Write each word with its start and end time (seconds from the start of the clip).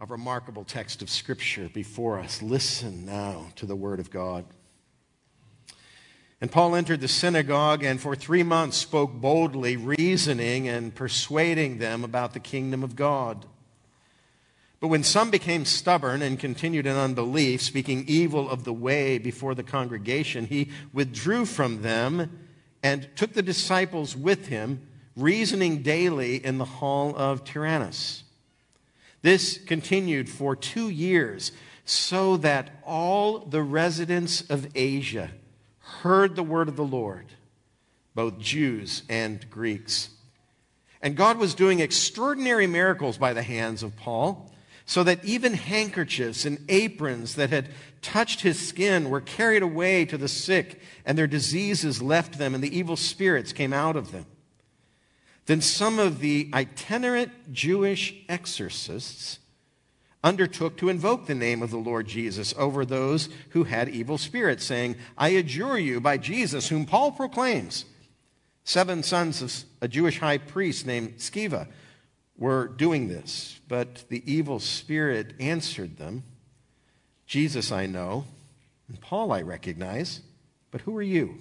a 0.00 0.06
remarkable 0.06 0.64
text 0.64 1.02
of 1.02 1.10
Scripture 1.10 1.70
before 1.72 2.18
us. 2.18 2.42
Listen 2.42 3.06
now 3.06 3.46
to 3.56 3.64
the 3.64 3.76
Word 3.76 4.00
of 4.00 4.10
God. 4.10 4.44
And 6.40 6.50
Paul 6.50 6.74
entered 6.74 7.00
the 7.00 7.08
synagogue 7.08 7.84
and 7.84 8.00
for 8.00 8.16
three 8.16 8.42
months 8.42 8.76
spoke 8.76 9.12
boldly, 9.12 9.76
reasoning 9.76 10.68
and 10.68 10.94
persuading 10.94 11.78
them 11.78 12.02
about 12.02 12.34
the 12.34 12.40
kingdom 12.40 12.82
of 12.82 12.96
God. 12.96 13.46
But 14.80 14.88
when 14.88 15.04
some 15.04 15.30
became 15.30 15.64
stubborn 15.64 16.22
and 16.22 16.38
continued 16.38 16.86
in 16.86 16.96
unbelief, 16.96 17.62
speaking 17.62 18.04
evil 18.08 18.50
of 18.50 18.64
the 18.64 18.72
way 18.72 19.16
before 19.18 19.54
the 19.54 19.62
congregation, 19.62 20.46
he 20.46 20.70
withdrew 20.92 21.46
from 21.46 21.82
them 21.82 22.46
and 22.82 23.08
took 23.14 23.32
the 23.32 23.42
disciples 23.42 24.16
with 24.16 24.48
him, 24.48 24.86
reasoning 25.16 25.82
daily 25.82 26.44
in 26.44 26.58
the 26.58 26.64
hall 26.64 27.14
of 27.16 27.44
Tyrannus. 27.44 28.23
This 29.24 29.56
continued 29.56 30.28
for 30.28 30.54
two 30.54 30.90
years, 30.90 31.50
so 31.86 32.36
that 32.36 32.72
all 32.84 33.38
the 33.38 33.62
residents 33.62 34.42
of 34.50 34.68
Asia 34.74 35.30
heard 35.78 36.36
the 36.36 36.42
word 36.42 36.68
of 36.68 36.76
the 36.76 36.84
Lord, 36.84 37.24
both 38.14 38.38
Jews 38.38 39.02
and 39.08 39.48
Greeks. 39.48 40.10
And 41.00 41.16
God 41.16 41.38
was 41.38 41.54
doing 41.54 41.80
extraordinary 41.80 42.66
miracles 42.66 43.16
by 43.16 43.32
the 43.32 43.42
hands 43.42 43.82
of 43.82 43.96
Paul, 43.96 44.52
so 44.84 45.02
that 45.04 45.24
even 45.24 45.54
handkerchiefs 45.54 46.44
and 46.44 46.62
aprons 46.68 47.36
that 47.36 47.48
had 47.48 47.70
touched 48.02 48.42
his 48.42 48.60
skin 48.60 49.08
were 49.08 49.22
carried 49.22 49.62
away 49.62 50.04
to 50.04 50.18
the 50.18 50.28
sick, 50.28 50.82
and 51.06 51.16
their 51.16 51.26
diseases 51.26 52.02
left 52.02 52.36
them, 52.36 52.54
and 52.54 52.62
the 52.62 52.76
evil 52.76 52.94
spirits 52.94 53.54
came 53.54 53.72
out 53.72 53.96
of 53.96 54.12
them. 54.12 54.26
Then 55.46 55.60
some 55.60 55.98
of 55.98 56.20
the 56.20 56.50
itinerant 56.54 57.52
Jewish 57.52 58.14
exorcists 58.28 59.38
undertook 60.22 60.78
to 60.78 60.88
invoke 60.88 61.26
the 61.26 61.34
name 61.34 61.62
of 61.62 61.70
the 61.70 61.76
Lord 61.76 62.06
Jesus 62.06 62.54
over 62.56 62.86
those 62.86 63.28
who 63.50 63.64
had 63.64 63.90
evil 63.90 64.16
spirits, 64.16 64.64
saying, 64.64 64.96
I 65.18 65.28
adjure 65.30 65.78
you 65.78 66.00
by 66.00 66.16
Jesus, 66.16 66.68
whom 66.68 66.86
Paul 66.86 67.12
proclaims. 67.12 67.84
Seven 68.64 69.02
sons 69.02 69.42
of 69.42 69.64
a 69.82 69.88
Jewish 69.88 70.18
high 70.20 70.38
priest 70.38 70.86
named 70.86 71.18
Sceva 71.18 71.68
were 72.38 72.68
doing 72.68 73.08
this, 73.08 73.60
but 73.68 74.04
the 74.08 74.22
evil 74.30 74.58
spirit 74.58 75.34
answered 75.38 75.98
them, 75.98 76.24
Jesus 77.26 77.70
I 77.70 77.84
know, 77.84 78.24
and 78.88 78.98
Paul 79.00 79.30
I 79.30 79.42
recognize, 79.42 80.20
but 80.70 80.80
who 80.80 80.96
are 80.96 81.02
you? 81.02 81.38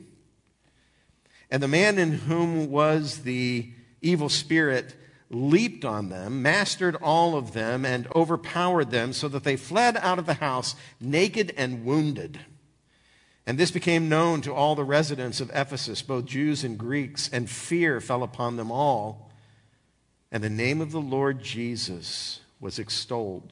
And 1.50 1.64
the 1.64 1.68
man 1.70 1.98
in 1.98 2.12
whom 2.12 2.70
was 2.70 3.20
the 3.20 3.72
evil 4.04 4.30
spirit 4.30 4.96
leaped 5.30 5.84
on 5.84 6.10
them, 6.10 6.42
mastered 6.42 6.96
all 6.98 7.36
of 7.36 7.54
them, 7.54 7.86
and 7.86 8.08
overpowered 8.16 8.92
them, 8.92 9.14
so 9.14 9.28
that 9.28 9.44
they 9.44 9.56
fled 9.56 9.98
out 9.98 10.20
of 10.20 10.26
the 10.26 10.36
house 10.36 10.76
naked 11.02 11.54
and 11.58 11.84
wounded. 11.84 12.40
And 13.46 13.58
this 13.58 13.72
became 13.72 14.08
known 14.08 14.42
to 14.42 14.54
all 14.54 14.76
the 14.76 14.84
residents 14.84 15.42
of 15.42 15.52
Ephesus, 15.54 16.02
both 16.02 16.26
Jews 16.26 16.64
and 16.64 16.78
Greeks, 16.78 17.30
and 17.34 17.50
fear 17.50 18.00
fell 18.00 18.24
upon 18.24 18.56
them 18.56 18.72
all. 18.72 19.32
And 20.32 20.44
the 20.44 20.50
name 20.50 20.82
of 20.82 20.92
the 20.92 21.02
Lord 21.02 21.44
Jesus 21.44 22.40
was 22.60 22.80
extolled. 22.80 23.52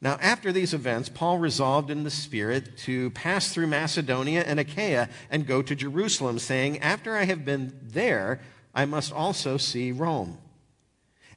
Now, 0.00 0.18
after 0.20 0.52
these 0.52 0.74
events, 0.74 1.08
Paul 1.08 1.38
resolved 1.38 1.90
in 1.90 2.04
the 2.04 2.10
Spirit 2.10 2.76
to 2.78 3.10
pass 3.10 3.52
through 3.52 3.68
Macedonia 3.68 4.42
and 4.42 4.60
Achaia 4.60 5.08
and 5.30 5.46
go 5.46 5.62
to 5.62 5.74
Jerusalem, 5.74 6.38
saying, 6.38 6.78
After 6.80 7.16
I 7.16 7.24
have 7.24 7.44
been 7.44 7.78
there, 7.82 8.40
I 8.74 8.84
must 8.84 9.12
also 9.12 9.56
see 9.56 9.92
Rome. 9.92 10.38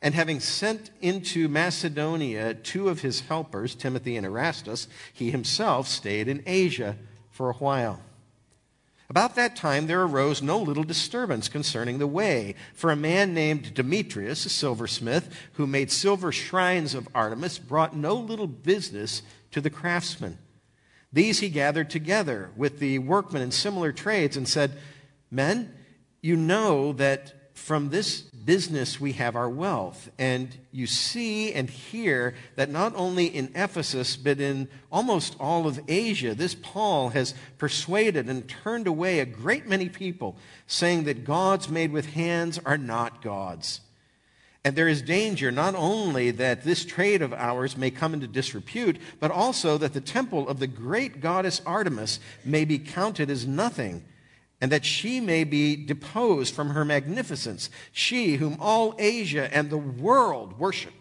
And 0.02 0.14
having 0.14 0.40
sent 0.40 0.92
into 1.02 1.48
Macedonia 1.48 2.54
two 2.54 2.90
of 2.90 3.02
his 3.02 3.22
helpers, 3.22 3.74
Timothy 3.74 4.16
and 4.16 4.26
Erastus, 4.26 4.88
he 5.14 5.32
himself 5.32 5.88
stayed 5.88 6.28
in 6.28 6.44
Asia 6.46 6.98
for 7.32 7.50
a 7.50 7.56
while. 7.56 8.02
About 9.10 9.36
that 9.36 9.56
time, 9.56 9.88
there 9.88 10.04
arose 10.04 10.42
no 10.42 10.60
little 10.60 10.84
disturbance 10.84 11.48
concerning 11.48 11.98
the 11.98 12.08
way. 12.08 12.56
For 12.74 12.92
a 12.92 12.96
man 12.96 13.34
named 13.34 13.74
Demetrius, 13.74 14.46
a 14.46 14.50
silversmith, 14.50 15.34
who 15.54 15.66
made 15.66 15.92
silver 15.92 16.32
shrines 16.32 16.94
of 16.94 17.08
Artemis, 17.16 17.58
brought 17.58 17.96
no 17.96 18.16
little 18.16 18.48
business 18.48 19.22
to 19.52 19.62
the 19.62 19.70
craftsmen. 19.70 20.38
These 21.14 21.40
he 21.40 21.48
gathered 21.48 21.90
together 21.90 22.52
with 22.58 22.80
the 22.80 23.00
workmen 23.00 23.42
in 23.42 23.52
similar 23.52 23.94
trades 23.94 24.36
and 24.36 24.48
said, 24.48 24.78
Men, 25.32 25.74
you 26.22 26.36
know 26.36 26.92
that 26.94 27.56
from 27.58 27.90
this 27.90 28.30
business 28.48 29.00
we 29.00 29.12
have 29.12 29.36
our 29.36 29.50
wealth. 29.50 30.10
And 30.18 30.58
you 30.72 30.88
see 30.88 31.54
and 31.54 31.70
hear 31.70 32.34
that 32.56 32.72
not 32.72 32.94
only 32.96 33.26
in 33.26 33.52
Ephesus, 33.54 34.16
but 34.16 34.40
in 34.40 34.70
almost 34.90 35.36
all 35.40 35.68
of 35.68 35.80
Asia, 35.88 36.34
this 36.34 36.56
Paul 36.56 37.10
has 37.10 37.36
persuaded 37.58 38.28
and 38.28 38.48
turned 38.48 38.88
away 38.88 39.20
a 39.20 39.26
great 39.26 39.68
many 39.68 39.90
people, 39.90 40.38
saying 40.66 41.04
that 41.04 41.26
gods 41.26 41.68
made 41.68 41.92
with 41.92 42.14
hands 42.14 42.58
are 42.66 42.78
not 42.78 43.22
gods. 43.22 43.82
And 44.64 44.76
there 44.76 44.88
is 44.88 45.02
danger 45.02 45.52
not 45.52 45.76
only 45.76 46.32
that 46.32 46.64
this 46.64 46.86
trade 46.86 47.22
of 47.22 47.34
ours 47.34 47.78
may 47.78 47.92
come 47.92 48.14
into 48.14 48.28
disrepute, 48.28 48.98
but 49.20 49.30
also 49.30 49.78
that 49.78 49.94
the 49.94 50.02
temple 50.02 50.48
of 50.48 50.60
the 50.60 50.68
great 50.68 51.20
goddess 51.20 51.62
Artemis 51.66 52.20
may 52.46 52.64
be 52.64 52.80
counted 52.80 53.30
as 53.30 53.46
nothing 53.46 54.04
and 54.60 54.72
that 54.72 54.86
she 54.86 55.20
may 55.20 55.44
be 55.44 55.76
deposed 55.76 56.54
from 56.54 56.70
her 56.70 56.84
magnificence, 56.84 57.70
she 57.92 58.36
whom 58.36 58.58
all 58.60 58.96
Asia 58.98 59.54
and 59.56 59.70
the 59.70 59.78
world 59.78 60.58
worship. 60.60 60.94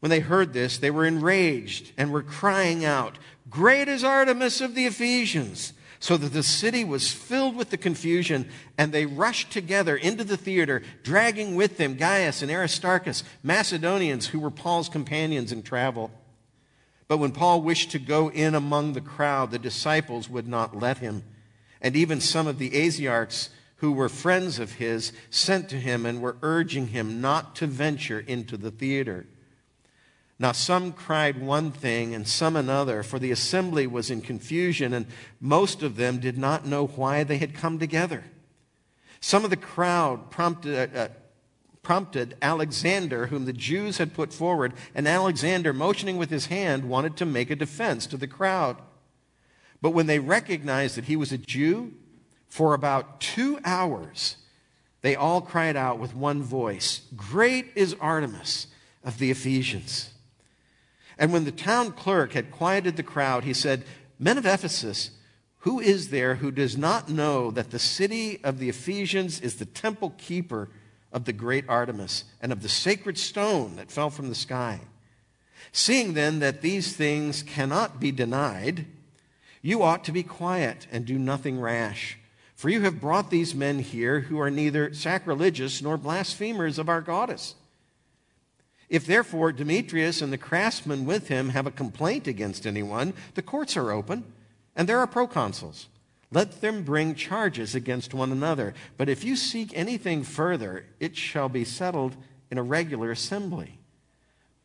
When 0.00 0.10
they 0.10 0.20
heard 0.20 0.52
this, 0.52 0.78
they 0.78 0.90
were 0.90 1.04
enraged 1.04 1.92
and 1.96 2.10
were 2.10 2.22
crying 2.22 2.84
out, 2.84 3.18
Great 3.48 3.86
is 3.86 4.02
Artemis 4.02 4.60
of 4.60 4.74
the 4.74 4.86
Ephesians! 4.86 5.74
So 6.00 6.16
that 6.16 6.32
the 6.32 6.42
city 6.42 6.82
was 6.82 7.12
filled 7.12 7.54
with 7.54 7.70
the 7.70 7.76
confusion, 7.76 8.48
and 8.76 8.90
they 8.90 9.06
rushed 9.06 9.52
together 9.52 9.96
into 9.96 10.24
the 10.24 10.36
theater, 10.36 10.82
dragging 11.04 11.54
with 11.54 11.76
them 11.76 11.94
Gaius 11.94 12.42
and 12.42 12.50
Aristarchus, 12.50 13.22
Macedonians 13.44 14.26
who 14.26 14.40
were 14.40 14.50
Paul's 14.50 14.88
companions 14.88 15.52
in 15.52 15.62
travel. 15.62 16.10
But 17.06 17.18
when 17.18 17.30
Paul 17.30 17.62
wished 17.62 17.92
to 17.92 18.00
go 18.00 18.28
in 18.28 18.56
among 18.56 18.94
the 18.94 19.00
crowd, 19.00 19.52
the 19.52 19.60
disciples 19.60 20.28
would 20.28 20.48
not 20.48 20.76
let 20.76 20.98
him. 20.98 21.22
And 21.82 21.96
even 21.96 22.20
some 22.20 22.46
of 22.46 22.58
the 22.58 22.70
Asiarchs 22.70 23.50
who 23.76 23.92
were 23.92 24.08
friends 24.08 24.60
of 24.60 24.74
his 24.74 25.12
sent 25.28 25.68
to 25.68 25.76
him 25.76 26.06
and 26.06 26.22
were 26.22 26.36
urging 26.40 26.86
him 26.88 27.20
not 27.20 27.56
to 27.56 27.66
venture 27.66 28.20
into 28.20 28.56
the 28.56 28.70
theater. 28.70 29.26
Now, 30.38 30.52
some 30.52 30.92
cried 30.92 31.40
one 31.40 31.72
thing 31.72 32.14
and 32.14 32.26
some 32.26 32.54
another, 32.54 33.02
for 33.02 33.18
the 33.18 33.32
assembly 33.32 33.88
was 33.88 34.10
in 34.10 34.20
confusion, 34.20 34.92
and 34.92 35.06
most 35.40 35.82
of 35.82 35.96
them 35.96 36.20
did 36.20 36.38
not 36.38 36.64
know 36.64 36.86
why 36.86 37.24
they 37.24 37.38
had 37.38 37.54
come 37.54 37.80
together. 37.80 38.24
Some 39.20 39.44
of 39.44 39.50
the 39.50 39.56
crowd 39.56 40.30
prompted, 40.30 40.96
uh, 40.96 40.98
uh 40.98 41.08
prompted 41.82 42.36
Alexander, 42.40 43.26
whom 43.26 43.44
the 43.44 43.52
Jews 43.52 43.98
had 43.98 44.14
put 44.14 44.32
forward, 44.32 44.72
and 44.94 45.08
Alexander, 45.08 45.72
motioning 45.72 46.16
with 46.16 46.30
his 46.30 46.46
hand, 46.46 46.84
wanted 46.84 47.16
to 47.16 47.26
make 47.26 47.50
a 47.50 47.56
defense 47.56 48.06
to 48.06 48.16
the 48.16 48.28
crowd. 48.28 48.76
But 49.82 49.90
when 49.90 50.06
they 50.06 50.20
recognized 50.20 50.96
that 50.96 51.06
he 51.06 51.16
was 51.16 51.32
a 51.32 51.38
Jew, 51.38 51.92
for 52.48 52.72
about 52.72 53.20
two 53.20 53.58
hours, 53.64 54.36
they 55.00 55.16
all 55.16 55.40
cried 55.40 55.76
out 55.76 55.98
with 55.98 56.14
one 56.14 56.42
voice 56.42 57.02
Great 57.16 57.72
is 57.74 57.96
Artemis 58.00 58.68
of 59.02 59.18
the 59.18 59.30
Ephesians. 59.30 60.10
And 61.18 61.32
when 61.32 61.44
the 61.44 61.52
town 61.52 61.92
clerk 61.92 62.32
had 62.32 62.50
quieted 62.50 62.96
the 62.96 63.02
crowd, 63.02 63.44
he 63.44 63.52
said, 63.52 63.84
Men 64.18 64.38
of 64.38 64.46
Ephesus, 64.46 65.10
who 65.58 65.80
is 65.80 66.10
there 66.10 66.36
who 66.36 66.50
does 66.50 66.76
not 66.76 67.08
know 67.08 67.50
that 67.50 67.70
the 67.70 67.78
city 67.78 68.42
of 68.44 68.58
the 68.58 68.68
Ephesians 68.68 69.40
is 69.40 69.56
the 69.56 69.64
temple 69.64 70.14
keeper 70.18 70.68
of 71.12 71.24
the 71.24 71.32
great 71.32 71.64
Artemis 71.68 72.24
and 72.40 72.52
of 72.52 72.62
the 72.62 72.68
sacred 72.68 73.18
stone 73.18 73.76
that 73.76 73.90
fell 73.90 74.10
from 74.10 74.28
the 74.28 74.34
sky? 74.34 74.80
Seeing 75.72 76.14
then 76.14 76.40
that 76.40 76.62
these 76.62 76.96
things 76.96 77.42
cannot 77.42 77.98
be 77.98 78.12
denied, 78.12 78.86
you 79.62 79.82
ought 79.82 80.04
to 80.04 80.12
be 80.12 80.22
quiet 80.22 80.86
and 80.90 81.06
do 81.06 81.18
nothing 81.18 81.60
rash. 81.60 82.18
For 82.54 82.68
you 82.68 82.82
have 82.82 83.00
brought 83.00 83.30
these 83.30 83.54
men 83.54 83.78
here 83.78 84.20
who 84.20 84.38
are 84.40 84.50
neither 84.50 84.92
sacrilegious 84.92 85.80
nor 85.80 85.96
blasphemers 85.96 86.78
of 86.78 86.88
our 86.88 87.00
goddess. 87.00 87.54
If 88.88 89.06
therefore 89.06 89.52
Demetrius 89.52 90.20
and 90.20 90.32
the 90.32 90.38
craftsmen 90.38 91.06
with 91.06 91.28
him 91.28 91.48
have 91.48 91.66
a 91.66 91.70
complaint 91.70 92.26
against 92.26 92.66
anyone, 92.66 93.14
the 93.34 93.42
courts 93.42 93.76
are 93.76 93.90
open. 93.90 94.24
And 94.76 94.88
there 94.88 94.98
are 94.98 95.06
proconsuls. 95.06 95.86
Let 96.30 96.60
them 96.60 96.82
bring 96.82 97.14
charges 97.14 97.74
against 97.74 98.14
one 98.14 98.32
another. 98.32 98.74
But 98.96 99.08
if 99.08 99.22
you 99.22 99.36
seek 99.36 99.76
anything 99.76 100.22
further, 100.22 100.86
it 100.98 101.16
shall 101.16 101.48
be 101.48 101.64
settled 101.64 102.16
in 102.50 102.58
a 102.58 102.62
regular 102.62 103.10
assembly. 103.10 103.78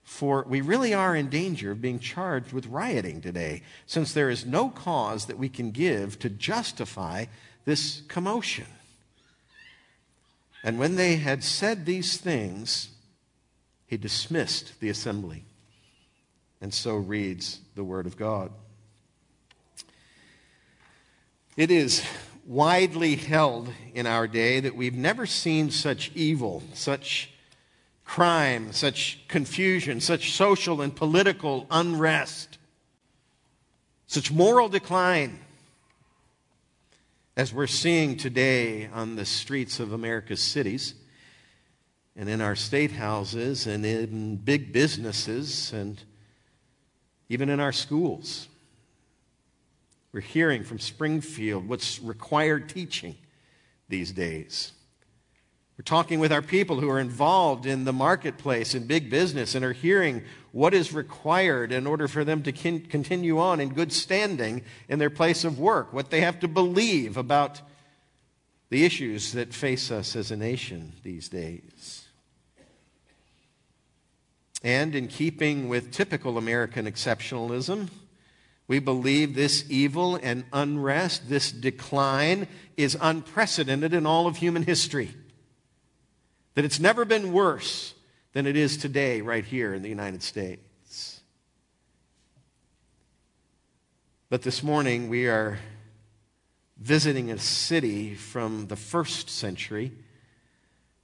For 0.07 0.45
we 0.47 0.61
really 0.61 0.93
are 0.93 1.17
in 1.17 1.27
danger 1.29 1.71
of 1.71 1.81
being 1.81 1.99
charged 1.99 2.53
with 2.53 2.65
rioting 2.67 3.19
today, 3.19 3.61
since 3.85 4.13
there 4.13 4.29
is 4.29 4.45
no 4.45 4.69
cause 4.69 5.25
that 5.25 5.37
we 5.37 5.49
can 5.49 5.71
give 5.71 6.17
to 6.19 6.29
justify 6.29 7.25
this 7.65 8.03
commotion. 8.07 8.67
And 10.63 10.79
when 10.79 10.95
they 10.95 11.17
had 11.17 11.43
said 11.43 11.85
these 11.85 12.15
things, 12.15 12.87
he 13.85 13.97
dismissed 13.97 14.79
the 14.79 14.87
assembly. 14.87 15.43
And 16.61 16.73
so 16.73 16.95
reads 16.95 17.59
the 17.75 17.83
Word 17.83 18.05
of 18.05 18.15
God. 18.15 18.53
It 21.57 21.69
is 21.69 22.01
widely 22.45 23.17
held 23.17 23.73
in 23.93 24.07
our 24.07 24.25
day 24.25 24.61
that 24.61 24.77
we've 24.77 24.95
never 24.95 25.25
seen 25.25 25.69
such 25.69 26.13
evil, 26.15 26.63
such 26.73 27.29
crime, 28.07 28.71
such 28.71 29.19
confusion, 29.27 29.99
such 29.99 30.31
social 30.31 30.81
and 30.81 30.95
political 30.95 31.67
unrest, 31.69 32.57
such 34.07 34.31
moral 34.31 34.69
decline 34.69 35.37
as 37.35 37.53
we're 37.53 37.67
seeing 37.67 38.15
today 38.15 38.87
on 38.87 39.17
the 39.17 39.25
streets 39.25 39.79
of 39.79 39.91
America's 39.91 40.41
cities 40.41 40.95
and 42.15 42.29
in 42.29 42.39
our 42.41 42.55
state 42.55 42.93
houses 42.93 43.67
and 43.67 43.85
in 43.85 44.37
big 44.37 44.71
businesses 44.71 45.73
and 45.73 46.01
even 47.27 47.49
in 47.49 47.59
our 47.59 47.73
schools. 47.73 48.47
We're 50.13 50.21
hearing 50.21 50.63
from 50.63 50.79
Springfield 50.79 51.67
what's 51.67 51.99
required 51.99 52.69
teaching 52.69 53.17
these 53.89 54.13
days. 54.13 54.71
We're 55.77 55.83
talking 55.83 56.19
with 56.19 56.31
our 56.31 56.41
people 56.41 56.79
who 56.79 56.89
are 56.89 56.99
involved 56.99 57.67
in 57.67 57.83
the 57.83 57.93
marketplace 57.93 58.73
and 58.73 58.87
big 58.87 59.11
business 59.11 59.53
and 59.53 59.63
are 59.63 59.73
hearing 59.73 60.23
what 60.51 60.73
is 60.73 60.91
required 60.91 61.71
in 61.71 61.85
order 61.85 62.07
for 62.07 62.23
them 62.23 62.41
to 62.43 62.51
continue 62.51 63.37
on 63.37 63.59
in 63.59 63.69
good 63.69 63.93
standing 63.93 64.63
in 64.89 64.97
their 64.97 65.11
place 65.11 65.43
of 65.43 65.59
work, 65.59 65.93
what 65.93 66.09
they 66.09 66.21
have 66.21 66.39
to 66.39 66.47
believe 66.47 67.15
about 67.15 67.61
the 68.69 68.85
issues 68.85 69.33
that 69.33 69.53
face 69.53 69.91
us 69.91 70.15
as 70.15 70.31
a 70.31 70.35
nation 70.35 70.93
these 71.03 71.29
days. 71.29 72.07
And 74.63 74.95
in 74.95 75.07
keeping 75.07 75.69
with 75.69 75.91
typical 75.91 76.39
American 76.39 76.87
exceptionalism, 76.87 77.89
we 78.67 78.79
believe 78.79 79.35
this 79.35 79.63
evil 79.69 80.15
and 80.15 80.43
unrest, 80.51 81.29
this 81.29 81.51
decline, 81.51 82.47
is 82.75 82.97
unprecedented 82.99 83.93
in 83.93 84.07
all 84.07 84.25
of 84.25 84.37
human 84.37 84.63
history. 84.63 85.13
That 86.57 86.65
it's 86.65 86.79
never 86.79 87.05
been 87.05 87.33
worse 87.33 87.93
than 88.33 88.47
it 88.47 88.57
is 88.57 88.77
today, 88.77 89.21
right 89.21 89.45
here 89.45 89.75
in 89.75 89.83
the 89.83 89.89
United 89.89 90.23
States. 90.23 91.21
But 94.31 94.41
this 94.41 94.63
morning, 94.63 95.07
we 95.07 95.27
are 95.27 95.59
visiting 96.75 97.29
a 97.29 97.37
city 97.37 98.15
from 98.15 98.65
the 98.69 98.75
first 98.75 99.29
century 99.29 99.91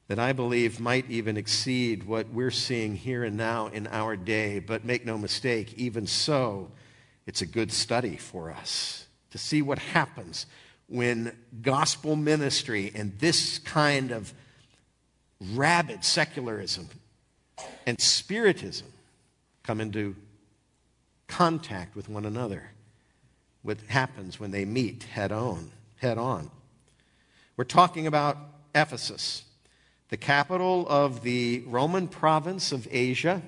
that 0.07 0.17
I 0.17 0.33
believe 0.33 0.79
might 0.79 1.07
even 1.07 1.37
exceed 1.37 2.05
what 2.05 2.29
we're 2.29 2.49
seeing 2.49 2.95
here 2.95 3.23
and 3.23 3.37
now 3.37 3.67
in 3.67 3.85
our 3.85 4.15
day. 4.15 4.57
But 4.57 4.83
make 4.83 5.05
no 5.05 5.19
mistake, 5.19 5.75
even 5.75 6.07
so, 6.07 6.71
it's 7.27 7.43
a 7.43 7.45
good 7.45 7.71
study 7.71 8.17
for 8.17 8.49
us 8.49 9.05
to 9.29 9.37
see 9.37 9.61
what 9.61 9.77
happens 9.77 10.47
when 10.87 11.37
gospel 11.61 12.15
ministry 12.15 12.91
and 12.95 13.19
this 13.19 13.59
kind 13.59 14.09
of 14.09 14.33
rabid 15.53 16.03
secularism 16.03 16.87
and 17.85 17.99
spiritism 17.99 18.87
come 19.63 19.81
into 19.81 20.15
contact 21.27 21.95
with 21.95 22.09
one 22.09 22.25
another. 22.25 22.71
What 23.61 23.77
happens 23.87 24.39
when 24.39 24.51
they 24.51 24.65
meet 24.65 25.03
head 25.03 25.31
on, 25.31 25.71
head 25.97 26.17
on. 26.17 26.51
We're 27.55 27.63
talking 27.63 28.07
about 28.07 28.37
Ephesus, 28.75 29.43
the 30.09 30.17
capital 30.17 30.87
of 30.87 31.23
the 31.23 31.63
Roman 31.67 32.07
province 32.07 32.71
of 32.71 32.87
Asia 32.91 33.41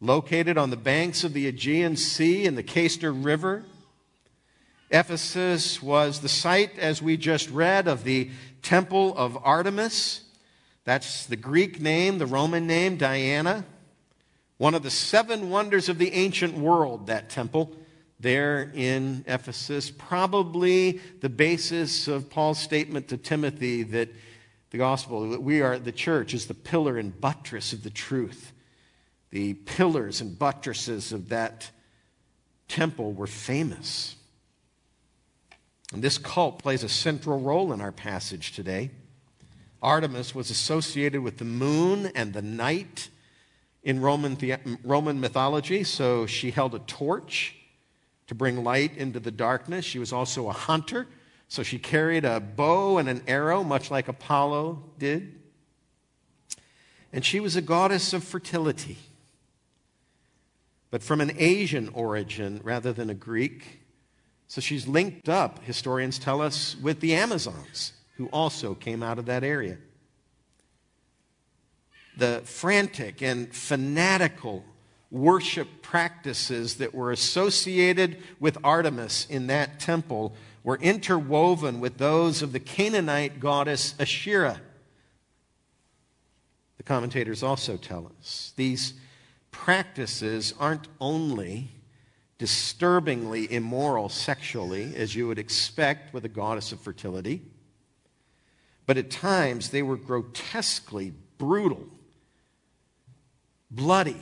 located 0.00 0.56
on 0.56 0.70
the 0.70 0.76
banks 0.76 1.24
of 1.24 1.34
the 1.34 1.46
Aegean 1.46 1.96
Sea 1.96 2.46
and 2.46 2.56
the 2.56 2.62
Cayster 2.62 3.12
River. 3.12 3.64
Ephesus 4.90 5.82
was 5.82 6.20
the 6.20 6.28
site, 6.28 6.78
as 6.78 7.00
we 7.00 7.16
just 7.16 7.50
read, 7.50 7.86
of 7.86 8.04
the 8.04 8.30
Temple 8.62 9.16
of 9.16 9.38
Artemis. 9.44 10.22
That's 10.84 11.26
the 11.26 11.36
Greek 11.36 11.80
name, 11.80 12.18
the 12.18 12.26
Roman 12.26 12.66
name, 12.66 12.96
Diana. 12.96 13.64
One 14.56 14.74
of 14.74 14.82
the 14.82 14.90
seven 14.90 15.50
wonders 15.50 15.88
of 15.88 15.98
the 15.98 16.12
ancient 16.12 16.54
world, 16.54 17.06
that 17.06 17.30
temple 17.30 17.74
there 18.18 18.70
in 18.74 19.24
Ephesus. 19.26 19.90
Probably 19.90 21.00
the 21.20 21.28
basis 21.28 22.06
of 22.08 22.28
Paul's 22.30 22.58
statement 22.58 23.08
to 23.08 23.16
Timothy 23.16 23.82
that 23.84 24.10
the 24.70 24.78
gospel, 24.78 25.30
that 25.30 25.42
we 25.42 25.62
are, 25.62 25.78
the 25.78 25.92
church 25.92 26.32
is 26.34 26.46
the 26.46 26.54
pillar 26.54 26.96
and 26.96 27.18
buttress 27.20 27.72
of 27.72 27.82
the 27.82 27.90
truth. 27.90 28.52
The 29.30 29.54
pillars 29.54 30.20
and 30.20 30.38
buttresses 30.38 31.12
of 31.12 31.28
that 31.30 31.70
temple 32.68 33.12
were 33.12 33.26
famous. 33.26 34.16
And 35.92 36.02
this 36.02 36.18
cult 36.18 36.60
plays 36.60 36.84
a 36.84 36.88
central 36.88 37.40
role 37.40 37.72
in 37.72 37.80
our 37.80 37.92
passage 37.92 38.52
today. 38.52 38.90
Artemis 39.82 40.34
was 40.34 40.50
associated 40.50 41.22
with 41.22 41.38
the 41.38 41.44
moon 41.44 42.10
and 42.14 42.32
the 42.32 42.42
night 42.42 43.08
in 43.82 44.00
Roman, 44.00 44.34
the- 44.34 44.58
Roman 44.84 45.20
mythology, 45.20 45.84
so 45.84 46.26
she 46.26 46.50
held 46.50 46.74
a 46.74 46.80
torch 46.80 47.56
to 48.26 48.34
bring 48.34 48.62
light 48.62 48.96
into 48.96 49.18
the 49.18 49.30
darkness. 49.30 49.84
She 49.84 49.98
was 49.98 50.12
also 50.12 50.48
a 50.48 50.52
hunter, 50.52 51.06
so 51.48 51.62
she 51.62 51.78
carried 51.78 52.24
a 52.24 52.40
bow 52.40 52.98
and 52.98 53.08
an 53.08 53.22
arrow, 53.26 53.64
much 53.64 53.90
like 53.90 54.08
Apollo 54.08 54.82
did. 54.98 55.40
And 57.12 57.24
she 57.24 57.40
was 57.40 57.56
a 57.56 57.62
goddess 57.62 58.12
of 58.12 58.22
fertility 58.22 58.98
but 60.90 61.02
from 61.02 61.20
an 61.20 61.32
Asian 61.38 61.88
origin 61.90 62.60
rather 62.62 62.92
than 62.92 63.10
a 63.10 63.14
Greek. 63.14 63.80
So 64.48 64.60
she's 64.60 64.88
linked 64.88 65.28
up, 65.28 65.62
historians 65.64 66.18
tell 66.18 66.42
us, 66.42 66.76
with 66.76 67.00
the 67.00 67.14
Amazons, 67.14 67.92
who 68.20 68.26
also 68.34 68.74
came 68.74 69.02
out 69.02 69.18
of 69.18 69.24
that 69.24 69.42
area. 69.42 69.78
The 72.18 72.42
frantic 72.44 73.22
and 73.22 73.50
fanatical 73.50 74.62
worship 75.10 75.80
practices 75.80 76.74
that 76.74 76.94
were 76.94 77.12
associated 77.12 78.18
with 78.38 78.58
Artemis 78.62 79.26
in 79.30 79.46
that 79.46 79.80
temple 79.80 80.34
were 80.62 80.76
interwoven 80.76 81.80
with 81.80 81.96
those 81.96 82.42
of 82.42 82.52
the 82.52 82.60
Canaanite 82.60 83.40
goddess 83.40 83.94
Asherah. 83.98 84.60
The 86.76 86.82
commentators 86.82 87.42
also 87.42 87.78
tell 87.78 88.12
us 88.20 88.52
these 88.56 88.92
practices 89.50 90.52
aren't 90.60 90.88
only 91.00 91.70
disturbingly 92.36 93.50
immoral 93.50 94.10
sexually, 94.10 94.94
as 94.94 95.14
you 95.14 95.26
would 95.26 95.38
expect 95.38 96.12
with 96.12 96.26
a 96.26 96.28
goddess 96.28 96.70
of 96.70 96.80
fertility, 96.80 97.40
but 98.90 98.98
at 98.98 99.08
times 99.08 99.70
they 99.70 99.84
were 99.84 99.96
grotesquely 99.96 101.12
brutal, 101.38 101.86
bloody, 103.70 104.20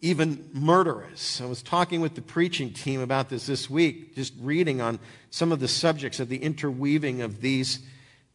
even 0.00 0.48
murderous. 0.54 1.42
I 1.42 1.44
was 1.44 1.62
talking 1.62 2.00
with 2.00 2.14
the 2.14 2.22
preaching 2.22 2.72
team 2.72 3.02
about 3.02 3.28
this 3.28 3.44
this 3.44 3.68
week, 3.68 4.14
just 4.14 4.32
reading 4.40 4.80
on 4.80 5.00
some 5.28 5.52
of 5.52 5.60
the 5.60 5.68
subjects 5.68 6.18
of 6.18 6.30
the 6.30 6.38
interweaving 6.38 7.20
of 7.20 7.42
these 7.42 7.80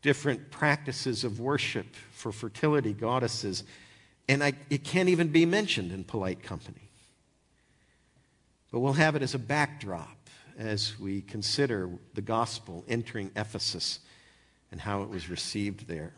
different 0.04 0.52
practices 0.52 1.24
of 1.24 1.40
worship 1.40 1.96
for 2.12 2.32
fertility 2.32 2.94
goddesses 2.94 3.64
and 4.30 4.44
I, 4.44 4.54
it 4.70 4.84
can't 4.84 5.10
even 5.10 5.30
be 5.30 5.48
mentioned 5.48 5.92
in 5.92 6.04
polite 6.04 6.44
company. 6.44 6.92
But 8.72 8.82
we'll 8.82 8.94
have 8.94 9.16
it 9.16 9.24
as 9.24 9.34
a 9.34 9.40
backdrop 9.40 10.30
as 10.60 11.00
we 11.00 11.22
consider 11.22 11.90
the 12.14 12.22
gospel 12.22 12.86
entering 12.88 13.32
Ephesus 13.36 13.98
and 14.72 14.82
how 14.82 15.04
it 15.04 15.10
was 15.10 15.30
received 15.30 15.88
there. 15.88 16.14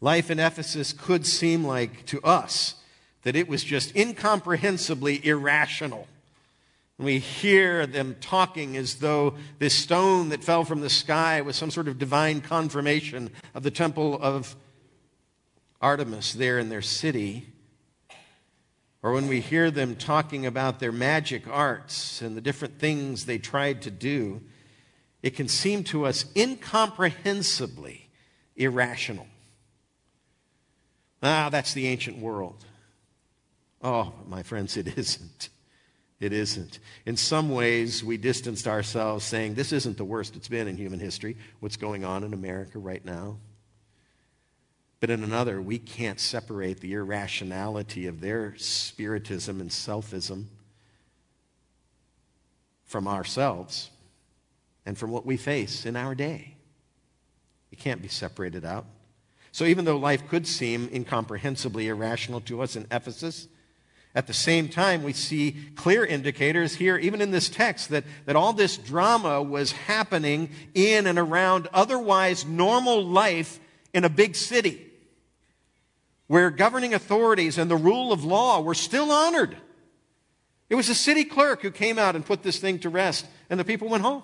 Life 0.00 0.30
in 0.30 0.38
Ephesus 0.38 0.92
could 0.92 1.26
seem 1.26 1.64
like 1.64 2.04
to 2.06 2.20
us 2.22 2.74
that 3.22 3.36
it 3.36 3.48
was 3.48 3.62
just 3.62 3.94
incomprehensibly 3.94 5.24
irrational. 5.24 6.08
We 6.98 7.18
hear 7.18 7.86
them 7.86 8.16
talking 8.20 8.76
as 8.76 8.96
though 8.96 9.34
this 9.58 9.74
stone 9.74 10.28
that 10.28 10.44
fell 10.44 10.64
from 10.64 10.80
the 10.80 10.90
sky 10.90 11.40
was 11.40 11.56
some 11.56 11.70
sort 11.70 11.88
of 11.88 11.98
divine 11.98 12.40
confirmation 12.40 13.30
of 13.54 13.62
the 13.62 13.70
temple 13.70 14.18
of 14.20 14.54
Artemis 15.80 16.32
there 16.34 16.58
in 16.58 16.68
their 16.68 16.82
city. 16.82 17.48
or 19.02 19.12
when 19.12 19.26
we 19.26 19.40
hear 19.40 19.68
them 19.68 19.96
talking 19.96 20.46
about 20.46 20.78
their 20.78 20.92
magic 20.92 21.48
arts 21.48 22.22
and 22.22 22.36
the 22.36 22.40
different 22.40 22.78
things 22.78 23.26
they 23.26 23.38
tried 23.38 23.82
to 23.82 23.90
do, 23.90 24.40
it 25.22 25.36
can 25.36 25.48
seem 25.48 25.84
to 25.84 26.04
us 26.04 26.24
incomprehensibly 26.34 28.08
irrational. 28.56 29.26
Ah, 31.22 31.48
that's 31.50 31.72
the 31.74 31.86
ancient 31.86 32.18
world. 32.18 32.64
Oh, 33.80 34.12
my 34.26 34.42
friends, 34.42 34.76
it 34.76 34.86
isn't. 34.98 35.48
It 36.18 36.32
isn't. 36.32 36.78
In 37.04 37.16
some 37.16 37.50
ways, 37.50 38.04
we 38.04 38.16
distanced 38.16 38.68
ourselves 38.68 39.24
saying, 39.24 39.54
this 39.54 39.72
isn't 39.72 39.96
the 39.96 40.04
worst 40.04 40.36
it's 40.36 40.48
been 40.48 40.68
in 40.68 40.76
human 40.76 41.00
history, 41.00 41.36
what's 41.60 41.76
going 41.76 42.04
on 42.04 42.22
in 42.22 42.32
America 42.32 42.78
right 42.78 43.04
now. 43.04 43.38
But 45.00 45.10
in 45.10 45.24
another, 45.24 45.60
we 45.60 45.80
can't 45.80 46.20
separate 46.20 46.78
the 46.78 46.92
irrationality 46.92 48.06
of 48.06 48.20
their 48.20 48.54
spiritism 48.56 49.60
and 49.60 49.68
selfism 49.68 50.46
from 52.84 53.08
ourselves 53.08 53.90
and 54.84 54.96
from 54.96 55.10
what 55.10 55.26
we 55.26 55.36
face 55.36 55.86
in 55.86 55.96
our 55.96 56.14
day. 56.14 56.56
It 57.70 57.78
can't 57.78 58.02
be 58.02 58.08
separated 58.08 58.64
out. 58.64 58.86
So 59.52 59.64
even 59.64 59.84
though 59.84 59.96
life 59.96 60.28
could 60.28 60.46
seem 60.46 60.88
incomprehensibly 60.92 61.88
irrational 61.88 62.40
to 62.42 62.62
us 62.62 62.76
in 62.76 62.86
Ephesus, 62.90 63.48
at 64.14 64.26
the 64.26 64.34
same 64.34 64.68
time, 64.68 65.02
we 65.02 65.14
see 65.14 65.56
clear 65.74 66.04
indicators 66.04 66.74
here, 66.74 66.98
even 66.98 67.22
in 67.22 67.30
this 67.30 67.48
text, 67.48 67.88
that, 67.90 68.04
that 68.26 68.36
all 68.36 68.52
this 68.52 68.76
drama 68.76 69.42
was 69.42 69.72
happening 69.72 70.50
in 70.74 71.06
and 71.06 71.18
around 71.18 71.68
otherwise 71.72 72.44
normal 72.44 73.04
life 73.04 73.58
in 73.94 74.04
a 74.04 74.10
big 74.10 74.36
city 74.36 74.86
where 76.26 76.50
governing 76.50 76.94
authorities 76.94 77.58
and 77.58 77.70
the 77.70 77.76
rule 77.76 78.12
of 78.12 78.24
law 78.24 78.60
were 78.60 78.74
still 78.74 79.10
honored. 79.10 79.56
It 80.70 80.74
was 80.74 80.88
a 80.88 80.94
city 80.94 81.24
clerk 81.24 81.60
who 81.60 81.70
came 81.70 81.98
out 81.98 82.16
and 82.16 82.24
put 82.24 82.42
this 82.42 82.58
thing 82.58 82.78
to 82.80 82.88
rest, 82.88 83.26
and 83.50 83.60
the 83.60 83.64
people 83.64 83.88
went 83.88 84.02
home. 84.02 84.22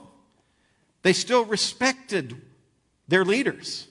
They 1.02 1.12
still 1.12 1.44
respected 1.44 2.40
their 3.06 3.24
leaders, 3.24 3.86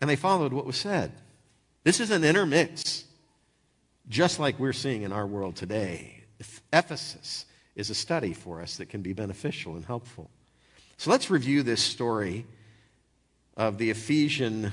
and 0.00 0.10
they 0.10 0.16
followed 0.16 0.52
what 0.52 0.66
was 0.66 0.76
said. 0.76 1.12
This 1.84 2.00
is 2.00 2.10
an 2.10 2.24
intermix, 2.24 3.04
just 4.08 4.40
like 4.40 4.58
we're 4.58 4.72
seeing 4.72 5.02
in 5.02 5.12
our 5.12 5.26
world 5.26 5.56
today. 5.56 6.24
Ephesus 6.72 7.46
is 7.76 7.90
a 7.90 7.94
study 7.94 8.32
for 8.32 8.60
us 8.60 8.76
that 8.78 8.88
can 8.88 9.02
be 9.02 9.12
beneficial 9.12 9.76
and 9.76 9.84
helpful. 9.84 10.30
So 10.96 11.10
let's 11.10 11.30
review 11.30 11.62
this 11.62 11.82
story 11.82 12.46
of 13.56 13.78
the 13.78 13.90
Ephesian 13.90 14.72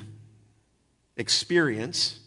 experience, 1.17 2.19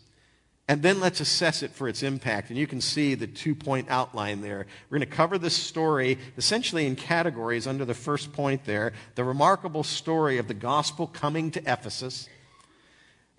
and 0.68 0.82
then 0.82 0.98
let's 0.98 1.20
assess 1.20 1.62
it 1.62 1.70
for 1.70 1.88
its 1.88 2.02
impact. 2.02 2.50
And 2.50 2.58
you 2.58 2.66
can 2.66 2.80
see 2.80 3.14
the 3.14 3.28
two 3.28 3.54
point 3.54 3.86
outline 3.88 4.40
there. 4.40 4.66
We're 4.90 4.98
going 4.98 5.08
to 5.08 5.16
cover 5.16 5.38
this 5.38 5.54
story 5.54 6.18
essentially 6.36 6.86
in 6.86 6.96
categories 6.96 7.66
under 7.66 7.84
the 7.84 7.94
first 7.94 8.32
point 8.32 8.64
there 8.64 8.92
the 9.14 9.24
remarkable 9.24 9.84
story 9.84 10.38
of 10.38 10.48
the 10.48 10.54
gospel 10.54 11.06
coming 11.06 11.50
to 11.52 11.60
Ephesus. 11.60 12.28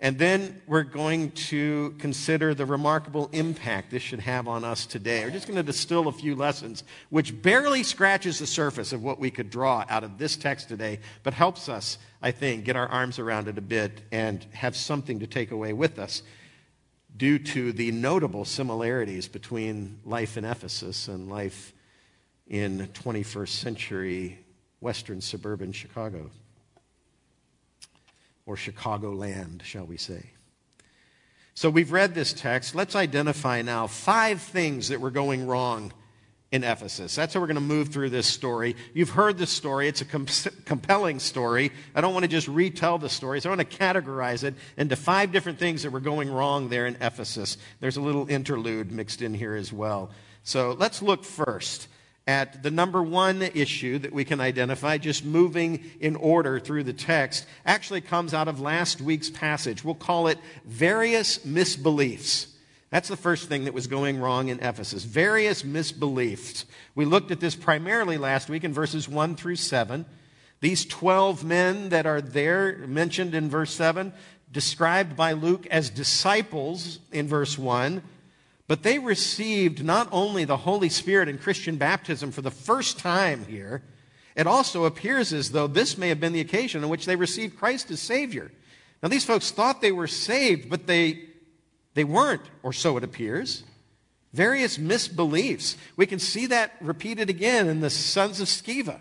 And 0.00 0.16
then 0.16 0.62
we're 0.68 0.84
going 0.84 1.32
to 1.32 1.96
consider 1.98 2.54
the 2.54 2.64
remarkable 2.64 3.28
impact 3.32 3.90
this 3.90 4.00
should 4.00 4.20
have 4.20 4.46
on 4.46 4.62
us 4.62 4.86
today. 4.86 5.24
We're 5.24 5.32
just 5.32 5.48
going 5.48 5.56
to 5.56 5.64
distill 5.64 6.06
a 6.06 6.12
few 6.12 6.36
lessons, 6.36 6.84
which 7.10 7.42
barely 7.42 7.82
scratches 7.82 8.38
the 8.38 8.46
surface 8.46 8.92
of 8.92 9.02
what 9.02 9.18
we 9.18 9.32
could 9.32 9.50
draw 9.50 9.84
out 9.88 10.04
of 10.04 10.16
this 10.16 10.36
text 10.36 10.68
today, 10.68 11.00
but 11.24 11.34
helps 11.34 11.68
us, 11.68 11.98
I 12.22 12.30
think, 12.30 12.64
get 12.64 12.76
our 12.76 12.86
arms 12.86 13.18
around 13.18 13.48
it 13.48 13.58
a 13.58 13.60
bit 13.60 14.02
and 14.12 14.46
have 14.52 14.76
something 14.76 15.18
to 15.18 15.26
take 15.26 15.50
away 15.50 15.72
with 15.72 15.98
us 15.98 16.22
due 17.18 17.38
to 17.38 17.72
the 17.72 17.90
notable 17.90 18.44
similarities 18.44 19.26
between 19.28 19.98
life 20.04 20.36
in 20.36 20.44
Ephesus 20.44 21.08
and 21.08 21.28
life 21.28 21.74
in 22.46 22.86
21st 22.94 23.48
century 23.48 24.38
Western 24.80 25.20
suburban 25.20 25.72
Chicago 25.72 26.30
or 28.46 28.54
Chicagoland, 28.54 29.62
shall 29.62 29.84
we 29.84 29.96
say. 29.96 30.30
So 31.54 31.68
we've 31.68 31.90
read 31.90 32.14
this 32.14 32.32
text. 32.32 32.76
Let's 32.76 32.94
identify 32.94 33.62
now 33.62 33.88
five 33.88 34.40
things 34.40 34.88
that 34.88 35.00
were 35.00 35.10
going 35.10 35.46
wrong 35.46 35.92
in 36.50 36.64
Ephesus. 36.64 37.14
That's 37.14 37.34
how 37.34 37.40
we're 37.40 37.46
going 37.46 37.56
to 37.56 37.60
move 37.60 37.88
through 37.88 38.10
this 38.10 38.26
story. 38.26 38.74
You've 38.94 39.10
heard 39.10 39.36
this 39.36 39.50
story. 39.50 39.86
It's 39.86 40.00
a 40.00 40.06
com- 40.06 40.26
compelling 40.64 41.18
story. 41.18 41.72
I 41.94 42.00
don't 42.00 42.14
want 42.14 42.24
to 42.24 42.28
just 42.28 42.48
retell 42.48 42.96
the 42.96 43.10
story, 43.10 43.40
so 43.40 43.50
I 43.50 43.54
want 43.54 43.70
to 43.70 43.76
categorize 43.76 44.44
it 44.44 44.54
into 44.76 44.96
five 44.96 45.30
different 45.30 45.58
things 45.58 45.82
that 45.82 45.90
were 45.90 46.00
going 46.00 46.30
wrong 46.30 46.70
there 46.70 46.86
in 46.86 46.96
Ephesus. 47.02 47.58
There's 47.80 47.98
a 47.98 48.00
little 48.00 48.28
interlude 48.30 48.90
mixed 48.90 49.20
in 49.20 49.34
here 49.34 49.54
as 49.54 49.72
well. 49.72 50.10
So 50.42 50.72
let's 50.78 51.02
look 51.02 51.24
first 51.24 51.88
at 52.26 52.62
the 52.62 52.70
number 52.70 53.02
one 53.02 53.42
issue 53.42 53.98
that 53.98 54.12
we 54.12 54.24
can 54.24 54.40
identify, 54.40 54.98
just 54.98 55.24
moving 55.24 55.82
in 56.00 56.16
order 56.16 56.60
through 56.60 56.84
the 56.84 56.92
text, 56.92 57.46
actually 57.66 58.00
comes 58.02 58.32
out 58.32 58.48
of 58.48 58.60
last 58.60 59.00
week's 59.00 59.30
passage. 59.30 59.84
We'll 59.84 59.94
call 59.94 60.28
it 60.28 60.38
various 60.64 61.38
misbeliefs. 61.38 62.48
That's 62.90 63.08
the 63.08 63.16
first 63.16 63.48
thing 63.48 63.64
that 63.64 63.74
was 63.74 63.86
going 63.86 64.18
wrong 64.18 64.48
in 64.48 64.60
Ephesus. 64.60 65.04
Various 65.04 65.62
misbeliefs. 65.62 66.64
We 66.94 67.04
looked 67.04 67.30
at 67.30 67.40
this 67.40 67.54
primarily 67.54 68.16
last 68.16 68.48
week 68.48 68.64
in 68.64 68.72
verses 68.72 69.08
1 69.08 69.36
through 69.36 69.56
7. 69.56 70.06
These 70.60 70.86
12 70.86 71.44
men 71.44 71.90
that 71.90 72.06
are 72.06 72.20
there, 72.20 72.78
mentioned 72.86 73.34
in 73.34 73.50
verse 73.50 73.72
7, 73.72 74.12
described 74.50 75.16
by 75.16 75.32
Luke 75.32 75.66
as 75.66 75.90
disciples 75.90 76.98
in 77.12 77.28
verse 77.28 77.58
1, 77.58 78.02
but 78.66 78.82
they 78.82 78.98
received 78.98 79.84
not 79.84 80.08
only 80.10 80.44
the 80.44 80.56
Holy 80.56 80.88
Spirit 80.88 81.28
and 81.28 81.40
Christian 81.40 81.76
baptism 81.76 82.32
for 82.32 82.42
the 82.42 82.50
first 82.50 82.98
time 82.98 83.44
here, 83.46 83.82
it 84.34 84.46
also 84.46 84.84
appears 84.84 85.32
as 85.32 85.50
though 85.50 85.66
this 85.66 85.98
may 85.98 86.08
have 86.08 86.20
been 86.20 86.32
the 86.32 86.40
occasion 86.40 86.82
in 86.82 86.88
which 86.88 87.06
they 87.06 87.16
received 87.16 87.58
Christ 87.58 87.90
as 87.90 88.00
Savior. 88.00 88.50
Now, 89.02 89.08
these 89.08 89.24
folks 89.24 89.50
thought 89.50 89.80
they 89.80 89.92
were 89.92 90.06
saved, 90.06 90.68
but 90.68 90.86
they, 90.86 91.27
they 91.98 92.04
weren't, 92.04 92.42
or 92.62 92.72
so 92.72 92.96
it 92.96 93.02
appears. 93.02 93.64
Various 94.32 94.78
misbeliefs. 94.78 95.74
We 95.96 96.06
can 96.06 96.20
see 96.20 96.46
that 96.46 96.76
repeated 96.80 97.28
again 97.28 97.66
in 97.66 97.80
the 97.80 97.90
sons 97.90 98.40
of 98.40 98.46
Sceva 98.46 99.00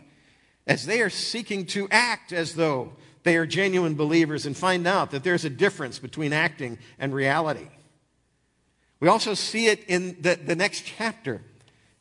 as 0.66 0.88
they 0.88 1.02
are 1.02 1.10
seeking 1.12 1.68
to 1.68 1.88
act 1.92 2.34
as 2.34 2.56
though 2.56 2.94
they 3.22 3.38
are 3.38 3.46
genuine 3.46 3.94
believers 3.94 4.48
and 4.48 4.58
find 4.58 4.88
out 4.88 5.12
that 5.12 5.24
there's 5.24 5.46
a 5.46 5.50
difference 5.52 6.00
between 6.00 6.34
acting 6.34 6.80
and 6.98 7.14
reality. 7.14 7.68
We 9.00 9.10
also 9.10 9.36
see 9.36 9.68
it 9.68 9.84
in 9.88 10.18
the, 10.20 10.34
the 10.34 10.56
next 10.56 10.84
chapter. 10.84 11.44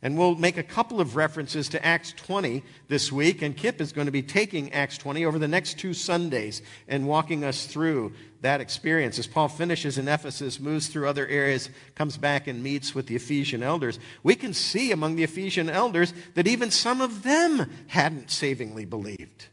And 0.07 0.17
we'll 0.17 0.37
make 0.37 0.57
a 0.57 0.63
couple 0.63 1.01
of 1.01 1.17
references 1.17 1.69
to 1.71 1.85
Acts 1.85 2.13
20 2.13 2.63
this 2.87 3.11
week. 3.11 3.43
And 3.43 3.57
Kip 3.57 3.81
is 3.81 3.91
going 3.91 4.05
to 4.05 4.13
be 4.13 4.23
taking 4.23 4.73
Acts 4.73 4.97
20 4.99 5.25
over 5.25 5.37
the 5.37 5.49
next 5.49 5.81
two 5.81 5.93
Sundays 5.95 6.63
and 6.87 7.09
walking 7.09 7.43
us 7.43 7.67
through 7.67 8.13
that 8.41 8.61
experience. 8.61 9.19
As 9.19 9.27
Paul 9.27 9.49
finishes 9.49 9.99
in 9.99 10.07
Ephesus, 10.07 10.61
moves 10.61 10.87
through 10.87 11.09
other 11.09 11.27
areas, 11.27 11.71
comes 11.97 12.17
back 12.19 12.47
and 12.47 12.63
meets 12.63 12.95
with 12.95 13.09
the 13.09 13.17
Ephesian 13.17 13.65
elders, 13.65 13.99
we 14.23 14.37
can 14.37 14.55
see 14.55 14.93
among 14.93 15.17
the 15.17 15.25
Ephesian 15.25 15.69
elders 15.69 16.15
that 16.35 16.47
even 16.47 16.71
some 16.71 17.01
of 17.01 17.25
them 17.25 17.69
hadn't 17.89 18.31
savingly 18.31 18.85
believed. 18.85 19.47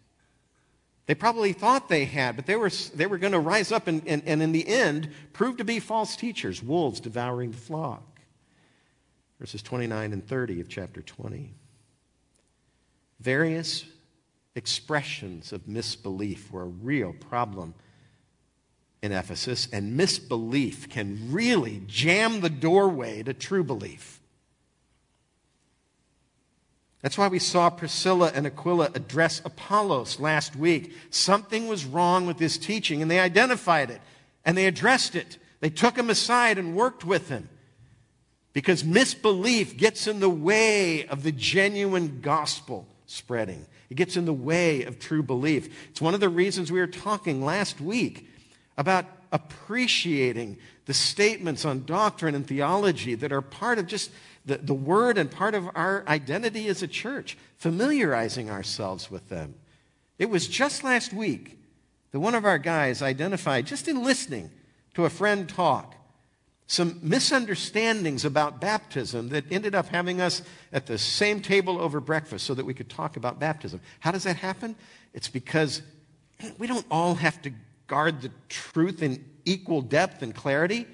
They 1.08 1.16
probably 1.16 1.54
thought 1.54 1.90
they 1.90 2.06
had, 2.06 2.36
but 2.36 2.46
they 2.46 2.58
were, 2.58 2.70
they 2.94 3.08
were 3.08 3.18
going 3.18 3.34
to 3.34 3.40
rise 3.40 3.72
up 3.72 3.88
and, 3.88 4.04
and, 4.06 4.22
and 4.28 4.44
in 4.44 4.52
the 4.52 4.68
end 4.68 5.10
prove 5.34 5.58
to 5.58 5.64
be 5.64 5.80
false 5.80 6.16
teachers, 6.16 6.62
wolves 6.62 7.00
devouring 7.00 7.50
the 7.50 7.58
flock. 7.58 8.13
Verses 9.44 9.62
29 9.62 10.14
and 10.14 10.26
30 10.26 10.62
of 10.62 10.70
chapter 10.70 11.02
20. 11.02 11.54
Various 13.20 13.84
expressions 14.56 15.52
of 15.52 15.68
misbelief 15.68 16.50
were 16.50 16.62
a 16.62 16.68
real 16.68 17.12
problem 17.12 17.74
in 19.02 19.12
Ephesus, 19.12 19.68
and 19.74 19.98
misbelief 19.98 20.88
can 20.88 21.30
really 21.30 21.84
jam 21.88 22.40
the 22.40 22.50
doorway 22.50 23.22
to 23.22 23.34
true 23.34 23.66
belief. 23.66 24.22
That's 27.02 27.18
why 27.18 27.28
we 27.28 27.40
saw 27.40 27.70
Priscilla 27.70 28.32
and 28.34 28.48
Aquila 28.48 28.92
address 28.96 29.42
Apollos 29.44 30.22
last 30.22 30.56
week. 30.56 30.96
Something 31.10 31.68
was 31.68 31.84
wrong 31.84 32.26
with 32.26 32.40
his 32.40 32.58
teaching, 32.58 33.02
and 33.02 33.12
they 33.12 33.20
identified 33.20 33.90
it, 33.90 34.00
and 34.46 34.58
they 34.58 34.68
addressed 34.68 35.16
it. 35.16 35.38
They 35.60 35.70
took 35.70 35.98
him 35.98 36.10
aside 36.10 36.58
and 36.58 36.78
worked 36.78 37.04
with 37.04 37.28
him. 37.28 37.50
Because 38.54 38.84
misbelief 38.84 39.78
gets 39.78 40.08
in 40.08 40.20
the 40.20 40.30
way 40.30 41.06
of 41.08 41.24
the 41.24 41.32
genuine 41.32 42.22
gospel 42.22 42.88
spreading. 43.08 43.66
It 43.90 43.96
gets 43.96 44.16
in 44.16 44.26
the 44.26 44.34
way 44.34 44.84
of 44.84 45.00
true 45.00 45.24
belief. 45.24 45.90
It's 45.90 46.02
one 46.02 46.14
of 46.14 46.20
the 46.20 46.30
reasons 46.30 46.72
we 46.72 46.80
were 46.80 46.88
talking 46.88 47.44
last 47.44 47.82
week 47.82 48.30
about 48.78 49.06
appreciating 49.32 50.58
the 50.86 50.94
statements 50.94 51.66
on 51.66 51.86
doctrine 51.86 52.36
and 52.36 52.46
theology 52.46 53.16
that 53.16 53.32
are 53.32 53.42
part 53.42 53.80
of 53.80 53.88
just 53.88 54.12
the, 54.46 54.58
the 54.58 54.74
word 54.74 55.18
and 55.18 55.32
part 55.32 55.56
of 55.56 55.70
our 55.76 56.04
identity 56.08 56.68
as 56.68 56.84
a 56.84 56.88
church, 56.88 57.38
familiarizing 57.58 58.50
ourselves 58.50 59.10
with 59.10 59.30
them. 59.30 59.56
It 60.20 60.30
was 60.30 60.48
just 60.48 60.84
last 60.84 61.14
week 61.14 61.58
that 62.12 62.20
one 62.20 62.36
of 62.36 62.46
our 62.46 62.60
guys 62.60 63.02
identified, 63.02 63.66
just 63.66 63.88
in 63.88 64.04
listening 64.04 64.52
to 64.94 65.06
a 65.06 65.10
friend 65.10 65.50
talk, 65.50 65.96
some 66.68 67.00
misunderstandings 67.02 68.26
about 68.26 68.62
baptism 68.62 69.30
that 69.30 69.52
ended 69.52 69.76
up 69.76 69.88
having 69.88 70.22
us 70.22 70.42
at 70.72 70.86
the 70.86 70.98
same 70.98 71.42
table 71.42 71.80
over 71.80 72.00
breakfast 72.00 72.46
so 72.46 72.54
that 72.54 72.66
we 72.66 72.74
could 72.74 72.90
talk 72.90 73.18
about 73.18 73.40
baptism. 73.40 73.82
How 74.00 74.12
does 74.12 74.24
that 74.24 74.38
happen? 74.38 74.76
It's 75.14 75.28
because 75.28 75.82
we 76.58 76.68
don't 76.68 76.86
all 76.90 77.16
have 77.16 77.42
to 77.44 77.52
guard 77.88 78.22
the 78.22 78.32
truth 78.50 79.04
in 79.04 79.24
equal 79.46 79.82
depth 79.82 80.22
and 80.22 80.34
clarity, 80.34 80.88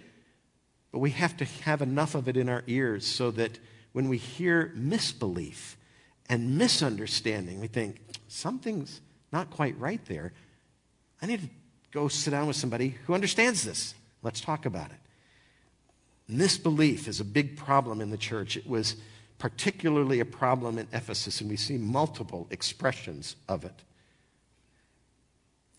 but 0.92 1.00
we 1.00 1.12
have 1.12 1.38
to 1.38 1.46
have 1.46 1.82
enough 1.82 2.16
of 2.16 2.28
it 2.28 2.36
in 2.36 2.50
our 2.50 2.64
ears 2.68 3.06
so 3.06 3.32
that 3.32 3.60
when 3.92 4.10
we 4.10 4.18
hear 4.18 4.72
misbelief 4.76 5.78
and 6.28 6.58
misunderstanding, 6.58 7.60
we 7.60 7.68
think, 7.68 8.02
something's 8.28 9.02
not 9.32 9.50
quite 9.50 9.80
right 9.80 10.04
there. 10.06 10.34
I 11.22 11.26
need 11.26 11.42
to 11.42 11.50
go 11.92 12.08
sit 12.08 12.32
down 12.32 12.48
with 12.48 12.56
somebody 12.56 12.96
who 13.06 13.14
understands 13.14 13.64
this. 13.64 13.94
Let's 14.22 14.42
talk 14.42 14.66
about 14.66 14.92
it. 14.92 14.98
Misbelief 16.30 17.08
is 17.08 17.20
a 17.20 17.26
big 17.26 17.58
problem 17.58 18.02
in 18.02 18.12
the 18.12 18.18
church. 18.18 18.56
It 18.56 18.68
was 18.68 18.96
particularly 19.40 20.20
a 20.20 20.26
problem 20.26 20.78
in 20.78 20.88
Ephesus, 20.94 21.42
and 21.42 21.50
we 21.50 21.56
see 21.56 21.78
multiple 21.78 22.48
expressions 22.52 23.36
of 23.48 23.66
it. 23.66 23.84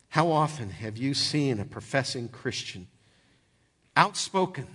How 0.08 0.32
often 0.32 0.70
have 0.70 0.96
you 0.96 1.14
seen 1.14 1.60
a 1.60 1.64
professing 1.64 2.28
Christian, 2.28 2.88
outspoken, 3.96 4.66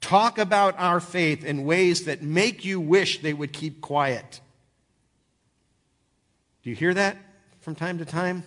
talk 0.00 0.38
about 0.38 0.78
our 0.78 1.00
faith 1.00 1.44
in 1.44 1.64
ways 1.64 2.04
that 2.04 2.22
make 2.22 2.64
you 2.64 2.78
wish 2.78 3.20
they 3.20 3.32
would 3.32 3.52
keep 3.52 3.80
quiet? 3.80 4.40
Do 6.62 6.70
you 6.70 6.76
hear 6.76 6.94
that 6.94 7.16
from 7.62 7.74
time 7.74 7.98
to 7.98 8.04
time? 8.04 8.44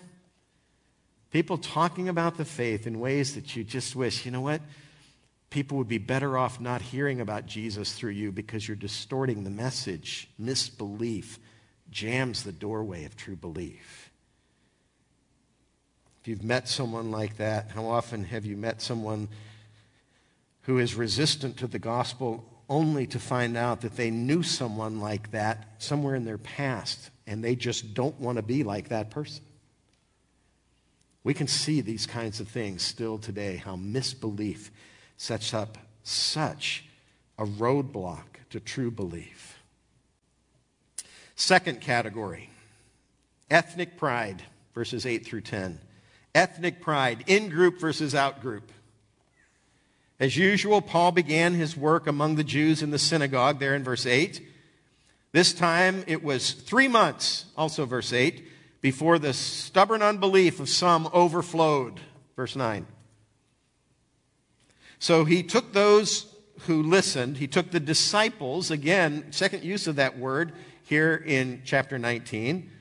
People 1.32 1.58
talking 1.58 2.08
about 2.08 2.38
the 2.38 2.46
faith 2.46 2.88
in 2.88 3.00
ways 3.00 3.36
that 3.36 3.56
you 3.56 3.64
just 3.64 3.96
wish, 3.96 4.24
you 4.24 4.32
know 4.32 4.40
what? 4.40 4.62
People 5.54 5.78
would 5.78 5.88
be 5.88 6.00
better 6.00 6.36
off 6.36 6.60
not 6.60 6.82
hearing 6.82 7.22
about 7.22 7.46
Jesus 7.46 7.94
through 7.94 8.14
you 8.14 8.32
because 8.32 8.68
you're 8.68 8.76
distorting 8.76 9.44
the 9.44 9.52
message. 9.52 10.28
Misbelief 10.40 11.38
jams 11.92 12.42
the 12.42 12.52
doorway 12.52 13.06
of 13.06 13.16
true 13.16 13.36
belief. 13.36 14.10
If 16.20 16.28
you've 16.28 16.44
met 16.44 16.68
someone 16.68 17.12
like 17.12 17.38
that, 17.38 17.70
how 17.70 17.86
often 17.86 18.24
have 18.24 18.48
you 18.48 18.58
met 18.58 18.82
someone 18.82 19.28
who 20.64 20.80
is 20.80 20.96
resistant 20.96 21.58
to 21.58 21.68
the 21.68 21.78
gospel 21.78 22.44
only 22.68 23.06
to 23.06 23.20
find 23.20 23.56
out 23.56 23.82
that 23.82 23.96
they 23.96 24.10
knew 24.10 24.42
someone 24.42 25.00
like 25.00 25.30
that 25.34 25.76
somewhere 25.78 26.16
in 26.16 26.26
their 26.26 26.40
past 26.40 27.12
and 27.28 27.44
they 27.44 27.56
just 27.56 27.94
don't 27.94 28.20
want 28.20 28.38
to 28.38 28.42
be 28.42 28.64
like 28.64 28.90
that 28.90 29.12
person? 29.12 29.44
We 31.24 31.36
can 31.36 31.48
see 31.48 31.80
these 31.82 32.08
kinds 32.08 32.40
of 32.40 32.48
things 32.48 32.82
still 32.82 33.20
today, 33.20 33.58
how 33.58 33.76
misbelief 33.76 34.72
sets 35.24 35.54
up 35.54 35.78
such 36.04 36.84
a 37.40 37.46
roadblock 37.46 38.26
to 38.50 38.60
true 38.60 38.92
belief. 38.92 39.64
Second 41.36 41.80
category 41.80 42.50
ethnic 43.50 43.96
pride, 43.98 44.44
verses 44.76 45.06
8 45.06 45.26
through 45.26 45.42
10. 45.42 45.80
Ethnic 46.36 46.82
pride, 46.82 47.24
in 47.28 47.48
group 47.50 47.80
versus 47.80 48.14
out 48.14 48.42
group. 48.42 48.72
As 50.20 50.36
usual, 50.36 50.82
Paul 50.82 51.12
began 51.12 51.54
his 51.54 51.78
work 51.78 52.06
among 52.06 52.36
the 52.36 52.44
Jews 52.44 52.82
in 52.82 52.92
the 52.92 53.00
synagogue, 53.00 53.60
there 53.60 53.76
in 53.76 53.84
verse 53.84 54.06
8. 54.06 54.46
This 55.32 55.54
time 55.54 56.04
it 56.06 56.22
was 56.22 56.52
three 56.52 56.90
months, 56.90 57.46
also 57.56 57.86
verse 57.86 58.12
8 58.12 58.46
before 58.82 59.20
the 59.20 59.34
stubborn 59.34 60.02
unbelief 60.02 60.60
of 60.60 60.68
some 60.68 61.08
overflowed. 61.14 62.02
Verse 62.36 62.58
9. 62.58 62.86
So 65.04 65.26
he 65.26 65.44
took 65.44 65.74
those 65.74 66.34
who 66.60 66.82
listened, 66.82 67.36
he 67.36 67.46
took 67.46 67.72
the 67.72 67.82
disciples, 67.82 68.72
again, 68.72 69.34
second 69.34 69.62
use 69.66 69.86
of 69.86 69.98
that 69.98 70.18
word 70.18 70.54
here 70.86 71.14
in 71.14 71.62
chapter 71.66 72.00
19. 72.00 72.72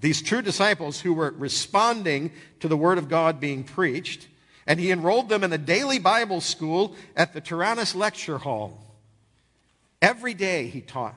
These 0.00 0.20
true 0.20 0.42
disciples 0.42 1.00
who 1.00 1.14
were 1.14 1.32
responding 1.38 2.32
to 2.58 2.66
the 2.66 2.76
word 2.76 2.98
of 2.98 3.08
God 3.08 3.38
being 3.38 3.62
preached, 3.62 4.26
and 4.66 4.80
he 4.80 4.90
enrolled 4.90 5.28
them 5.28 5.44
in 5.44 5.52
a 5.52 5.56
daily 5.56 6.00
Bible 6.00 6.40
school 6.40 6.96
at 7.14 7.34
the 7.34 7.40
Tyrannus 7.40 7.94
Lecture 7.94 8.38
Hall. 8.38 8.84
Every 10.02 10.34
day 10.34 10.66
he 10.66 10.80
taught. 10.80 11.14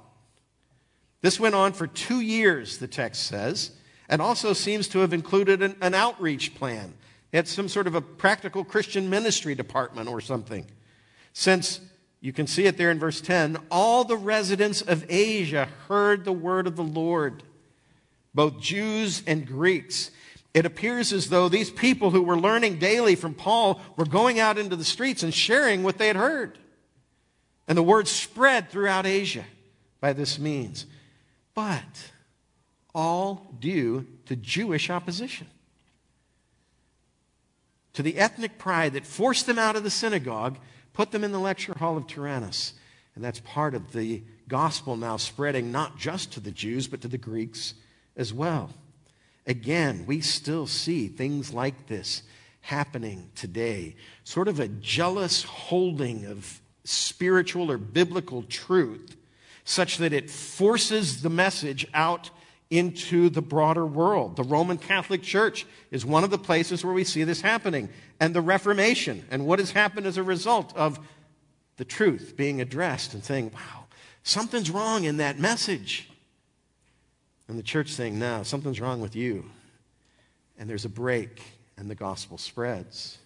This 1.21 1.39
went 1.39 1.55
on 1.55 1.73
for 1.73 1.87
two 1.87 2.21
years, 2.21 2.77
the 2.77 2.87
text 2.87 3.23
says 3.23 3.71
and 4.07 4.21
also 4.21 4.53
seems 4.53 4.87
to 4.89 4.99
have 4.99 5.13
included 5.13 5.61
an, 5.61 5.75
an 5.81 5.93
outreach 5.93 6.55
plan. 6.55 6.93
It's 7.37 7.53
some 7.53 7.69
sort 7.69 7.85
of 7.85 7.93
a 7.93 8.01
practical 8.01 8.63
Christian 8.63 9.11
ministry 9.11 9.53
department 9.53 10.09
or 10.09 10.21
something. 10.21 10.65
Since 11.33 11.81
you 12.19 12.33
can 12.33 12.47
see 12.47 12.65
it 12.65 12.77
there 12.77 12.89
in 12.89 12.97
verse 12.97 13.21
10 13.21 13.57
all 13.69 14.03
the 14.03 14.17
residents 14.17 14.81
of 14.81 15.05
Asia 15.07 15.67
heard 15.87 16.25
the 16.25 16.33
word 16.33 16.65
of 16.65 16.75
the 16.75 16.83
Lord, 16.83 17.43
both 18.33 18.59
Jews 18.59 19.21
and 19.27 19.45
Greeks. 19.45 20.09
It 20.55 20.65
appears 20.65 21.13
as 21.13 21.29
though 21.29 21.47
these 21.47 21.69
people 21.69 22.09
who 22.09 22.23
were 22.23 22.39
learning 22.39 22.79
daily 22.79 23.13
from 23.13 23.35
Paul 23.35 23.79
were 23.95 24.05
going 24.05 24.39
out 24.39 24.57
into 24.57 24.75
the 24.75 24.83
streets 24.83 25.21
and 25.21 25.31
sharing 25.31 25.83
what 25.83 25.99
they 25.99 26.07
had 26.07 26.15
heard. 26.15 26.57
And 27.67 27.77
the 27.77 27.83
word 27.83 28.07
spread 28.07 28.71
throughout 28.71 29.05
Asia 29.05 29.45
by 30.01 30.13
this 30.13 30.39
means. 30.39 30.87
But 31.53 32.11
all 32.95 33.53
due 33.59 34.07
to 34.25 34.35
Jewish 34.35 34.89
opposition. 34.89 35.45
To 37.97 38.03
the 38.03 38.19
ethnic 38.19 38.59
pride 38.59 38.93
that 38.93 39.07
forced 39.07 39.47
them 39.47 39.57
out 39.57 39.75
of 39.75 39.83
the 39.83 39.89
synagogue, 39.89 40.59
put 40.93 41.09
them 41.09 41.23
in 41.23 41.31
the 41.31 41.39
lecture 41.39 41.73
hall 41.73 41.97
of 41.97 42.05
Tyrannus. 42.05 42.73
And 43.15 43.23
that's 43.23 43.39
part 43.39 43.73
of 43.73 43.91
the 43.91 44.21
gospel 44.47 44.95
now 44.95 45.17
spreading 45.17 45.71
not 45.71 45.97
just 45.97 46.31
to 46.33 46.39
the 46.39 46.51
Jews, 46.51 46.87
but 46.87 47.01
to 47.01 47.07
the 47.07 47.17
Greeks 47.17 47.73
as 48.15 48.31
well. 48.31 48.69
Again, 49.47 50.03
we 50.05 50.21
still 50.21 50.67
see 50.67 51.07
things 51.07 51.55
like 51.55 51.87
this 51.87 52.21
happening 52.61 53.31
today. 53.33 53.95
Sort 54.23 54.47
of 54.47 54.59
a 54.59 54.67
jealous 54.67 55.41
holding 55.41 56.25
of 56.25 56.61
spiritual 56.83 57.71
or 57.71 57.79
biblical 57.79 58.43
truth, 58.43 59.17
such 59.63 59.97
that 59.97 60.13
it 60.13 60.29
forces 60.29 61.23
the 61.23 61.31
message 61.31 61.87
out 61.95 62.29
into 62.69 63.29
the 63.29 63.41
broader 63.41 63.85
world. 63.85 64.35
The 64.35 64.43
Roman 64.43 64.77
Catholic 64.77 65.21
Church 65.23 65.65
is 65.89 66.05
one 66.05 66.23
of 66.23 66.29
the 66.29 66.37
places 66.37 66.83
where 66.83 66.93
we 66.93 67.03
see 67.03 67.23
this 67.23 67.41
happening. 67.41 67.89
And 68.19 68.33
the 68.33 68.41
Reformation, 68.41 69.25
and 69.31 69.45
what 69.45 69.59
has 69.59 69.71
happened 69.71 70.05
as 70.05 70.17
a 70.17 70.23
result 70.23 70.75
of 70.75 70.99
the 71.77 71.85
truth 71.85 72.33
being 72.35 72.59
addressed 72.59 73.13
and 73.13 73.23
saying, 73.23 73.51
wow, 73.53 73.85
something's 74.23 74.69
wrong 74.69 75.05
in 75.05 75.17
that 75.17 75.39
message. 75.39 76.09
And 77.47 77.57
the 77.57 77.63
church 77.63 77.89
saying, 77.89 78.19
no, 78.19 78.43
something's 78.43 78.81
wrong 78.81 78.99
with 78.99 79.15
you. 79.15 79.45
And 80.57 80.69
there's 80.69 80.85
a 80.85 80.89
break, 80.89 81.41
and 81.77 81.89
the 81.89 81.95
gospel 81.95 82.37
spreads. 82.37 83.19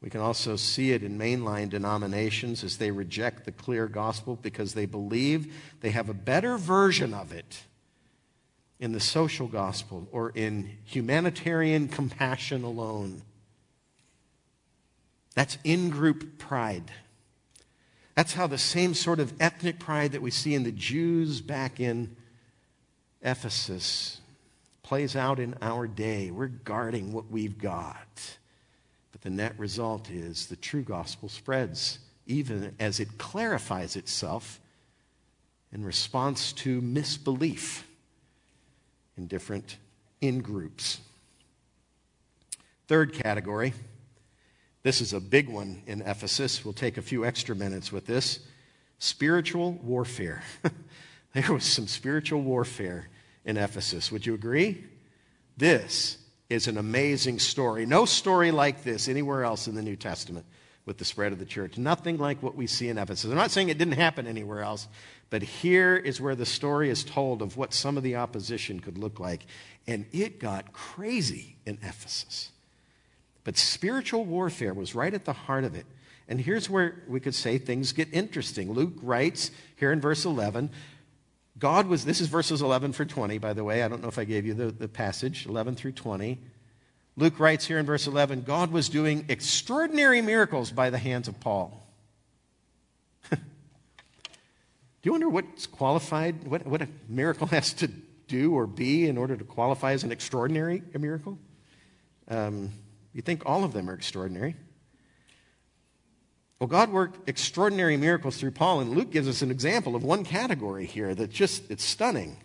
We 0.00 0.10
can 0.10 0.20
also 0.20 0.54
see 0.54 0.92
it 0.92 1.02
in 1.02 1.18
mainline 1.18 1.70
denominations 1.70 2.62
as 2.62 2.76
they 2.76 2.92
reject 2.92 3.44
the 3.44 3.52
clear 3.52 3.88
gospel 3.88 4.38
because 4.40 4.74
they 4.74 4.86
believe 4.86 5.52
they 5.80 5.90
have 5.90 6.08
a 6.08 6.14
better 6.14 6.56
version 6.56 7.12
of 7.12 7.32
it 7.32 7.64
in 8.80 8.92
the 8.92 9.00
social 9.00 9.48
gospel 9.48 10.08
or 10.12 10.30
in 10.30 10.78
humanitarian 10.84 11.88
compassion 11.88 12.62
alone. 12.62 13.22
That's 15.34 15.58
in 15.64 15.90
group 15.90 16.38
pride. 16.38 16.90
That's 18.14 18.34
how 18.34 18.46
the 18.46 18.58
same 18.58 18.94
sort 18.94 19.20
of 19.20 19.32
ethnic 19.40 19.78
pride 19.78 20.12
that 20.12 20.22
we 20.22 20.30
see 20.30 20.54
in 20.54 20.64
the 20.64 20.72
Jews 20.72 21.40
back 21.40 21.80
in 21.80 22.16
Ephesus 23.22 24.20
plays 24.82 25.14
out 25.16 25.38
in 25.38 25.54
our 25.60 25.86
day. 25.86 26.30
We're 26.30 26.46
guarding 26.48 27.12
what 27.12 27.30
we've 27.30 27.58
got. 27.58 28.36
But 29.12 29.22
the 29.22 29.30
net 29.30 29.54
result 29.58 30.10
is 30.10 30.46
the 30.46 30.56
true 30.56 30.82
gospel 30.82 31.28
spreads, 31.28 31.98
even 32.26 32.74
as 32.78 33.00
it 33.00 33.18
clarifies 33.18 33.96
itself 33.96 34.60
in 35.72 35.84
response 35.84 36.52
to 36.54 36.80
misbelief 36.80 37.87
in 39.18 39.26
different 39.26 39.76
in 40.20 40.40
groups. 40.40 41.00
Third 42.86 43.12
category. 43.12 43.74
This 44.82 45.00
is 45.00 45.12
a 45.12 45.20
big 45.20 45.48
one 45.48 45.82
in 45.86 46.00
Ephesus. 46.02 46.64
We'll 46.64 46.72
take 46.72 46.96
a 46.96 47.02
few 47.02 47.26
extra 47.26 47.54
minutes 47.54 47.92
with 47.92 48.06
this. 48.06 48.40
Spiritual 48.98 49.72
warfare. 49.82 50.42
there 51.34 51.52
was 51.52 51.64
some 51.64 51.86
spiritual 51.86 52.40
warfare 52.40 53.08
in 53.44 53.56
Ephesus. 53.56 54.10
Would 54.10 54.24
you 54.24 54.34
agree? 54.34 54.84
This 55.56 56.16
is 56.48 56.68
an 56.68 56.78
amazing 56.78 57.40
story. 57.40 57.84
No 57.84 58.06
story 58.06 58.50
like 58.50 58.82
this 58.84 59.08
anywhere 59.08 59.44
else 59.44 59.66
in 59.66 59.74
the 59.74 59.82
New 59.82 59.96
Testament 59.96 60.46
with 60.86 60.96
the 60.96 61.04
spread 61.04 61.32
of 61.32 61.38
the 61.38 61.44
church. 61.44 61.76
Nothing 61.76 62.16
like 62.16 62.42
what 62.42 62.54
we 62.56 62.66
see 62.66 62.88
in 62.88 62.96
Ephesus. 62.96 63.30
I'm 63.30 63.36
not 63.36 63.50
saying 63.50 63.68
it 63.68 63.76
didn't 63.76 63.94
happen 63.94 64.26
anywhere 64.26 64.62
else, 64.62 64.88
but 65.30 65.42
here 65.42 65.96
is 65.96 66.20
where 66.20 66.34
the 66.34 66.46
story 66.46 66.88
is 66.90 67.04
told 67.04 67.42
of 67.42 67.56
what 67.56 67.74
some 67.74 67.96
of 67.96 68.02
the 68.02 68.16
opposition 68.16 68.80
could 68.80 68.96
look 68.96 69.20
like. 69.20 69.44
And 69.86 70.06
it 70.12 70.40
got 70.40 70.72
crazy 70.72 71.56
in 71.66 71.78
Ephesus. 71.82 72.50
But 73.44 73.56
spiritual 73.56 74.24
warfare 74.24 74.74
was 74.74 74.94
right 74.94 75.12
at 75.12 75.24
the 75.24 75.32
heart 75.32 75.64
of 75.64 75.74
it. 75.74 75.86
And 76.28 76.40
here's 76.40 76.68
where 76.68 77.02
we 77.08 77.20
could 77.20 77.34
say 77.34 77.58
things 77.58 77.92
get 77.92 78.08
interesting. 78.12 78.72
Luke 78.72 78.94
writes 79.02 79.50
here 79.76 79.92
in 79.92 80.00
verse 80.00 80.24
11 80.24 80.70
God 81.58 81.88
was, 81.88 82.04
this 82.04 82.20
is 82.20 82.28
verses 82.28 82.62
11 82.62 82.92
through 82.92 83.06
20, 83.06 83.38
by 83.38 83.52
the 83.52 83.64
way. 83.64 83.82
I 83.82 83.88
don't 83.88 84.00
know 84.00 84.08
if 84.08 84.18
I 84.18 84.24
gave 84.24 84.46
you 84.46 84.54
the, 84.54 84.70
the 84.70 84.86
passage, 84.86 85.44
11 85.44 85.74
through 85.74 85.92
20. 85.92 86.38
Luke 87.16 87.40
writes 87.40 87.66
here 87.66 87.78
in 87.78 87.86
verse 87.86 88.06
11 88.06 88.42
God 88.42 88.70
was 88.70 88.88
doing 88.88 89.24
extraordinary 89.28 90.22
miracles 90.22 90.70
by 90.70 90.90
the 90.90 90.98
hands 90.98 91.26
of 91.26 91.40
Paul. 91.40 91.84
Do 93.30 93.38
you 95.02 95.12
wonder 95.12 95.28
what's 95.28 95.66
qualified, 95.66 96.46
what, 96.46 96.66
what 96.66 96.82
a 96.82 96.88
miracle 97.08 97.46
has 97.48 97.72
to 97.74 97.88
do 98.26 98.52
or 98.52 98.66
be 98.66 99.06
in 99.06 99.16
order 99.16 99.36
to 99.36 99.44
qualify 99.44 99.92
as 99.92 100.04
an 100.04 100.12
extraordinary 100.12 100.82
miracle? 100.98 101.38
Um, 102.28 102.70
you 103.12 103.22
think 103.22 103.42
all 103.46 103.64
of 103.64 103.72
them 103.72 103.88
are 103.88 103.94
extraordinary. 103.94 104.54
Well, 106.58 106.68
God 106.68 106.90
worked 106.90 107.28
extraordinary 107.28 107.96
miracles 107.96 108.36
through 108.36 108.50
Paul, 108.50 108.80
and 108.80 108.90
Luke 108.90 109.10
gives 109.10 109.28
us 109.28 109.42
an 109.42 109.50
example 109.50 109.94
of 109.94 110.02
one 110.02 110.24
category 110.24 110.86
here 110.86 111.14
that 111.14 111.30
just, 111.30 111.70
it's 111.70 111.84
stunning. 111.84 112.36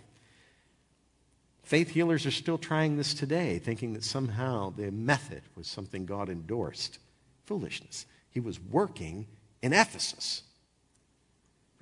Faith 1.63 1.89
healers 1.89 2.25
are 2.25 2.31
still 2.31 2.59
trying 2.59 2.97
this 2.97 3.13
today, 3.13 3.57
thinking 3.57 3.93
that 3.93 4.03
somehow 4.03 4.69
the 4.69 4.91
method 4.91 5.41
was 5.55 5.67
something 5.67 6.05
God 6.05 6.29
endorsed. 6.29 6.99
Foolishness. 7.45 8.05
He 8.29 8.39
was 8.39 8.59
working 8.59 9.25
in 9.61 9.73
Ephesus. 9.73 10.43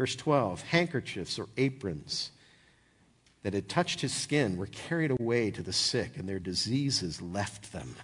Verse 0.02 0.16
12 0.16 0.64
handkerchiefs 0.64 1.38
or 1.38 1.48
aprons 1.58 2.32
that 3.44 3.54
had 3.54 3.70
touched 3.70 4.02
his 4.02 4.12
skin 4.12 4.58
were 4.58 4.66
carried 4.66 5.12
away 5.12 5.52
to 5.52 5.62
the 5.62 5.72
sick, 5.72 6.18
and 6.18 6.28
their 6.28 6.40
diseases 6.40 7.22
left 7.22 7.72
them 7.72 7.96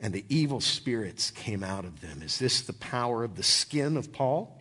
and 0.00 0.12
the 0.12 0.26
evil 0.28 0.60
spirits 0.60 1.30
came 1.30 1.64
out 1.64 1.86
of 1.86 2.02
them. 2.02 2.20
Is 2.22 2.38
this 2.38 2.60
the 2.60 2.74
power 2.74 3.24
of 3.24 3.36
the 3.36 3.42
skin 3.42 3.96
of 3.96 4.12
Paul? 4.12 4.60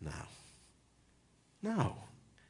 No. 0.00 0.10
No. 1.62 1.96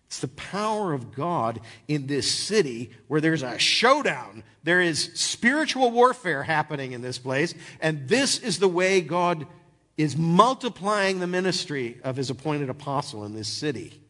It's 0.06 0.20
the 0.20 0.28
power 0.28 0.92
of 0.92 1.12
God 1.12 1.60
in 1.88 2.06
this 2.06 2.30
city 2.30 2.92
where 3.08 3.20
there's 3.20 3.42
a 3.42 3.58
showdown. 3.58 4.44
There 4.62 4.80
is 4.80 5.10
spiritual 5.14 5.90
warfare 5.90 6.44
happening 6.44 6.92
in 6.92 7.02
this 7.02 7.18
place, 7.18 7.52
and 7.80 8.08
this 8.08 8.38
is 8.38 8.60
the 8.60 8.68
way 8.68 9.00
God 9.00 9.48
is 9.96 10.16
multiplying 10.16 11.20
the 11.20 11.26
ministry 11.26 11.98
of 12.04 12.16
his 12.16 12.30
appointed 12.30 12.68
apostle 12.68 13.24
in 13.24 13.34
this 13.34 13.48
city. 13.48 14.00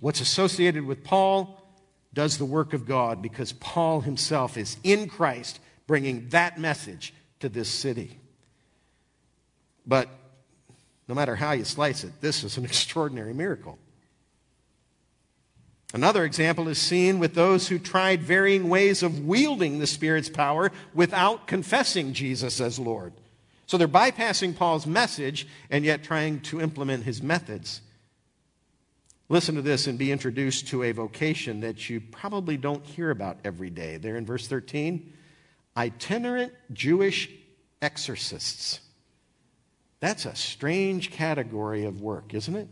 What's 0.00 0.20
associated 0.20 0.84
with 0.84 1.02
Paul 1.02 1.62
does 2.12 2.38
the 2.38 2.44
work 2.44 2.74
of 2.74 2.86
God 2.86 3.22
because 3.22 3.52
Paul 3.52 4.00
himself 4.00 4.56
is 4.56 4.76
in 4.82 5.08
Christ 5.08 5.60
bringing 5.86 6.28
that 6.30 6.58
message 6.58 7.14
to 7.40 7.48
this 7.48 7.68
city. 7.68 8.18
But 9.86 10.08
no 11.08 11.14
matter 11.14 11.36
how 11.36 11.52
you 11.52 11.64
slice 11.64 12.04
it, 12.04 12.20
this 12.20 12.44
is 12.44 12.58
an 12.58 12.64
extraordinary 12.66 13.32
miracle. 13.32 13.78
Another 15.94 16.24
example 16.24 16.68
is 16.68 16.78
seen 16.78 17.18
with 17.18 17.34
those 17.34 17.68
who 17.68 17.78
tried 17.78 18.22
varying 18.22 18.68
ways 18.68 19.02
of 19.02 19.24
wielding 19.24 19.78
the 19.78 19.86
Spirit's 19.86 20.28
power 20.28 20.72
without 20.94 21.46
confessing 21.46 22.12
Jesus 22.12 22.60
as 22.60 22.78
Lord. 22.78 23.12
So 23.66 23.78
they're 23.78 23.88
bypassing 23.88 24.56
Paul's 24.56 24.86
message 24.86 25.46
and 25.70 25.84
yet 25.84 26.02
trying 26.02 26.40
to 26.42 26.60
implement 26.60 27.04
his 27.04 27.22
methods. 27.22 27.80
Listen 29.28 29.56
to 29.56 29.62
this 29.62 29.86
and 29.86 29.98
be 29.98 30.12
introduced 30.12 30.68
to 30.68 30.84
a 30.84 30.92
vocation 30.92 31.60
that 31.60 31.90
you 31.90 32.00
probably 32.00 32.56
don't 32.56 32.84
hear 32.84 33.10
about 33.10 33.38
every 33.44 33.70
day. 33.70 33.96
There 33.96 34.16
in 34.16 34.26
verse 34.26 34.46
13 34.46 35.12
itinerant 35.76 36.52
Jewish 36.72 37.28
exorcists. 37.82 38.80
That's 40.00 40.24
a 40.26 40.34
strange 40.34 41.10
category 41.10 41.84
of 41.84 42.00
work, 42.00 42.34
isn't 42.34 42.54
it? 42.54 42.68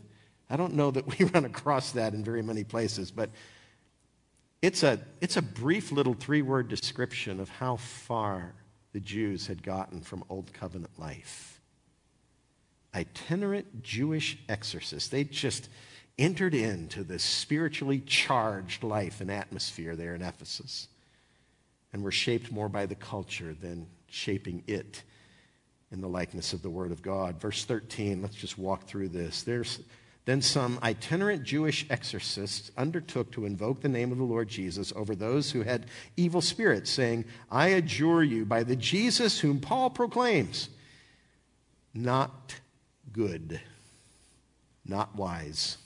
I 0.49 0.57
don't 0.57 0.75
know 0.75 0.91
that 0.91 1.07
we 1.19 1.25
run 1.27 1.45
across 1.45 1.93
that 1.93 2.15
in 2.15 2.25
very 2.25 2.43
many 2.43 2.65
places, 2.65 3.11
but 3.11 3.31
it's 4.63 4.83
a, 4.83 5.01
it's 5.21 5.37
a 5.37 5.43
brief 5.43 5.93
little 5.93 6.15
three 6.15 6.43
word 6.43 6.69
description 6.69 7.41
of 7.41 7.49
how 7.49 7.77
far 7.77 8.55
the 8.93 9.01
Jews 9.01 9.47
had 9.47 9.63
gotten 9.63 10.01
from 10.01 10.25
Old 10.31 10.53
Covenant 10.53 10.99
life. 10.99 11.61
Itinerant 12.95 13.83
Jewish 13.83 14.39
exorcists. 14.49 15.09
They 15.09 15.25
just 15.25 15.69
entered 16.17 16.55
into 16.55 17.03
this 17.03 17.25
spiritually 17.25 18.01
charged 18.01 18.85
life 18.85 19.21
and 19.21 19.31
atmosphere 19.31 19.97
there 19.97 20.15
in 20.15 20.23
Ephesus 20.23 20.89
and 21.93 22.03
were 22.03 22.13
shaped 22.13 22.53
more 22.53 22.69
by 22.69 22.87
the 22.87 22.95
culture 22.95 23.55
than 23.55 23.87
shaping 24.09 24.63
it 24.67 25.03
in 25.91 26.01
the 26.01 26.09
likeness 26.09 26.53
of 26.53 26.63
the 26.63 26.71
Word 26.71 26.93
of 26.93 27.03
God. 27.03 27.41
Verse 27.41 27.65
13, 27.65 28.23
let's 28.23 28.35
just 28.35 28.59
walk 28.59 28.87
through 28.87 29.09
this. 29.09 29.43
There's 29.43 29.81
then 30.27 30.41
some 30.41 30.79
itinerant 30.83 31.43
Jewish 31.43 31.87
exorcists 31.91 32.71
undertook 32.77 33.31
to 33.33 33.45
invoke 33.45 33.81
the 33.81 33.89
name 33.89 34.11
of 34.11 34.19
the 34.19 34.25
Lord 34.25 34.49
Jesus 34.49 34.93
over 34.97 35.15
those 35.15 35.51
who 35.51 35.63
had 35.63 35.87
evil 36.17 36.41
spirits, 36.41 36.91
saying, 36.91 37.25
I 37.51 37.69
adjure 37.69 38.23
you 38.23 38.45
by 38.45 38.63
the 38.63 38.77
Jesus 38.77 39.41
whom 39.41 39.61
Paul 39.61 39.91
proclaims, 39.91 40.71
not 41.93 42.55
good, 43.13 43.61
not 44.87 45.15
wise 45.15 45.79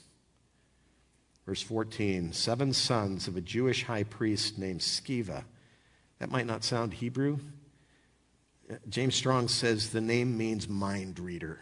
Verse 1.49 1.63
14 1.63 2.31
seven 2.31 2.73
sons 2.73 3.27
of 3.27 3.35
a 3.35 3.41
Jewish 3.41 3.83
high 3.83 4.03
priest 4.03 4.59
named 4.59 4.81
Sceva. 4.81 5.45
That 6.19 6.29
might 6.29 6.45
not 6.45 6.63
sound 6.63 6.93
Hebrew. 6.93 7.39
James 8.87 9.15
Strong 9.15 9.47
says 9.47 9.89
the 9.89 9.99
name 9.99 10.37
means 10.37 10.69
mind 10.69 11.17
reader. 11.17 11.61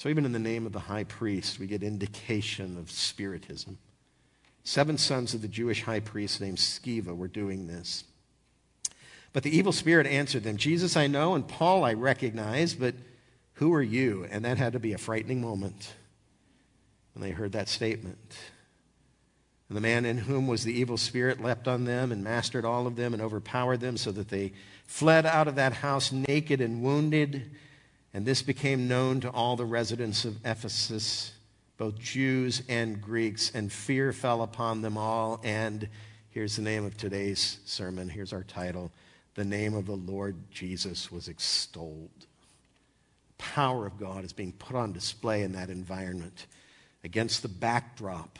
So 0.00 0.08
even 0.08 0.24
in 0.24 0.32
the 0.32 0.38
name 0.38 0.64
of 0.64 0.72
the 0.72 0.78
high 0.78 1.04
priest, 1.04 1.58
we 1.58 1.66
get 1.66 1.82
indication 1.82 2.78
of 2.78 2.90
spiritism. 2.90 3.76
Seven 4.64 4.96
sons 4.96 5.34
of 5.34 5.42
the 5.42 5.46
Jewish 5.46 5.82
high 5.82 6.00
priest 6.00 6.40
named 6.40 6.56
Sceva 6.56 7.14
were 7.14 7.28
doing 7.28 7.66
this. 7.66 8.04
But 9.34 9.42
the 9.42 9.54
evil 9.54 9.72
spirit 9.72 10.06
answered 10.06 10.42
them 10.42 10.56
Jesus 10.56 10.96
I 10.96 11.06
know, 11.06 11.34
and 11.34 11.46
Paul 11.46 11.84
I 11.84 11.92
recognize, 11.92 12.72
but 12.72 12.94
who 13.56 13.74
are 13.74 13.82
you? 13.82 14.26
And 14.30 14.46
that 14.46 14.56
had 14.56 14.72
to 14.72 14.78
be 14.78 14.94
a 14.94 14.98
frightening 14.98 15.42
moment 15.42 15.92
when 17.12 17.22
they 17.22 17.32
heard 17.32 17.52
that 17.52 17.68
statement. 17.68 18.38
And 19.68 19.76
the 19.76 19.82
man 19.82 20.06
in 20.06 20.16
whom 20.16 20.46
was 20.46 20.64
the 20.64 20.72
evil 20.72 20.96
spirit 20.96 21.42
leapt 21.42 21.68
on 21.68 21.84
them 21.84 22.10
and 22.10 22.24
mastered 22.24 22.64
all 22.64 22.86
of 22.86 22.96
them 22.96 23.12
and 23.12 23.20
overpowered 23.20 23.80
them 23.80 23.98
so 23.98 24.12
that 24.12 24.30
they 24.30 24.54
fled 24.86 25.26
out 25.26 25.46
of 25.46 25.56
that 25.56 25.74
house 25.74 26.10
naked 26.10 26.62
and 26.62 26.82
wounded. 26.82 27.50
And 28.12 28.26
this 28.26 28.42
became 28.42 28.88
known 28.88 29.20
to 29.20 29.30
all 29.30 29.56
the 29.56 29.64
residents 29.64 30.24
of 30.24 30.44
Ephesus, 30.44 31.32
both 31.76 31.98
Jews 31.98 32.62
and 32.68 33.00
Greeks, 33.00 33.52
and 33.54 33.72
fear 33.72 34.12
fell 34.12 34.42
upon 34.42 34.82
them 34.82 34.98
all. 34.98 35.40
And 35.44 35.88
here's 36.30 36.56
the 36.56 36.62
name 36.62 36.84
of 36.84 36.96
today's 36.96 37.58
sermon. 37.64 38.08
Here's 38.08 38.32
our 38.32 38.42
title 38.42 38.90
The 39.34 39.44
name 39.44 39.74
of 39.74 39.86
the 39.86 39.96
Lord 39.96 40.36
Jesus 40.50 41.12
was 41.12 41.28
extolled. 41.28 42.26
The 43.38 43.44
power 43.44 43.86
of 43.86 43.98
God 43.98 44.24
is 44.24 44.32
being 44.32 44.52
put 44.52 44.74
on 44.74 44.92
display 44.92 45.42
in 45.42 45.52
that 45.52 45.70
environment 45.70 46.46
against 47.04 47.42
the 47.42 47.48
backdrop 47.48 48.38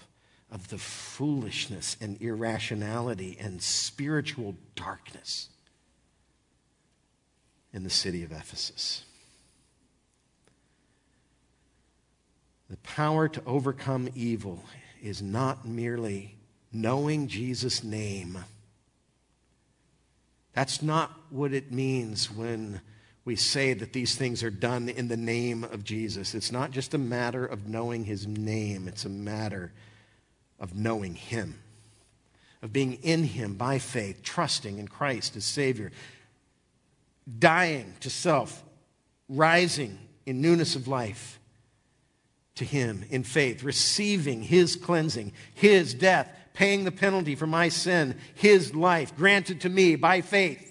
of 0.50 0.68
the 0.68 0.78
foolishness 0.78 1.96
and 2.00 2.20
irrationality 2.20 3.37
and 3.40 3.62
spiritual 3.62 4.56
darkness 4.74 5.48
in 7.72 7.85
the 7.85 7.90
city 7.90 8.24
of 8.24 8.33
Ephesus. 8.33 9.04
The 12.70 12.76
power 12.78 13.28
to 13.28 13.42
overcome 13.46 14.09
evil 14.14 14.62
is 15.02 15.20
not 15.20 15.66
merely 15.66 16.37
knowing 16.72 17.26
Jesus' 17.26 17.83
name. 17.83 18.38
That's 20.52 20.80
not 20.80 21.11
what 21.30 21.52
it 21.52 21.72
means 21.72 22.30
when 22.30 22.80
we 23.24 23.35
say 23.35 23.72
that 23.72 23.92
these 23.92 24.14
things 24.14 24.44
are 24.44 24.50
done 24.50 24.88
in 24.88 25.09
the 25.09 25.16
name 25.16 25.64
of 25.64 25.83
Jesus. 25.83 26.33
It's 26.33 26.52
not 26.52 26.70
just 26.70 26.94
a 26.94 26.98
matter 26.98 27.44
of 27.44 27.66
knowing 27.66 28.04
his 28.04 28.28
name, 28.28 28.87
it's 28.87 29.04
a 29.04 29.09
matter 29.09 29.72
of 30.61 30.76
knowing 30.76 31.16
him, 31.16 31.59
of 32.62 32.72
being 32.72 32.94
in 33.02 33.24
him 33.24 33.54
by 33.54 33.80
faith, 33.80 34.22
trusting 34.22 34.78
in 34.78 34.87
Christ 34.87 35.35
as 35.35 35.44
Savior, 35.44 35.90
dying 37.40 37.94
to 37.98 38.11
self, 38.11 38.62
rising 39.28 39.98
in 40.24 40.40
newness 40.40 40.76
of 40.76 40.87
life 40.87 41.39
to 42.61 42.64
him 42.64 43.05
in 43.11 43.25
faith, 43.25 43.64
receiving 43.64 44.42
his 44.42 44.77
cleansing, 44.77 45.33
his 45.55 45.92
death, 45.92 46.31
paying 46.55 46.85
the 46.85 46.92
penalty 46.92 47.35
for 47.35 47.46
my 47.46 47.68
sin, 47.68 48.14
his 48.35 48.75
life 48.75 49.16
granted 49.16 49.62
to 49.62 49.68
me 49.68 49.96
by 49.96 50.20
faith 50.20 50.66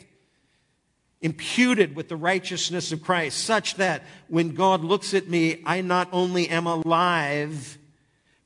imputed 1.22 1.96
with 1.96 2.08
the 2.08 2.16
righteousness 2.16 2.92
of 2.92 3.04
Christ, 3.04 3.44
such 3.44 3.76
that 3.76 4.04
when 4.30 4.54
God 4.54 4.86
looks 4.86 5.14
at 5.14 5.28
me, 5.28 5.62
I 5.66 5.82
not 5.82 6.08
only 6.14 6.48
am 6.48 6.66
alive, 6.66 7.78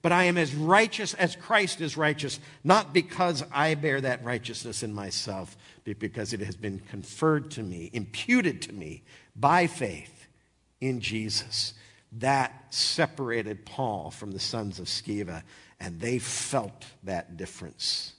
but 0.01 0.11
I 0.11 0.23
am 0.23 0.37
as 0.37 0.55
righteous 0.55 1.13
as 1.13 1.35
Christ 1.35 1.81
is 1.81 1.97
righteous, 1.97 2.39
not 2.63 2.93
because 2.93 3.43
I 3.51 3.75
bear 3.75 4.01
that 4.01 4.23
righteousness 4.23 4.81
in 4.81 4.91
myself, 4.93 5.55
but 5.85 5.99
because 5.99 6.33
it 6.33 6.39
has 6.39 6.55
been 6.55 6.79
conferred 6.89 7.51
to 7.51 7.61
me, 7.61 7.91
imputed 7.93 8.61
to 8.63 8.73
me 8.73 9.03
by 9.35 9.67
faith 9.67 10.27
in 10.81 10.99
Jesus. 10.99 11.73
That 12.19 12.73
separated 12.73 13.65
Paul 13.65 14.11
from 14.11 14.31
the 14.31 14.39
sons 14.39 14.79
of 14.79 14.85
Sceva, 14.85 15.43
and 15.79 15.99
they 15.99 16.19
felt 16.19 16.85
that 17.03 17.37
difference 17.37 18.13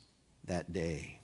that 0.47 0.73
day. 0.73 1.21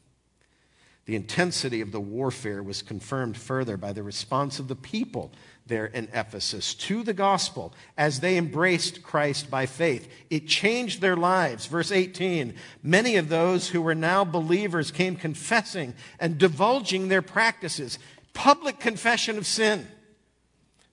The 1.06 1.16
intensity 1.16 1.80
of 1.80 1.90
the 1.90 2.00
warfare 2.00 2.62
was 2.62 2.83
confirmed 2.83 3.37
further 3.37 3.76
by 3.76 3.92
the 3.92 4.02
response 4.04 4.61
of 4.61 4.68
the 4.68 4.76
people 4.76 5.33
there 5.66 5.87
in 5.87 6.09
Ephesus 6.12 6.74
to 6.74 7.02
the 7.02 7.12
gospel 7.12 7.72
as 7.98 8.20
they 8.20 8.37
embraced 8.37 9.02
Christ 9.02 9.50
by 9.50 9.66
faith. 9.66 10.09
It 10.30 10.46
changed 10.46 11.00
their 11.00 11.16
lives. 11.16 11.66
Verse 11.66 11.90
18 11.90 12.54
Many 12.83 13.16
of 13.16 13.28
those 13.28 13.70
who 13.70 13.83
were 13.83 13.94
now 13.94 14.24
believers 14.24 14.90
came 14.90 15.16
confessing 15.16 15.94
and 16.18 16.38
divulging 16.38 17.09
their 17.09 17.22
practices, 17.22 17.98
public 18.33 18.78
confession 18.78 19.37
of 19.37 19.46
sin. 19.46 19.88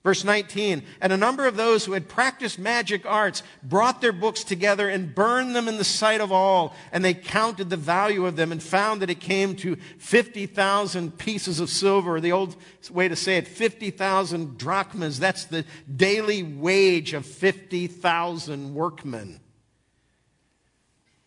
Verse 0.08 0.24
19, 0.24 0.84
and 1.02 1.12
a 1.12 1.18
number 1.18 1.46
of 1.46 1.56
those 1.56 1.84
who 1.84 1.92
had 1.92 2.08
practiced 2.08 2.58
magic 2.58 3.04
arts 3.04 3.42
brought 3.62 4.00
their 4.00 4.10
books 4.10 4.42
together 4.42 4.88
and 4.88 5.14
burned 5.14 5.54
them 5.54 5.68
in 5.68 5.76
the 5.76 5.84
sight 5.84 6.22
of 6.22 6.32
all. 6.32 6.74
And 6.92 7.04
they 7.04 7.12
counted 7.12 7.68
the 7.68 7.76
value 7.76 8.24
of 8.24 8.34
them 8.34 8.50
and 8.50 8.62
found 8.62 9.02
that 9.02 9.10
it 9.10 9.20
came 9.20 9.54
to 9.56 9.76
50,000 9.98 11.18
pieces 11.18 11.60
of 11.60 11.68
silver. 11.68 12.22
The 12.22 12.32
old 12.32 12.56
way 12.90 13.06
to 13.08 13.16
say 13.16 13.36
it, 13.36 13.46
50,000 13.46 14.56
drachmas. 14.56 15.20
That's 15.20 15.44
the 15.44 15.66
daily 15.94 16.42
wage 16.42 17.12
of 17.12 17.26
50,000 17.26 18.74
workmen. 18.74 19.40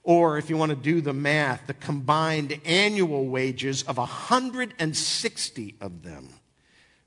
Or 0.01 0.39
if 0.39 0.49
you 0.49 0.57
want 0.57 0.71
to 0.71 0.75
do 0.75 1.01
the 1.01 1.13
math, 1.13 1.67
the 1.67 1.75
combined 1.75 2.59
annual 2.65 3.27
wages 3.27 3.83
of 3.83 3.97
160 3.97 5.75
of 5.79 6.01
them. 6.01 6.29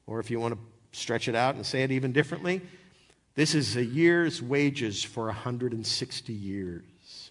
Or 0.07 0.21
if 0.21 0.31
you 0.31 0.39
want 0.39 0.55
to 0.55 0.74
stretch 0.95 1.29
it 1.29 1.35
out 1.35 1.55
and 1.55 1.67
say 1.67 1.83
it 1.83 1.91
even 1.91 2.13
differently. 2.13 2.61
This 3.35 3.55
is 3.55 3.77
a 3.77 3.85
year's 3.85 4.41
wages 4.41 5.03
for 5.03 5.27
160 5.27 6.33
years. 6.33 7.31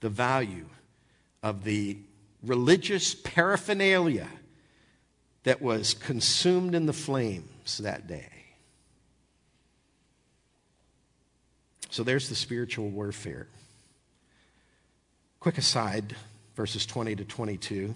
The 0.00 0.08
value 0.08 0.66
of 1.42 1.64
the 1.64 1.98
religious 2.42 3.14
paraphernalia 3.14 4.28
that 5.44 5.62
was 5.62 5.94
consumed 5.94 6.74
in 6.74 6.86
the 6.86 6.92
flames 6.92 7.78
that 7.78 8.06
day. 8.06 8.28
So 11.90 12.02
there's 12.02 12.28
the 12.28 12.34
spiritual 12.34 12.88
warfare. 12.88 13.46
Quick 15.40 15.58
aside, 15.58 16.14
verses 16.54 16.86
20 16.86 17.16
to 17.16 17.24
22. 17.24 17.94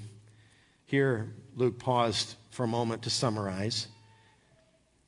Here, 0.87 1.33
Luke 1.57 1.79
paused 1.79 2.35
for 2.51 2.65
a 2.65 2.69
moment 2.69 3.03
to 3.03 3.11
summarize. 3.11 3.89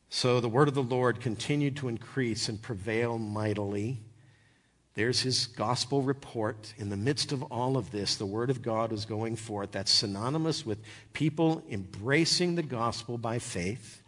So 0.09 0.41
the 0.41 0.49
word 0.49 0.69
of 0.69 0.75
the 0.75 0.83
Lord 0.83 1.21
continued 1.21 1.77
to 1.77 1.89
increase 1.89 2.49
and 2.49 2.61
prevail 2.61 3.19
mightily. 3.19 4.01
There's 4.95 5.21
his 5.21 5.47
gospel 5.47 6.01
report. 6.01 6.73
In 6.79 6.89
the 6.89 6.97
midst 6.97 7.33
of 7.33 7.43
all 7.45 7.77
of 7.77 7.91
this, 7.91 8.17
the 8.17 8.25
word 8.25 8.49
of 8.49 8.63
God 8.63 8.93
is 8.93 9.05
going 9.05 9.37
forth. 9.37 9.73
That's 9.73 9.93
synonymous 9.93 10.65
with 10.65 10.79
people 11.13 11.63
embracing 11.71 12.55
the 12.55 12.63
gospel 12.63 13.19
by 13.19 13.39
faith. 13.39 14.01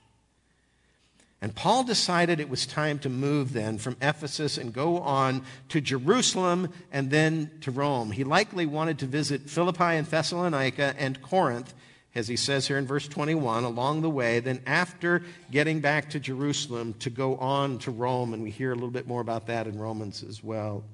And 1.40 1.54
Paul 1.54 1.84
decided 1.84 2.40
it 2.40 2.48
was 2.48 2.66
time 2.66 2.98
to 3.00 3.08
move 3.08 3.52
then 3.52 3.78
from 3.78 3.96
Ephesus 4.00 4.58
and 4.58 4.72
go 4.72 4.98
on 4.98 5.42
to 5.68 5.80
Jerusalem 5.80 6.72
and 6.90 7.10
then 7.10 7.50
to 7.60 7.70
Rome. 7.70 8.10
He 8.10 8.24
likely 8.24 8.66
wanted 8.66 8.98
to 9.00 9.06
visit 9.06 9.48
Philippi 9.48 9.84
and 9.84 10.06
Thessalonica 10.06 10.94
and 10.98 11.22
Corinth 11.22 11.74
as 12.14 12.28
he 12.28 12.36
says 12.36 12.66
here 12.66 12.78
in 12.78 12.86
verse 12.86 13.06
21, 13.06 13.64
along 13.64 14.00
the 14.00 14.10
way, 14.10 14.40
then 14.40 14.60
after 14.66 15.22
getting 15.50 15.80
back 15.80 16.10
to 16.10 16.20
Jerusalem, 16.20 16.94
to 17.00 17.10
go 17.10 17.36
on 17.36 17.78
to 17.80 17.90
Rome. 17.90 18.34
And 18.34 18.42
we 18.42 18.50
hear 18.50 18.72
a 18.72 18.74
little 18.74 18.90
bit 18.90 19.06
more 19.06 19.20
about 19.20 19.46
that 19.46 19.66
in 19.66 19.78
Romans 19.78 20.22
as 20.22 20.42
well. 20.42 20.84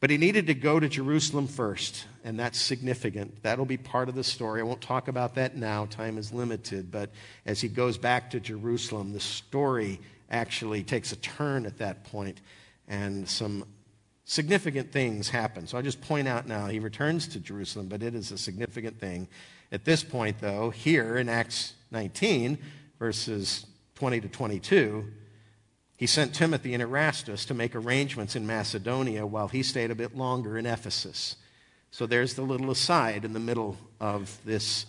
But 0.00 0.10
he 0.10 0.16
needed 0.18 0.48
to 0.48 0.54
go 0.54 0.80
to 0.80 0.88
Jerusalem 0.88 1.46
first, 1.46 2.06
and 2.24 2.36
that's 2.36 2.60
significant. 2.60 3.40
That'll 3.44 3.64
be 3.64 3.76
part 3.76 4.08
of 4.08 4.16
the 4.16 4.24
story. 4.24 4.60
I 4.60 4.64
won't 4.64 4.80
talk 4.80 5.06
about 5.06 5.36
that 5.36 5.56
now, 5.56 5.86
time 5.86 6.18
is 6.18 6.32
limited. 6.32 6.90
But 6.90 7.10
as 7.46 7.60
he 7.60 7.68
goes 7.68 7.98
back 7.98 8.30
to 8.32 8.40
Jerusalem, 8.40 9.12
the 9.12 9.20
story 9.20 10.00
actually 10.28 10.82
takes 10.82 11.12
a 11.12 11.16
turn 11.16 11.66
at 11.66 11.78
that 11.78 12.02
point, 12.02 12.40
and 12.88 13.28
some 13.28 13.64
significant 14.24 14.92
things 14.92 15.28
happen. 15.28 15.66
So 15.66 15.76
I'll 15.76 15.82
just 15.82 16.00
point 16.00 16.28
out 16.28 16.46
now, 16.46 16.66
he 16.66 16.78
returns 16.78 17.26
to 17.28 17.40
Jerusalem, 17.40 17.88
but 17.88 18.02
it 18.02 18.14
is 18.14 18.32
a 18.32 18.38
significant 18.38 18.98
thing. 18.98 19.28
At 19.70 19.84
this 19.84 20.04
point, 20.04 20.40
though, 20.40 20.70
here 20.70 21.16
in 21.16 21.28
Acts 21.28 21.74
19, 21.90 22.58
verses 22.98 23.66
20 23.96 24.20
to 24.20 24.28
22, 24.28 25.04
he 25.96 26.06
sent 26.06 26.34
Timothy 26.34 26.74
and 26.74 26.82
Erastus 26.82 27.44
to 27.46 27.54
make 27.54 27.74
arrangements 27.74 28.34
in 28.34 28.46
Macedonia 28.46 29.24
while 29.26 29.48
he 29.48 29.62
stayed 29.62 29.90
a 29.90 29.94
bit 29.94 30.16
longer 30.16 30.58
in 30.58 30.66
Ephesus. 30.66 31.36
So 31.90 32.06
there's 32.06 32.34
the 32.34 32.42
little 32.42 32.70
aside 32.70 33.24
in 33.24 33.34
the 33.34 33.40
middle 33.40 33.76
of 34.00 34.40
this 34.44 34.86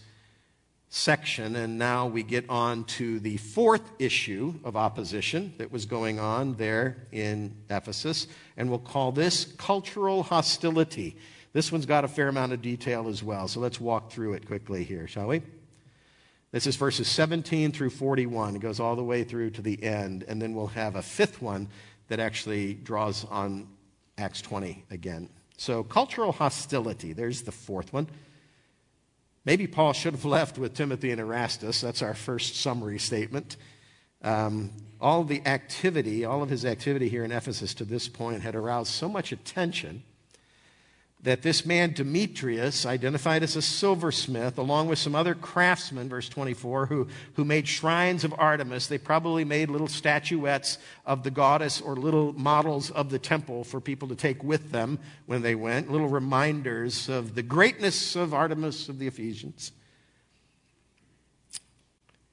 section, 0.93 1.55
and 1.55 1.79
now 1.79 2.05
we 2.05 2.21
get 2.21 2.47
on 2.49 2.83
to 2.83 3.19
the 3.19 3.35
fourth 3.37 3.81
issue 3.97 4.53
of 4.63 4.75
opposition 4.75 5.51
that 5.57 5.71
was 5.71 5.87
going 5.87 6.19
on 6.19 6.53
there 6.53 7.07
in 7.11 7.51
Ephesus, 7.67 8.27
and 8.57 8.69
we'll 8.69 8.77
call 8.77 9.11
this 9.11 9.45
cultural 9.57 10.21
hostility. 10.21 11.17
This 11.51 11.71
one's 11.71 11.87
got 11.87 12.05
a 12.05 12.07
fair 12.07 12.27
amount 12.27 12.53
of 12.53 12.61
detail 12.61 13.07
as 13.07 13.23
well, 13.23 13.47
so 13.47 13.59
let's 13.59 13.81
walk 13.81 14.11
through 14.11 14.33
it 14.33 14.45
quickly 14.45 14.83
here, 14.83 15.07
shall 15.07 15.27
we? 15.27 15.41
This 16.51 16.67
is 16.67 16.75
verses 16.75 17.07
17 17.07 17.71
through 17.71 17.89
41. 17.89 18.55
It 18.55 18.61
goes 18.61 18.79
all 18.79 18.95
the 18.95 19.03
way 19.03 19.23
through 19.23 19.49
to 19.51 19.63
the 19.63 19.81
end, 19.83 20.23
and 20.27 20.39
then 20.39 20.53
we'll 20.53 20.67
have 20.67 20.95
a 20.95 21.01
fifth 21.01 21.41
one 21.41 21.69
that 22.07 22.19
actually 22.19 22.75
draws 22.75 23.25
on 23.25 23.67
Acts 24.19 24.43
20 24.43 24.85
again. 24.91 25.27
So, 25.57 25.81
cultural 25.81 26.31
hostility, 26.31 27.13
there's 27.13 27.41
the 27.41 27.51
fourth 27.51 27.91
one. 27.93 28.07
Maybe 29.45 29.67
Paul 29.67 29.93
should 29.93 30.13
have 30.13 30.25
left 30.39 30.57
with 30.57 30.73
Timothy 30.73 31.11
and 31.11 31.19
Erastus. 31.19 31.81
That's 31.81 32.01
our 32.01 32.13
first 32.13 32.55
summary 32.55 32.99
statement. 32.99 33.57
Um, 34.21 34.71
all 35.01 35.23
the 35.23 35.45
activity, 35.45 36.23
all 36.23 36.41
of 36.41 36.49
his 36.49 36.63
activity 36.63 37.09
here 37.09 37.25
in 37.25 37.31
Ephesus 37.31 37.73
to 37.75 37.85
this 37.85 38.07
point 38.07 38.41
had 38.41 38.55
aroused 38.55 38.91
so 38.93 39.09
much 39.09 39.31
attention 39.31 40.03
that 41.23 41.41
this 41.41 41.65
man 41.65 41.93
Demetrius, 41.93 42.85
identified 42.85 43.43
as 43.43 43.55
a 43.55 43.61
silversmith, 43.61 44.57
along 44.57 44.87
with 44.87 44.99
some 44.99 45.15
other 45.15 45.33
craftsmen, 45.33 46.09
verse 46.09 46.27
24, 46.27 46.87
who, 46.87 47.07
who 47.35 47.45
made 47.45 47.67
shrines 47.67 48.25
of 48.25 48.33
Artemis, 48.37 48.87
they 48.87 48.97
probably 48.97 49.45
made 49.45 49.69
little 49.69 49.87
statuettes 49.87 50.77
of 51.05 51.23
the 51.23 51.31
goddess 51.31 51.79
or 51.79 51.95
little 51.95 52.33
models 52.33 52.91
of 52.91 53.09
the 53.09 53.19
temple 53.19 53.63
for 53.63 53.79
people 53.79 54.09
to 54.09 54.15
take 54.15 54.43
with 54.43 54.71
them 54.71 54.99
when 55.25 55.41
they 55.41 55.55
went, 55.55 55.89
little 55.89 56.09
reminders 56.09 57.07
of 57.07 57.35
the 57.35 57.43
greatness 57.43 58.17
of 58.17 58.33
Artemis 58.33 58.89
of 58.89 58.99
the 58.99 59.07
Ephesians. 59.07 59.71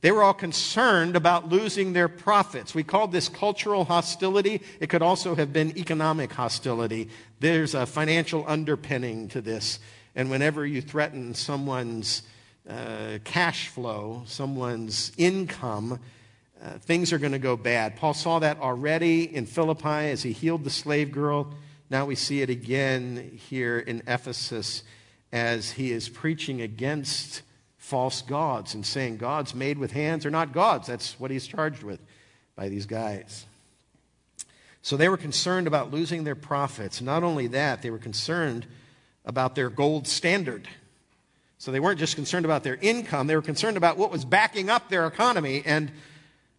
They 0.03 0.13
were 0.13 0.23
all 0.23 0.35
concerned 0.35 1.15
about 1.15 1.51
losing 1.51 1.93
their 1.93 2.09
profits. 2.09 2.75
We 2.75 2.85
called 2.85 3.13
this 3.13 3.29
cultural 3.29 3.85
hostility. 3.85 4.63
It 4.81 4.89
could 4.89 5.03
also 5.03 5.35
have 5.35 5.53
been 5.53 5.77
economic 5.77 6.33
hostility. 6.33 7.11
There's 7.41 7.75
a 7.75 7.85
financial 7.85 8.45
underpinning 8.47 9.29
to 9.29 9.43
this. 9.43 9.79
And 10.15 10.31
whenever 10.31 10.67
you 10.67 10.81
threaten 10.81 11.35
someone's 11.35 12.23
uh, 12.69 13.19
cash 13.25 13.69
flow, 13.69 14.23
someone's 14.27 15.13
income, 15.19 16.01
uh, 16.63 16.79
things 16.79 17.13
are 17.13 17.19
going 17.19 17.33
to 17.33 17.39
go 17.39 17.57
bad. 17.57 17.97
Paul 17.97 18.15
saw 18.15 18.39
that 18.39 18.59
already 18.59 19.35
in 19.35 19.47
Philippi 19.47 20.11
as 20.11 20.23
he 20.23 20.33
healed 20.33 20.65
the 20.65 20.71
slave 20.71 21.13
girl. 21.13 21.53
Now 21.91 22.07
we 22.07 22.15
see 22.15 22.41
it 22.41 22.49
again 22.49 23.39
here 23.49 23.79
in 23.79 24.03
Ephesus 24.07 24.83
as 25.33 25.73
he 25.73 25.93
is 25.93 26.09
preaching 26.09 26.61
against 26.63 27.43
false 27.91 28.23
gods 28.23 28.75
and 28.75 28.87
saying 28.87 29.17
gods 29.17 29.53
made 29.53 29.77
with 29.77 29.91
hands 29.91 30.25
are 30.25 30.31
not 30.31 30.53
gods. 30.53 30.87
That's 30.87 31.19
what 31.19 31.33
he's 31.33 31.47
charged 31.47 31.83
with 31.83 31.99
by 32.55 32.69
these 32.69 32.87
guys. 32.87 33.47
So 34.81 34.97
they 34.97 35.09
were 35.09 35.17
concerned 35.17 35.67
about 35.67 35.91
losing 35.91 36.23
their 36.23 36.37
profits. 36.37 37.03
Not 37.03 37.25
only 37.25 37.49
that, 37.49 37.83
they 37.83 37.91
were 37.91 37.99
concerned 37.99 38.65
about 39.25 39.57
their 39.57 39.69
gold 39.69 40.07
standard. 40.07 40.69
So 41.59 41.73
they 41.73 41.81
weren't 41.81 41.99
just 41.99 42.15
concerned 42.15 42.45
about 42.45 42.63
their 42.63 42.77
income, 42.77 43.27
they 43.27 43.35
were 43.35 43.43
concerned 43.43 43.77
about 43.77 43.99
what 43.99 44.13
was 44.13 44.25
backing 44.25 44.71
up 44.71 44.89
their 44.89 45.09
economy. 45.09 45.63
And 45.67 45.91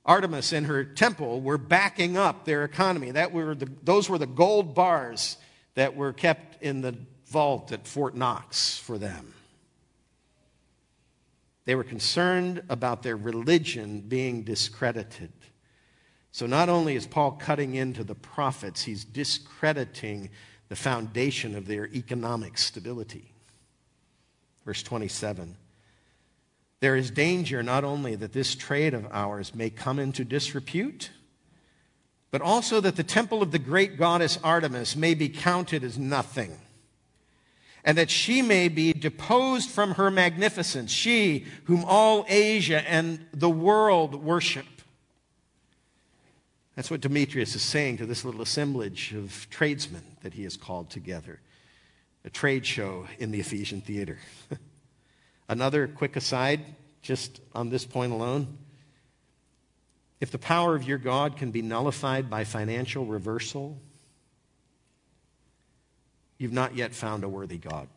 Artemis 0.05 0.51
and 0.51 0.65
her 0.65 0.83
temple 0.83 1.39
were 1.39 1.57
backing 1.57 2.17
up 2.17 2.43
their 2.43 2.65
economy. 2.65 3.11
That 3.11 3.31
were 3.31 3.55
the, 3.55 3.71
those 3.83 4.09
were 4.09 4.17
the 4.17 4.27
gold 4.27 4.75
bars 4.75 5.37
that 5.75 5.95
were 5.95 6.11
kept 6.11 6.61
in 6.61 6.81
the 6.81 6.95
vault 7.27 7.71
at 7.71 7.87
Fort 7.87 8.15
Knox 8.15 8.77
for 8.77 8.97
them. 8.97 9.33
They 11.65 11.75
were 11.75 11.83
concerned 11.83 12.63
about 12.69 13.03
their 13.03 13.17
religion 13.17 14.01
being 14.01 14.43
discredited. 14.43 15.31
So 16.31 16.45
not 16.45 16.69
only 16.69 16.95
is 16.95 17.05
Paul 17.05 17.31
cutting 17.31 17.75
into 17.75 18.03
the 18.03 18.15
profits, 18.15 18.83
he's 18.83 19.03
discrediting 19.03 20.29
the 20.69 20.75
foundation 20.75 21.55
of 21.55 21.67
their 21.67 21.87
economic 21.87 22.57
stability. 22.57 23.33
Verse 24.65 24.81
27 24.83 25.57
There 26.79 26.95
is 26.95 27.11
danger 27.11 27.61
not 27.61 27.83
only 27.83 28.15
that 28.15 28.33
this 28.33 28.55
trade 28.55 28.93
of 28.93 29.07
ours 29.11 29.53
may 29.53 29.69
come 29.69 29.99
into 29.99 30.23
disrepute, 30.23 31.11
but 32.31 32.41
also 32.41 32.79
that 32.79 32.95
the 32.95 33.03
temple 33.03 33.41
of 33.41 33.51
the 33.51 33.59
great 33.59 33.97
goddess 33.97 34.39
Artemis 34.43 34.95
may 34.95 35.13
be 35.13 35.27
counted 35.27 35.83
as 35.83 35.97
nothing, 35.97 36.57
and 37.83 37.97
that 37.97 38.09
she 38.09 38.41
may 38.41 38.67
be 38.67 38.93
deposed 38.93 39.69
from 39.69 39.95
her 39.95 40.11
magnificence, 40.11 40.91
she 40.91 41.45
whom 41.65 41.83
all 41.85 42.25
Asia 42.27 42.87
and 42.89 43.25
the 43.33 43.49
world 43.49 44.15
worship. 44.15 44.65
That's 46.75 46.89
what 46.89 47.01
Demetrius 47.01 47.55
is 47.55 47.61
saying 47.61 47.97
to 47.97 48.05
this 48.05 48.23
little 48.23 48.41
assemblage 48.41 49.13
of 49.13 49.47
tradesmen 49.49 50.03
that 50.21 50.33
he 50.33 50.43
has 50.43 50.57
called 50.57 50.89
together. 50.89 51.39
A 52.23 52.29
trade 52.29 52.65
show 52.65 53.07
in 53.19 53.31
the 53.31 53.39
Ephesian 53.39 53.81
theater. 53.81 54.19
Another 55.49 55.87
quick 55.87 56.15
aside, 56.15 56.61
just 57.01 57.41
on 57.53 57.69
this 57.69 57.85
point 57.85 58.13
alone. 58.13 58.57
If 60.19 60.29
the 60.29 60.37
power 60.37 60.75
of 60.75 60.83
your 60.83 60.99
God 60.99 61.35
can 61.35 61.51
be 61.51 61.63
nullified 61.63 62.29
by 62.29 62.43
financial 62.43 63.05
reversal, 63.05 63.79
you've 66.41 66.51
not 66.51 66.75
yet 66.75 66.91
found 66.91 67.23
a 67.23 67.29
worthy 67.29 67.59
God. 67.59 67.87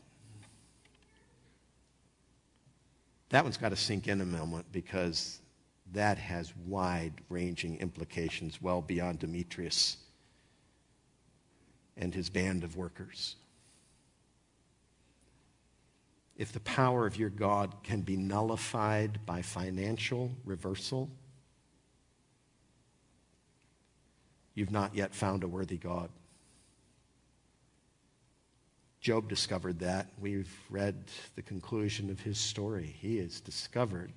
That 3.31 3.43
one's 3.43 3.57
got 3.57 3.71
to 3.71 3.77
sink 3.77 4.07
in 4.07 4.21
a 4.21 4.27
moment 4.27 4.67
because 4.71 5.41
that 5.93 6.19
has 6.19 6.53
wide 6.67 7.15
ranging 7.31 7.79
implications 7.79 8.61
well 8.61 8.83
beyond 8.83 9.21
Demetrius 9.21 9.97
and 11.97 12.15
his 12.15 12.29
band 12.29 12.65
of 12.65 12.77
workers. 12.77 13.37
If 16.37 16.53
the 16.53 16.61
power 16.61 17.07
of 17.07 17.17
your 17.17 17.31
God 17.31 17.75
can 17.83 18.03
be 18.03 18.19
nullified 18.19 19.25
by 19.25 19.41
financial 19.41 20.31
reversal, 20.45 21.09
you've 24.55 24.73
not 24.73 24.95
yet 24.95 25.15
found 25.15 25.45
a 25.45 25.49
worthy 25.49 25.79
God. 25.79 26.11
Job 29.05 29.29
discovered 29.29 29.81
that. 29.81 30.09
We've 30.19 30.51
read 30.71 30.97
the 31.37 31.43
conclusion 31.43 32.09
of 32.09 32.21
his 32.21 32.39
story. 32.39 32.97
He 32.99 33.19
has 33.19 33.39
discovered 33.39 34.13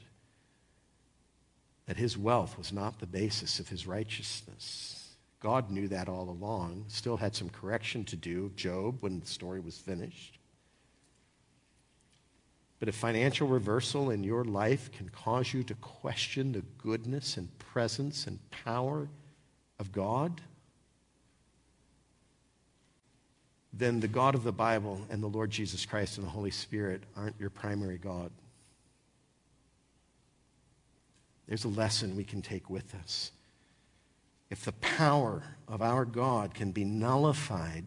that 1.88 1.97
his 1.97 2.17
wealth 2.17 2.58
was 2.58 2.71
not 2.71 2.97
the 2.97 3.06
basis 3.06 3.60
of 3.60 3.67
his 3.67 3.86
righteousness. 3.86 5.10
God 5.41 5.69
knew 5.69 5.89
that 5.89 6.08
all 6.08 6.30
along, 6.30 6.86
still 6.88 7.17
had 7.17 7.36
some 7.36 7.50
correction 7.50 8.06
to 8.06 8.15
do 8.15 8.50
Job 8.56 8.95
when 9.02 9.19
the 9.19 9.26
story 9.26 9.60
was 9.60 9.78
finished. 9.78 10.39
But 12.80 12.88
if 12.88 12.95
financial 12.95 13.50
reversal 13.50 14.10
in 14.10 14.23
your 14.23 14.45
life 14.45 14.89
can 14.93 15.10
cause 15.10 15.54
you 15.54 15.63
to 15.63 15.76
question 15.76 16.54
the 16.54 16.63
goodness 16.78 17.36
and 17.36 17.50
presence 17.60 18.26
and 18.26 18.39
power 18.52 19.10
of 19.80 19.91
God, 19.91 20.39
then 23.77 23.99
the 23.99 24.07
God 24.07 24.35
of 24.35 24.43
the 24.43 24.51
Bible 24.51 25.01
and 25.09 25.21
the 25.21 25.27
Lord 25.27 25.51
Jesus 25.51 25.85
Christ 25.85 26.17
and 26.17 26.25
the 26.25 26.31
Holy 26.31 26.51
Spirit 26.51 27.03
aren't 27.15 27.39
your 27.39 27.49
primary 27.49 27.97
God. 27.97 28.31
There's 31.47 31.65
a 31.65 31.69
lesson 31.69 32.15
we 32.15 32.23
can 32.23 32.41
take 32.41 32.69
with 32.69 32.93
us. 32.95 33.31
If 34.49 34.65
the 34.65 34.73
power 34.73 35.43
of 35.67 35.81
our 35.81 36.05
God 36.05 36.53
can 36.53 36.71
be 36.71 36.85
nullified 36.85 37.85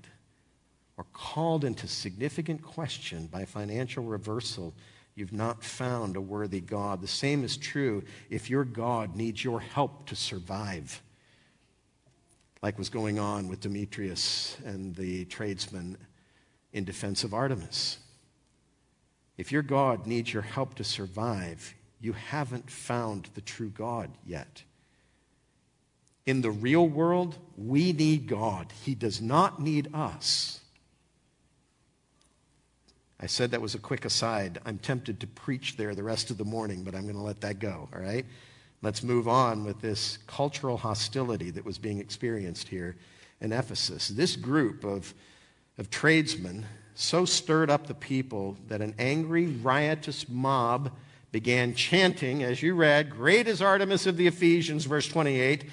or 0.96 1.06
called 1.12 1.64
into 1.64 1.88
significant 1.88 2.62
question 2.62 3.26
by 3.26 3.44
financial 3.44 4.04
reversal, 4.04 4.74
you've 5.14 5.32
not 5.32 5.64
found 5.64 6.16
a 6.16 6.20
worthy 6.20 6.60
God. 6.60 7.00
The 7.00 7.08
same 7.08 7.44
is 7.44 7.56
true 7.56 8.02
if 8.28 8.48
your 8.48 8.64
God 8.64 9.16
needs 9.16 9.42
your 9.42 9.60
help 9.60 10.06
to 10.06 10.16
survive 10.16 11.02
like 12.62 12.78
was 12.78 12.88
going 12.88 13.18
on 13.18 13.48
with 13.48 13.60
Demetrius 13.60 14.56
and 14.64 14.94
the 14.94 15.24
tradesmen 15.26 15.96
in 16.72 16.84
defense 16.84 17.24
of 17.24 17.34
Artemis. 17.34 17.98
If 19.38 19.50
your 19.50 19.62
God 19.62 20.06
needs 20.06 20.32
your 20.32 20.42
help 20.42 20.74
to 20.74 20.84
survive, 20.84 21.74
you 22.00 22.12
haven't 22.12 22.70
found 22.70 23.30
the 23.34 23.40
true 23.40 23.70
God 23.70 24.10
yet. 24.24 24.62
In 26.26 26.42
the 26.42 26.50
real 26.50 26.86
world, 26.86 27.38
we 27.56 27.92
need 27.92 28.28
God. 28.28 28.72
He 28.84 28.94
does 28.94 29.20
not 29.20 29.60
need 29.60 29.94
us. 29.94 30.60
I 33.18 33.26
said 33.26 33.50
that 33.50 33.60
was 33.60 33.74
a 33.74 33.78
quick 33.78 34.04
aside. 34.04 34.58
I'm 34.64 34.78
tempted 34.78 35.20
to 35.20 35.26
preach 35.26 35.76
there 35.76 35.94
the 35.94 36.02
rest 36.02 36.30
of 36.30 36.38
the 36.38 36.44
morning, 36.44 36.84
but 36.84 36.94
I'm 36.94 37.02
going 37.02 37.16
to 37.16 37.22
let 37.22 37.40
that 37.42 37.58
go, 37.58 37.88
all 37.92 38.00
right? 38.00 38.24
Let's 38.82 39.02
move 39.02 39.28
on 39.28 39.64
with 39.64 39.82
this 39.82 40.18
cultural 40.26 40.78
hostility 40.78 41.50
that 41.50 41.66
was 41.66 41.76
being 41.76 41.98
experienced 41.98 42.68
here 42.68 42.96
in 43.40 43.52
Ephesus. 43.52 44.08
This 44.08 44.36
group 44.36 44.84
of, 44.84 45.12
of 45.76 45.90
tradesmen 45.90 46.64
so 46.94 47.26
stirred 47.26 47.70
up 47.70 47.86
the 47.86 47.94
people 47.94 48.56
that 48.68 48.80
an 48.80 48.94
angry, 48.98 49.46
riotous 49.46 50.28
mob 50.28 50.92
began 51.30 51.74
chanting, 51.74 52.42
as 52.42 52.62
you 52.62 52.74
read, 52.74 53.10
Great 53.10 53.46
is 53.46 53.60
Artemis 53.60 54.06
of 54.06 54.16
the 54.16 54.26
Ephesians, 54.26 54.86
verse 54.86 55.06
28. 55.08 55.64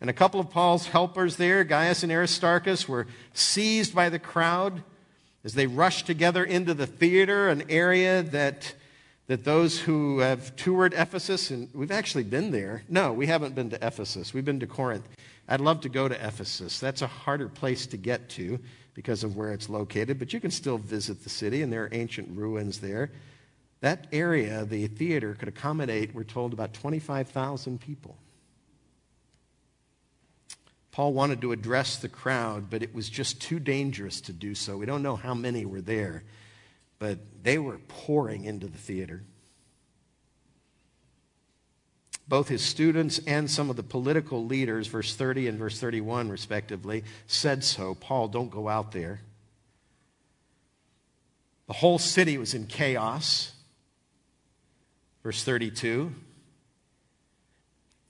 And 0.00 0.10
a 0.10 0.14
couple 0.14 0.38
of 0.38 0.50
Paul's 0.50 0.86
helpers 0.86 1.36
there, 1.36 1.64
Gaius 1.64 2.02
and 2.02 2.12
Aristarchus, 2.12 2.88
were 2.88 3.06
seized 3.34 3.94
by 3.94 4.08
the 4.08 4.18
crowd 4.18 4.82
as 5.44 5.54
they 5.54 5.66
rushed 5.66 6.06
together 6.06 6.44
into 6.44 6.74
the 6.74 6.86
theater, 6.86 7.48
an 7.48 7.64
area 7.70 8.22
that 8.22 8.74
that 9.30 9.44
those 9.44 9.78
who 9.78 10.18
have 10.18 10.56
toured 10.56 10.92
Ephesus, 10.92 11.52
and 11.52 11.68
we've 11.72 11.92
actually 11.92 12.24
been 12.24 12.50
there. 12.50 12.82
No, 12.88 13.12
we 13.12 13.26
haven't 13.26 13.54
been 13.54 13.70
to 13.70 13.76
Ephesus. 13.76 14.34
We've 14.34 14.44
been 14.44 14.58
to 14.58 14.66
Corinth. 14.66 15.06
I'd 15.46 15.60
love 15.60 15.82
to 15.82 15.88
go 15.88 16.08
to 16.08 16.16
Ephesus. 16.16 16.80
That's 16.80 17.00
a 17.00 17.06
harder 17.06 17.48
place 17.48 17.86
to 17.86 17.96
get 17.96 18.28
to 18.30 18.58
because 18.92 19.22
of 19.22 19.36
where 19.36 19.52
it's 19.52 19.68
located, 19.68 20.18
but 20.18 20.32
you 20.32 20.40
can 20.40 20.50
still 20.50 20.78
visit 20.78 21.22
the 21.22 21.30
city, 21.30 21.62
and 21.62 21.72
there 21.72 21.84
are 21.84 21.88
ancient 21.92 22.36
ruins 22.36 22.80
there. 22.80 23.12
That 23.82 24.08
area, 24.10 24.64
the 24.64 24.88
theater, 24.88 25.34
could 25.34 25.46
accommodate, 25.46 26.12
we're 26.12 26.24
told, 26.24 26.52
about 26.52 26.72
25,000 26.72 27.80
people. 27.80 28.16
Paul 30.90 31.12
wanted 31.12 31.40
to 31.42 31.52
address 31.52 31.98
the 31.98 32.08
crowd, 32.08 32.68
but 32.68 32.82
it 32.82 32.92
was 32.92 33.08
just 33.08 33.40
too 33.40 33.60
dangerous 33.60 34.20
to 34.22 34.32
do 34.32 34.56
so. 34.56 34.76
We 34.76 34.86
don't 34.86 35.04
know 35.04 35.14
how 35.14 35.34
many 35.34 35.64
were 35.64 35.82
there 35.82 36.24
but 37.00 37.18
they 37.42 37.58
were 37.58 37.78
pouring 37.88 38.44
into 38.44 38.68
the 38.68 38.78
theater. 38.78 39.24
Both 42.28 42.46
his 42.46 42.62
students 42.62 43.18
and 43.26 43.50
some 43.50 43.70
of 43.70 43.76
the 43.76 43.82
political 43.82 44.44
leaders, 44.44 44.86
verse 44.86 45.16
30 45.16 45.48
and 45.48 45.58
verse 45.58 45.80
31, 45.80 46.28
respectively, 46.28 47.02
said 47.26 47.64
so. 47.64 47.96
Paul, 47.96 48.28
don't 48.28 48.50
go 48.50 48.68
out 48.68 48.92
there. 48.92 49.22
The 51.66 51.72
whole 51.72 51.98
city 51.98 52.38
was 52.38 52.54
in 52.54 52.66
chaos. 52.66 53.52
Verse 55.24 55.42
32. 55.42 56.14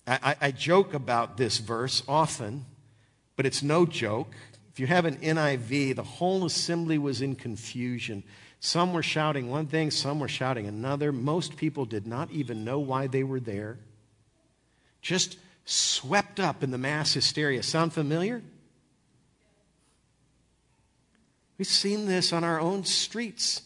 I, 0.07 0.18
I, 0.22 0.37
I, 0.40 0.50
joke 0.50 0.94
about 0.94 1.37
this 1.37 1.59
verse 1.59 2.03
often, 2.09 2.66
but 3.37 3.46
it's 3.46 3.62
no 3.62 3.87
joke. 3.87 4.35
If 4.72 4.81
you 4.81 4.87
have 4.87 5.05
an 5.05 5.16
NIV, 5.16 5.96
the 5.96 6.03
whole 6.03 6.44
assembly 6.44 6.98
was 6.98 7.22
in 7.22 7.37
confusion. 7.37 8.22
Some 8.61 8.92
were 8.92 9.03
shouting 9.03 9.49
one 9.49 9.66
thing, 9.66 9.90
some 9.90 10.20
were 10.20 10.29
shouting 10.29 10.66
another. 10.66 11.12
Most 11.12 11.57
people 11.57 11.87
did 11.87 12.07
not 12.07 12.31
even 12.31 12.62
know 12.62 12.79
why 12.79 13.07
they 13.07 13.25
were 13.25 13.40
there. 13.40 13.79
Just 15.01 15.38
swept 15.64 16.38
up 16.38 16.62
in 16.62 16.70
the 16.70 16.79
mass 16.79 17.14
hysteria. 17.14 17.62
Sound 17.62 17.94
familiar? 17.94 18.42
We've 21.57 21.66
seen 21.66 22.07
this 22.07 22.33
on 22.33 22.44
our 22.44 22.61
own 22.61 22.85
streets 22.85 23.62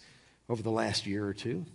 over 0.49 0.63
the 0.63 0.71
last 0.71 1.07
year 1.07 1.27
or 1.27 1.35
two. 1.35 1.67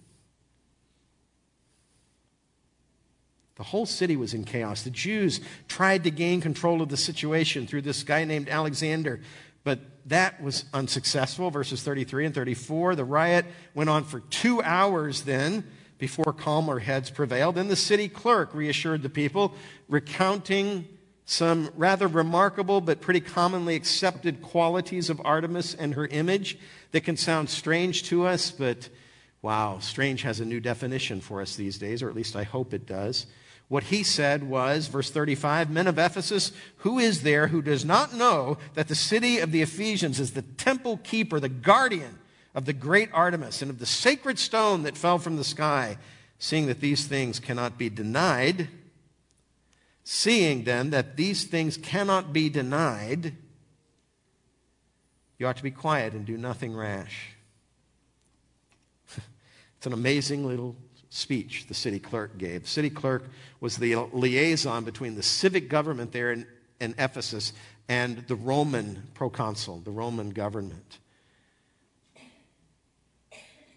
The 3.56 3.64
whole 3.64 3.86
city 3.86 4.16
was 4.16 4.34
in 4.34 4.46
chaos. 4.46 4.84
The 4.84 4.90
Jews 4.90 5.42
tried 5.68 6.06
to 6.06 6.12
gain 6.12 6.40
control 6.40 6.82
of 6.82 6.88
the 6.88 6.96
situation 6.96 7.68
through 7.68 7.82
this 7.82 8.04
guy 8.04 8.24
named 8.24 8.48
Alexander, 8.48 9.20
but 9.66 9.80
that 10.10 10.42
was 10.42 10.66
unsuccessful. 10.74 11.50
Verses 11.50 11.82
33 11.82 12.28
and 12.28 12.36
34. 12.36 12.96
The 12.96 13.06
riot 13.06 13.46
went 13.74 13.90
on 13.90 14.04
for 14.04 14.20
two 14.20 14.62
hours 14.62 15.24
then 15.24 15.64
before 15.98 16.34
calmer 16.34 16.80
heads 16.80 17.10
prevailed. 17.10 17.56
Then 17.56 17.68
the 17.68 17.76
city 17.76 18.08
clerk 18.08 18.54
reassured 18.54 19.04
the 19.04 19.10
people, 19.10 19.54
recounting 19.88 20.88
some 21.26 21.70
rather 21.76 22.08
remarkable 22.08 22.82
but 22.82 23.02
pretty 23.02 23.20
commonly 23.20 23.76
accepted 23.76 24.42
qualities 24.42 25.12
of 25.12 25.22
Artemis 25.24 25.76
and 25.76 25.94
her 25.94 26.08
image 26.08 26.58
that 26.92 27.02
can 27.02 27.16
sound 27.16 27.50
strange 27.50 28.04
to 28.04 28.26
us, 28.26 28.50
but 28.50 28.90
wow, 29.44 29.78
strange 29.80 30.24
has 30.24 30.40
a 30.40 30.46
new 30.46 30.60
definition 30.60 31.22
for 31.22 31.42
us 31.42 31.56
these 31.56 31.78
days, 31.78 32.02
or 32.02 32.10
at 32.10 32.16
least 32.16 32.36
I 32.36 32.44
hope 32.44 32.74
it 32.74 32.88
does. 32.88 33.28
What 33.70 33.84
he 33.86 34.02
said 34.02 34.50
was, 34.50 34.88
verse 34.88 35.12
35, 35.12 35.70
Men 35.70 35.86
of 35.86 36.00
Ephesus, 36.00 36.52
who 36.78 36.98
is 36.98 37.22
there 37.22 37.48
who 37.48 37.62
does 37.62 37.86
not 37.86 38.16
know 38.16 38.58
that 38.74 38.88
the 38.88 38.96
city 38.96 39.38
of 39.38 39.52
the 39.52 39.62
Ephesians 39.62 40.20
is 40.20 40.32
the 40.32 40.42
temple 40.42 40.98
keeper, 40.98 41.40
the 41.40 41.50
guardian 41.50 42.18
of 42.56 42.66
the 42.66 42.74
great 42.74 43.10
Artemis, 43.14 43.62
and 43.62 43.70
of 43.70 43.78
the 43.78 43.86
sacred 43.86 44.40
stone 44.40 44.82
that 44.84 44.98
fell 44.98 45.20
from 45.20 45.38
the 45.38 45.44
sky? 45.44 46.00
Seeing 46.40 46.66
that 46.66 46.82
these 46.82 47.06
things 47.06 47.40
cannot 47.40 47.78
be 47.78 47.90
denied, 47.90 48.70
seeing 50.04 50.64
then 50.64 50.90
that 50.90 51.16
these 51.16 51.44
things 51.44 51.78
cannot 51.78 52.34
be 52.34 52.50
denied, 52.50 53.36
you 55.38 55.46
ought 55.46 55.58
to 55.58 55.64
be 55.64 55.70
quiet 55.70 56.14
and 56.14 56.26
do 56.26 56.38
nothing 56.38 56.76
rash. 56.76 57.36
it's 59.78 59.86
an 59.86 59.94
amazing 59.94 60.48
little 60.48 60.76
speech 61.10 61.66
the 61.68 61.74
city 61.74 62.00
clerk 62.00 62.38
gave. 62.38 62.64
The 62.64 62.70
city 62.70 62.90
clerk 62.90 63.30
was 63.60 63.78
the 63.78 63.96
liaison 63.96 64.84
between 64.84 65.16
the 65.16 65.24
civic 65.24 65.70
government 65.70 66.12
there 66.12 66.32
in, 66.32 66.46
in 66.80 66.96
Ephesus 66.98 67.54
and 67.88 68.20
the 68.28 68.36
Roman 68.36 69.10
proconsul, 69.16 69.80
the 69.80 69.92
Roman 69.92 70.30
government. 70.30 71.00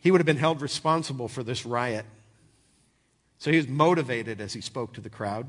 He 0.00 0.10
would 0.10 0.20
have 0.20 0.26
been 0.26 0.36
held 0.36 0.60
responsible 0.60 1.28
for 1.28 1.42
this 1.42 1.64
riot. 1.64 2.04
So 3.38 3.50
he 3.50 3.56
was 3.56 3.68
motivated 3.68 4.40
as 4.40 4.52
he 4.52 4.60
spoke 4.60 4.94
to 4.94 5.00
the 5.00 5.08
crowd. 5.08 5.48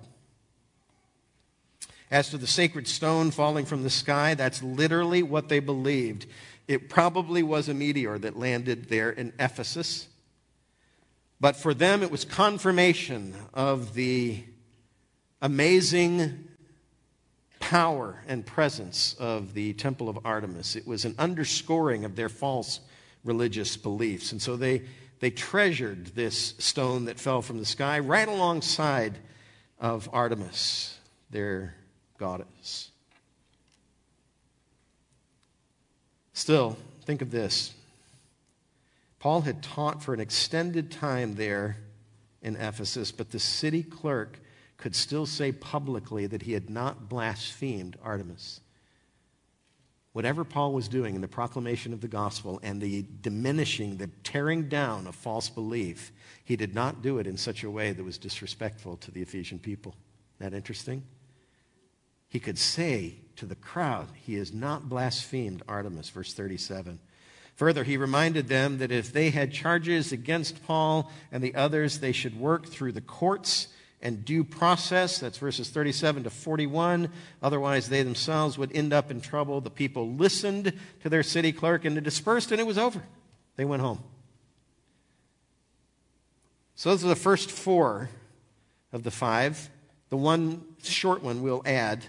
As 2.09 2.29
to 2.29 2.37
the 2.37 2.47
sacred 2.47 2.87
stone 2.87 3.31
falling 3.31 3.65
from 3.65 3.83
the 3.83 3.89
sky, 3.89 4.35
that's 4.35 4.61
literally 4.61 5.23
what 5.23 5.49
they 5.49 5.59
believed. 5.59 6.27
It 6.67 6.89
probably 6.89 7.43
was 7.43 7.67
a 7.67 7.73
meteor 7.73 8.17
that 8.19 8.37
landed 8.37 8.89
there 8.89 9.09
in 9.09 9.33
Ephesus. 9.39 10.07
But 11.39 11.55
for 11.55 11.73
them, 11.73 12.03
it 12.03 12.11
was 12.11 12.25
confirmation 12.25 13.35
of 13.53 13.93
the 13.93 14.43
amazing 15.41 16.47
power 17.59 18.23
and 18.27 18.45
presence 18.45 19.15
of 19.19 19.53
the 19.53 19.73
temple 19.73 20.09
of 20.09 20.19
Artemis. 20.25 20.75
It 20.75 20.87
was 20.87 21.05
an 21.05 21.15
underscoring 21.17 22.05
of 22.05 22.15
their 22.15 22.29
false 22.29 22.79
religious 23.23 23.77
beliefs. 23.77 24.31
And 24.31 24.41
so 24.41 24.55
they, 24.55 24.83
they 25.19 25.29
treasured 25.29 26.07
this 26.07 26.55
stone 26.59 27.05
that 27.05 27.19
fell 27.19 27.41
from 27.41 27.59
the 27.59 27.65
sky 27.65 27.99
right 27.99 28.27
alongside 28.27 29.17
of 29.79 30.09
Artemis, 30.13 30.97
their 31.29 31.75
goddess. 32.17 32.89
Still, 36.33 36.77
think 37.05 37.21
of 37.21 37.31
this. 37.31 37.73
Paul 39.23 39.39
had 39.39 39.63
taught 39.63 40.03
for 40.03 40.13
an 40.13 40.19
extended 40.19 40.91
time 40.91 41.35
there 41.35 41.77
in 42.41 42.57
Ephesus, 42.57 43.09
but 43.13 43.31
the 43.31 43.39
city 43.39 43.81
clerk 43.81 44.41
could 44.75 44.93
still 44.93 45.25
say 45.25 45.53
publicly 45.53 46.27
that 46.27 46.41
he 46.41 46.51
had 46.51 46.69
not 46.69 47.07
blasphemed 47.07 47.95
Artemis. 48.03 48.59
Whatever 50.11 50.43
Paul 50.43 50.73
was 50.73 50.89
doing 50.89 51.15
in 51.15 51.21
the 51.21 51.29
proclamation 51.29 51.93
of 51.93 52.01
the 52.01 52.09
gospel 52.09 52.59
and 52.63 52.81
the 52.81 53.05
diminishing, 53.21 53.95
the 53.95 54.09
tearing 54.25 54.67
down 54.67 55.07
of 55.07 55.15
false 55.15 55.49
belief, 55.49 56.11
he 56.43 56.57
did 56.57 56.75
not 56.75 57.01
do 57.01 57.17
it 57.19 57.25
in 57.25 57.37
such 57.37 57.63
a 57.63 57.71
way 57.71 57.93
that 57.93 58.03
was 58.03 58.17
disrespectful 58.17 58.97
to 58.97 59.09
the 59.09 59.21
Ephesian 59.21 59.57
people. 59.57 59.95
Isn't 60.41 60.51
that 60.51 60.57
interesting? 60.57 61.01
he 62.27 62.39
could 62.39 62.57
say 62.57 63.19
to 63.35 63.45
the 63.45 63.53
crowd, 63.53 64.09
He 64.15 64.33
has 64.33 64.51
not 64.51 64.89
blasphemed 64.89 65.61
Artemis, 65.67 66.09
verse 66.09 66.33
37. 66.33 66.99
Further, 67.55 67.83
he 67.83 67.97
reminded 67.97 68.47
them 68.47 68.79
that 68.79 68.91
if 68.91 69.13
they 69.13 69.29
had 69.29 69.53
charges 69.53 70.11
against 70.11 70.65
Paul 70.65 71.11
and 71.31 71.43
the 71.43 71.53
others, 71.53 71.99
they 71.99 72.11
should 72.11 72.39
work 72.39 72.67
through 72.67 72.93
the 72.93 73.01
courts 73.01 73.67
and 74.01 74.25
due 74.25 74.43
process. 74.43 75.19
That's 75.19 75.37
verses 75.37 75.69
37 75.69 76.23
to 76.23 76.29
41. 76.29 77.09
Otherwise, 77.41 77.89
they 77.89 78.01
themselves 78.01 78.57
would 78.57 78.75
end 78.75 78.91
up 78.91 79.11
in 79.11 79.21
trouble. 79.21 79.61
The 79.61 79.69
people 79.69 80.09
listened 80.09 80.73
to 81.01 81.09
their 81.09 81.23
city 81.23 81.51
clerk 81.51 81.85
and 81.85 82.01
dispersed, 82.03 82.51
and 82.51 82.59
it 82.59 82.67
was 82.67 82.77
over. 82.77 83.03
They 83.55 83.65
went 83.65 83.81
home. 83.81 84.03
So, 86.75 86.89
those 86.89 87.05
are 87.05 87.09
the 87.09 87.15
first 87.15 87.51
four 87.51 88.09
of 88.91 89.03
the 89.03 89.11
five. 89.11 89.69
The 90.09 90.17
one 90.17 90.65
short 90.81 91.23
one 91.23 91.41
we'll 91.41 91.61
add 91.65 92.03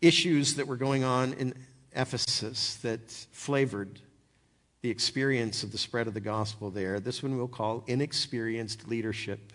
issues 0.00 0.54
that 0.54 0.68
were 0.68 0.76
going 0.76 1.02
on 1.02 1.32
in 1.34 1.54
Ephesus 1.94 2.76
that 2.76 3.10
flavored 3.10 4.00
the 4.84 4.90
experience 4.90 5.62
of 5.62 5.72
the 5.72 5.78
spread 5.78 6.06
of 6.06 6.12
the 6.12 6.20
gospel 6.20 6.68
there. 6.68 7.00
This 7.00 7.22
one 7.22 7.38
we'll 7.38 7.48
call 7.48 7.84
inexperienced 7.86 8.86
leadership. 8.86 9.54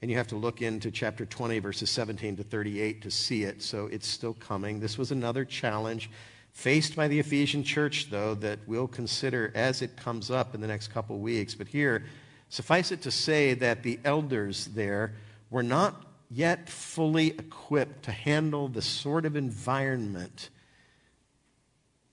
And 0.00 0.10
you 0.10 0.16
have 0.16 0.28
to 0.28 0.36
look 0.36 0.62
into 0.62 0.90
chapter 0.90 1.26
20, 1.26 1.58
verses 1.58 1.90
17 1.90 2.38
to 2.38 2.42
38 2.42 3.02
to 3.02 3.10
see 3.10 3.42
it, 3.42 3.62
so 3.62 3.88
it's 3.88 4.08
still 4.08 4.32
coming. 4.32 4.80
This 4.80 4.96
was 4.96 5.10
another 5.10 5.44
challenge 5.44 6.08
faced 6.54 6.96
by 6.96 7.08
the 7.08 7.18
Ephesian 7.18 7.62
church, 7.62 8.08
though, 8.08 8.32
that 8.36 8.60
we'll 8.66 8.88
consider 8.88 9.52
as 9.54 9.82
it 9.82 9.98
comes 9.98 10.30
up 10.30 10.54
in 10.54 10.62
the 10.62 10.66
next 10.66 10.88
couple 10.88 11.18
weeks. 11.18 11.54
But 11.54 11.68
here, 11.68 12.06
suffice 12.48 12.92
it 12.92 13.02
to 13.02 13.10
say 13.10 13.52
that 13.52 13.82
the 13.82 14.00
elders 14.02 14.68
there 14.68 15.12
were 15.50 15.62
not 15.62 16.06
yet 16.30 16.70
fully 16.70 17.32
equipped 17.32 18.04
to 18.04 18.12
handle 18.12 18.66
the 18.66 18.80
sort 18.80 19.26
of 19.26 19.36
environment 19.36 20.48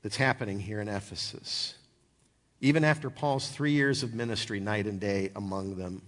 that's 0.03 0.17
happening 0.17 0.59
here 0.59 0.81
in 0.81 0.89
Ephesus. 0.89 1.75
Even 2.61 2.83
after 2.83 3.09
Paul's 3.09 3.49
three 3.49 3.71
years 3.71 4.03
of 4.03 4.13
ministry, 4.13 4.59
night 4.59 4.87
and 4.87 4.99
day 4.99 5.31
among 5.35 5.77
them. 5.77 6.01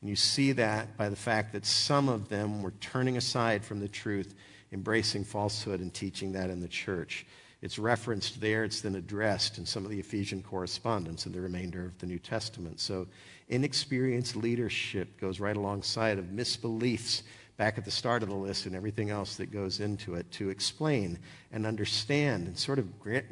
And 0.00 0.08
you 0.08 0.16
see 0.16 0.52
that 0.52 0.96
by 0.96 1.08
the 1.08 1.16
fact 1.16 1.52
that 1.52 1.66
some 1.66 2.08
of 2.08 2.28
them 2.28 2.62
were 2.62 2.72
turning 2.80 3.16
aside 3.16 3.64
from 3.64 3.80
the 3.80 3.88
truth, 3.88 4.34
embracing 4.72 5.24
falsehood, 5.24 5.80
and 5.80 5.92
teaching 5.92 6.32
that 6.32 6.48
in 6.48 6.60
the 6.60 6.68
church. 6.68 7.26
It's 7.60 7.78
referenced 7.78 8.40
there, 8.40 8.64
it's 8.64 8.80
then 8.80 8.94
addressed 8.94 9.58
in 9.58 9.66
some 9.66 9.84
of 9.84 9.90
the 9.90 10.00
Ephesian 10.00 10.42
correspondence 10.42 11.26
in 11.26 11.32
the 11.32 11.40
remainder 11.40 11.84
of 11.84 11.98
the 11.98 12.06
New 12.06 12.18
Testament. 12.18 12.80
So, 12.80 13.06
inexperienced 13.48 14.36
leadership 14.36 15.20
goes 15.20 15.40
right 15.40 15.56
alongside 15.56 16.18
of 16.18 16.26
misbeliefs 16.26 17.22
back 17.60 17.76
at 17.76 17.84
the 17.84 17.90
start 17.90 18.22
of 18.22 18.30
the 18.30 18.34
list 18.34 18.64
and 18.64 18.74
everything 18.74 19.10
else 19.10 19.36
that 19.36 19.52
goes 19.52 19.80
into 19.80 20.14
it 20.14 20.30
to 20.30 20.48
explain 20.48 21.18
and 21.52 21.66
understand 21.66 22.46
and 22.46 22.58
sort 22.58 22.78
of 22.78 22.88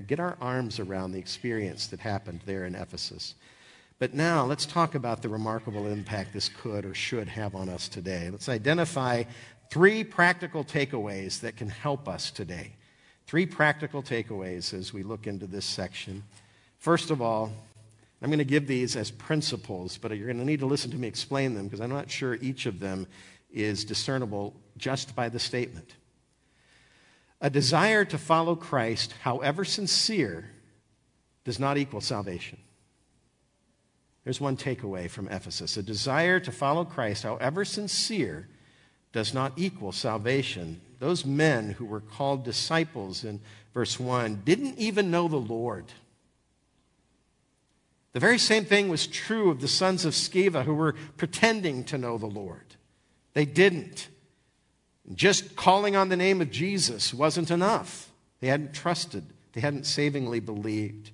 get 0.06 0.20
our 0.20 0.36
arms 0.38 0.78
around 0.78 1.12
the 1.12 1.18
experience 1.18 1.86
that 1.86 1.98
happened 1.98 2.38
there 2.44 2.66
in 2.66 2.74
Ephesus. 2.74 3.36
But 3.98 4.12
now 4.12 4.44
let's 4.44 4.66
talk 4.66 4.94
about 4.94 5.22
the 5.22 5.30
remarkable 5.30 5.86
impact 5.86 6.34
this 6.34 6.50
could 6.50 6.84
or 6.84 6.92
should 6.92 7.26
have 7.26 7.54
on 7.54 7.70
us 7.70 7.88
today. 7.88 8.28
Let's 8.28 8.50
identify 8.50 9.24
three 9.70 10.04
practical 10.04 10.62
takeaways 10.62 11.40
that 11.40 11.56
can 11.56 11.70
help 11.70 12.06
us 12.06 12.30
today. 12.30 12.72
Three 13.26 13.46
practical 13.46 14.02
takeaways 14.02 14.74
as 14.74 14.92
we 14.92 15.02
look 15.02 15.26
into 15.26 15.46
this 15.46 15.64
section. 15.64 16.22
First 16.76 17.10
of 17.10 17.22
all, 17.22 17.50
I'm 18.20 18.28
going 18.28 18.40
to 18.40 18.44
give 18.44 18.66
these 18.66 18.94
as 18.94 19.10
principles, 19.10 19.96
but 19.96 20.10
you're 20.10 20.26
going 20.26 20.38
to 20.38 20.44
need 20.44 20.60
to 20.60 20.66
listen 20.66 20.90
to 20.90 20.98
me 20.98 21.08
explain 21.08 21.54
them 21.54 21.64
because 21.64 21.80
I'm 21.80 21.88
not 21.88 22.10
sure 22.10 22.34
each 22.34 22.66
of 22.66 22.78
them 22.78 23.06
is 23.52 23.84
discernible 23.84 24.54
just 24.76 25.14
by 25.14 25.28
the 25.28 25.38
statement. 25.38 25.94
A 27.40 27.50
desire 27.50 28.04
to 28.04 28.18
follow 28.18 28.56
Christ, 28.56 29.14
however 29.22 29.64
sincere, 29.64 30.50
does 31.44 31.58
not 31.58 31.78
equal 31.78 32.00
salvation. 32.00 32.58
There's 34.24 34.40
one 34.40 34.56
takeaway 34.56 35.08
from 35.08 35.28
Ephesus. 35.28 35.76
A 35.76 35.82
desire 35.82 36.40
to 36.40 36.52
follow 36.52 36.84
Christ, 36.84 37.22
however 37.22 37.64
sincere, 37.64 38.48
does 39.12 39.32
not 39.32 39.52
equal 39.56 39.92
salvation. 39.92 40.80
Those 40.98 41.24
men 41.24 41.70
who 41.70 41.86
were 41.86 42.00
called 42.00 42.44
disciples 42.44 43.24
in 43.24 43.40
verse 43.72 43.98
1 43.98 44.42
didn't 44.44 44.78
even 44.78 45.10
know 45.10 45.28
the 45.28 45.36
Lord. 45.36 45.86
The 48.12 48.20
very 48.20 48.38
same 48.38 48.64
thing 48.64 48.88
was 48.88 49.06
true 49.06 49.50
of 49.50 49.60
the 49.60 49.68
sons 49.68 50.04
of 50.04 50.12
Sceva 50.12 50.64
who 50.64 50.74
were 50.74 50.94
pretending 51.16 51.84
to 51.84 51.96
know 51.96 52.18
the 52.18 52.26
Lord. 52.26 52.67
They 53.38 53.44
didn't. 53.44 54.08
Just 55.14 55.54
calling 55.54 55.94
on 55.94 56.08
the 56.08 56.16
name 56.16 56.40
of 56.40 56.50
Jesus 56.50 57.14
wasn't 57.14 57.52
enough. 57.52 58.10
They 58.40 58.48
hadn't 58.48 58.74
trusted, 58.74 59.24
they 59.52 59.60
hadn't 59.60 59.86
savingly 59.86 60.40
believed. 60.40 61.12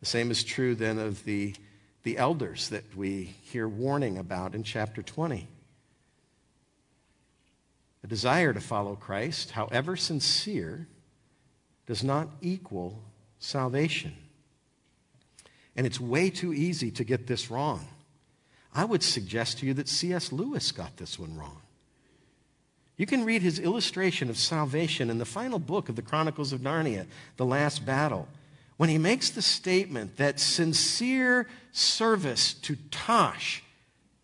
The 0.00 0.04
same 0.04 0.30
is 0.30 0.44
true 0.44 0.74
then 0.74 0.98
of 0.98 1.24
the, 1.24 1.54
the 2.02 2.18
elders 2.18 2.68
that 2.68 2.94
we 2.94 3.34
hear 3.44 3.66
warning 3.66 4.18
about 4.18 4.54
in 4.54 4.62
chapter 4.62 5.00
20. 5.00 5.48
A 8.04 8.06
desire 8.06 8.52
to 8.52 8.60
follow 8.60 8.94
Christ, 8.94 9.52
however 9.52 9.96
sincere, 9.96 10.86
does 11.86 12.04
not 12.04 12.28
equal 12.42 13.02
salvation. 13.38 14.12
And 15.76 15.86
it's 15.86 15.98
way 15.98 16.28
too 16.28 16.52
easy 16.52 16.90
to 16.90 17.04
get 17.04 17.26
this 17.26 17.50
wrong. 17.50 17.88
I 18.76 18.84
would 18.84 19.02
suggest 19.02 19.58
to 19.58 19.66
you 19.66 19.72
that 19.74 19.88
C.S. 19.88 20.32
Lewis 20.32 20.70
got 20.70 20.98
this 20.98 21.18
one 21.18 21.36
wrong. 21.36 21.62
You 22.98 23.06
can 23.06 23.24
read 23.24 23.40
his 23.40 23.58
illustration 23.58 24.28
of 24.28 24.36
salvation 24.36 25.08
in 25.08 25.16
the 25.16 25.24
final 25.24 25.58
book 25.58 25.88
of 25.88 25.96
the 25.96 26.02
Chronicles 26.02 26.52
of 26.52 26.60
Narnia, 26.60 27.06
The 27.38 27.46
Last 27.46 27.86
Battle, 27.86 28.28
when 28.76 28.90
he 28.90 28.98
makes 28.98 29.30
the 29.30 29.40
statement 29.40 30.18
that 30.18 30.38
sincere 30.38 31.48
service 31.72 32.52
to 32.52 32.76
Tash 32.90 33.62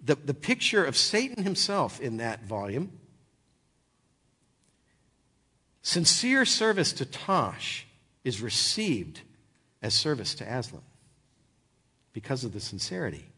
the, 0.04 0.16
the 0.16 0.34
picture 0.34 0.84
of 0.84 0.96
Satan 0.96 1.44
himself 1.44 2.00
in 2.00 2.18
that 2.18 2.44
volume. 2.44 2.90
Sincere 5.80 6.44
service 6.44 6.92
to 6.94 7.06
Tash 7.06 7.86
is 8.24 8.42
received 8.42 9.20
as 9.80 9.94
service 9.94 10.34
to 10.34 10.44
Aslan 10.44 10.82
because 12.12 12.44
of 12.44 12.52
the 12.52 12.60
sincerity. 12.60 13.31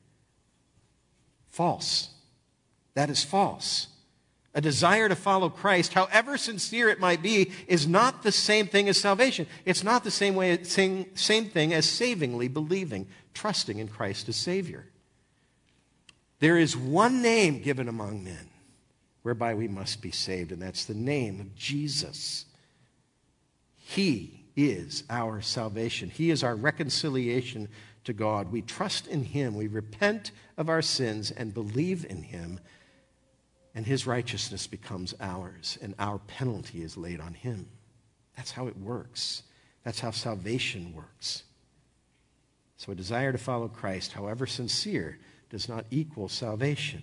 False. 1.55 2.09
That 2.95 3.11
is 3.11 3.23
false. 3.23 3.87
A 4.57 4.61
desire 4.61 5.09
to 5.09 5.15
follow 5.15 5.49
Christ, 5.49 5.93
however 5.93 6.37
sincere 6.37 6.89
it 6.89 6.99
might 6.99 7.23
be, 7.23 7.53
is 7.69 7.87
not 7.87 8.25
the 8.25 8.33
same 8.33 8.67
thing 8.67 8.89
as 8.89 9.01
salvation. 9.01 9.47
It's 9.65 9.85
not 9.85 10.03
the 10.03 10.11
same, 10.11 10.35
way, 10.35 10.65
same, 10.65 11.17
same 11.17 11.45
thing 11.45 11.73
as 11.73 11.89
savingly 11.89 12.49
believing, 12.49 13.07
trusting 13.35 13.79
in 13.79 13.87
Christ 13.87 14.29
as 14.29 14.35
Savior. 14.35 14.87
There 16.41 16.59
is 16.59 16.77
one 16.77 17.23
name 17.23 17.63
given 17.63 17.89
among 17.89 18.25
men 18.25 18.49
whereby 19.23 19.55
we 19.55 19.69
must 19.69 20.03
be 20.03 20.11
saved, 20.11 20.51
and 20.51 20.61
that's 20.61 20.87
the 20.87 20.95
name 20.95 21.39
of 21.39 21.55
Jesus. 21.55 22.47
He 23.77 24.45
is 24.57 25.05
our 25.09 25.41
salvation, 25.41 26.11
He 26.11 26.31
is 26.31 26.43
our 26.43 26.57
reconciliation 26.57 27.69
to 28.05 28.13
God. 28.13 28.53
We 28.53 28.63
trust 28.63 29.07
in 29.07 29.25
Him, 29.25 29.57
we 29.57 29.67
repent 29.67 30.31
of 30.57 30.69
our 30.69 30.83
sins 30.83 31.31
and 31.31 31.53
believe 31.55 32.07
in 32.09 32.23
Him 32.23 32.61
and 33.75 33.87
his 33.87 34.07
righteousness 34.07 34.67
becomes 34.67 35.15
ours, 35.21 35.79
and 35.83 35.95
our 35.99 36.19
penalty 36.19 36.83
is 36.83 36.97
laid 36.97 37.21
on 37.21 37.35
him. 37.35 37.67
That's 38.37 38.53
how 38.53 38.69
it 38.69 38.79
works. 38.79 39.43
That's 39.83 40.01
how 40.01 40.13
salvation 40.13 40.95
works. 40.95 41.43
So, 42.77 42.93
a 42.93 42.95
desire 42.95 43.33
to 43.33 43.39
follow 43.39 43.69
Christ, 43.69 44.13
however 44.13 44.47
sincere, 44.47 45.19
does 45.51 45.69
not 45.69 45.87
equal 45.91 46.29
salvation. 46.29 47.03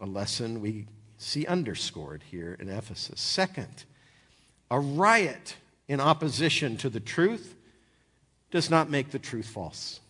A 0.00 0.06
lesson 0.06 0.60
we 0.60 0.86
see 1.18 1.44
underscored 1.46 2.22
here 2.30 2.56
in 2.58 2.68
Ephesus. 2.68 3.20
Second, 3.20 3.84
a 4.70 4.78
riot 4.78 5.56
in 5.88 6.00
opposition 6.00 6.76
to 6.78 6.88
the 6.88 7.00
truth 7.00 7.54
does 8.50 8.70
not 8.70 8.90
make 8.90 9.10
the 9.10 9.18
truth 9.18 9.46
false. 9.46 10.00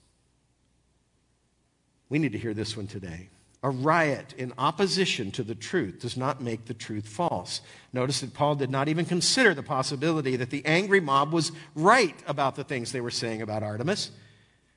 We 2.08 2.18
need 2.18 2.32
to 2.32 2.38
hear 2.38 2.54
this 2.54 2.76
one 2.76 2.86
today. 2.86 3.28
A 3.62 3.70
riot 3.70 4.34
in 4.38 4.52
opposition 4.56 5.32
to 5.32 5.42
the 5.42 5.54
truth 5.54 6.00
does 6.00 6.16
not 6.16 6.40
make 6.40 6.66
the 6.66 6.74
truth 6.74 7.08
false. 7.08 7.60
Notice 7.92 8.20
that 8.20 8.32
Paul 8.32 8.54
did 8.54 8.70
not 8.70 8.88
even 8.88 9.04
consider 9.04 9.52
the 9.52 9.64
possibility 9.64 10.36
that 10.36 10.50
the 10.50 10.64
angry 10.64 11.00
mob 11.00 11.32
was 11.32 11.50
right 11.74 12.14
about 12.26 12.54
the 12.54 12.62
things 12.62 12.92
they 12.92 13.00
were 13.00 13.10
saying 13.10 13.42
about 13.42 13.64
Artemis. 13.64 14.12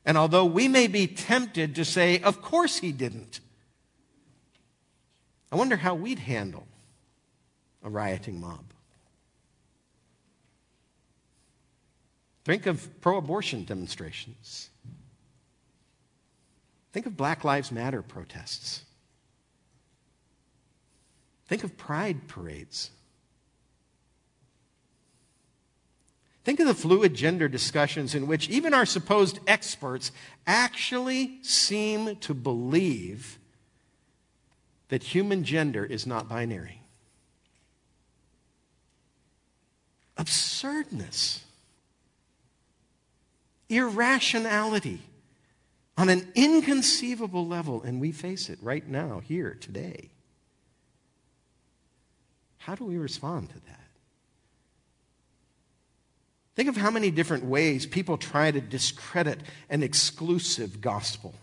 And 0.03 0.17
although 0.17 0.45
we 0.45 0.67
may 0.67 0.87
be 0.87 1.05
tempted 1.05 1.75
to 1.75 1.85
say, 1.85 2.19
of 2.21 2.41
course 2.41 2.79
he 2.79 2.91
didn't, 2.91 3.39
I 5.51 5.55
wonder 5.57 5.75
how 5.75 5.93
we'd 5.93 6.19
handle 6.19 6.65
a 7.83 7.89
rioting 7.89 8.39
mob. 8.39 8.63
Think 12.43 12.65
of 12.65 13.01
pro 13.01 13.17
abortion 13.17 13.65
demonstrations. 13.65 14.69
Think 16.91 17.05
of 17.05 17.15
Black 17.15 17.43
Lives 17.43 17.71
Matter 17.71 18.01
protests. 18.01 18.83
Think 21.47 21.63
of 21.63 21.77
pride 21.77 22.27
parades. 22.27 22.91
Think 26.43 26.59
of 26.59 26.67
the 26.67 26.73
fluid 26.73 27.13
gender 27.13 27.47
discussions 27.47 28.15
in 28.15 28.25
which 28.25 28.49
even 28.49 28.73
our 28.73 28.85
supposed 28.85 29.39
experts 29.45 30.11
actually 30.47 31.37
seem 31.43 32.15
to 32.17 32.33
believe 32.33 33.37
that 34.89 35.03
human 35.03 35.43
gender 35.43 35.85
is 35.85 36.07
not 36.07 36.27
binary. 36.27 36.81
Absurdness, 40.17 41.45
irrationality 43.71 45.01
on 45.97 46.09
an 46.09 46.31
inconceivable 46.35 47.47
level, 47.47 47.81
and 47.81 47.99
we 47.99 48.11
face 48.11 48.49
it 48.49 48.59
right 48.61 48.87
now, 48.87 49.19
here, 49.19 49.57
today. 49.59 50.09
How 52.57 52.75
do 52.75 52.85
we 52.85 52.97
respond 52.97 53.49
to 53.49 53.55
that? 53.55 53.79
Think 56.55 56.69
of 56.69 56.77
how 56.77 56.91
many 56.91 57.11
different 57.11 57.45
ways 57.45 57.85
people 57.85 58.17
try 58.17 58.51
to 58.51 58.61
discredit 58.61 59.39
an 59.69 59.83
exclusive 59.83 60.81
gospel, 60.81 61.33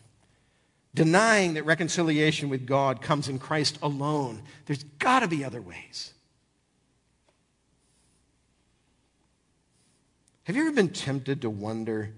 denying 0.95 1.55
that 1.55 1.65
reconciliation 1.65 2.49
with 2.49 2.67
God 2.67 3.01
comes 3.01 3.29
in 3.29 3.39
Christ 3.39 3.79
alone. 3.83 4.43
There's 4.67 4.85
got 4.85 5.21
to 5.21 5.29
be 5.29 5.45
other 5.45 5.63
ways. 5.63 6.13
Have 10.45 10.57
you 10.57 10.63
ever 10.63 10.73
been 10.73 10.89
tempted 10.89 11.43
to 11.43 11.51
wonder 11.51 12.15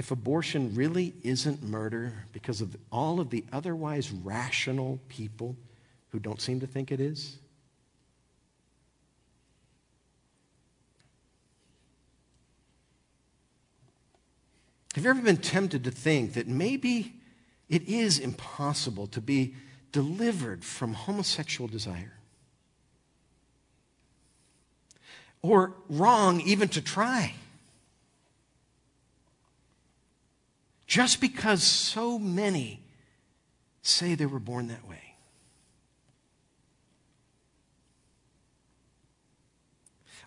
if 0.00 0.10
abortion 0.10 0.74
really 0.74 1.12
isn't 1.22 1.62
murder 1.62 2.24
because 2.32 2.62
of 2.62 2.74
all 2.90 3.20
of 3.20 3.28
the 3.28 3.44
otherwise 3.52 4.10
rational 4.10 4.98
people 5.10 5.54
who 6.08 6.18
don't 6.18 6.40
seem 6.40 6.58
to 6.58 6.66
think 6.66 6.90
it 6.90 7.00
is? 7.00 7.36
Have 14.94 15.04
you 15.04 15.10
ever 15.10 15.20
been 15.20 15.36
tempted 15.36 15.84
to 15.84 15.90
think 15.90 16.32
that 16.32 16.48
maybe 16.48 17.12
it 17.68 17.86
is 17.86 18.18
impossible 18.18 19.06
to 19.08 19.20
be 19.20 19.54
delivered 19.92 20.64
from 20.64 20.94
homosexual 20.94 21.68
desire? 21.68 22.14
Or 25.42 25.74
wrong 25.90 26.40
even 26.40 26.68
to 26.70 26.80
try? 26.80 27.34
Just 30.90 31.20
because 31.20 31.62
so 31.62 32.18
many 32.18 32.82
say 33.80 34.16
they 34.16 34.26
were 34.26 34.40
born 34.40 34.66
that 34.66 34.84
way. 34.88 35.14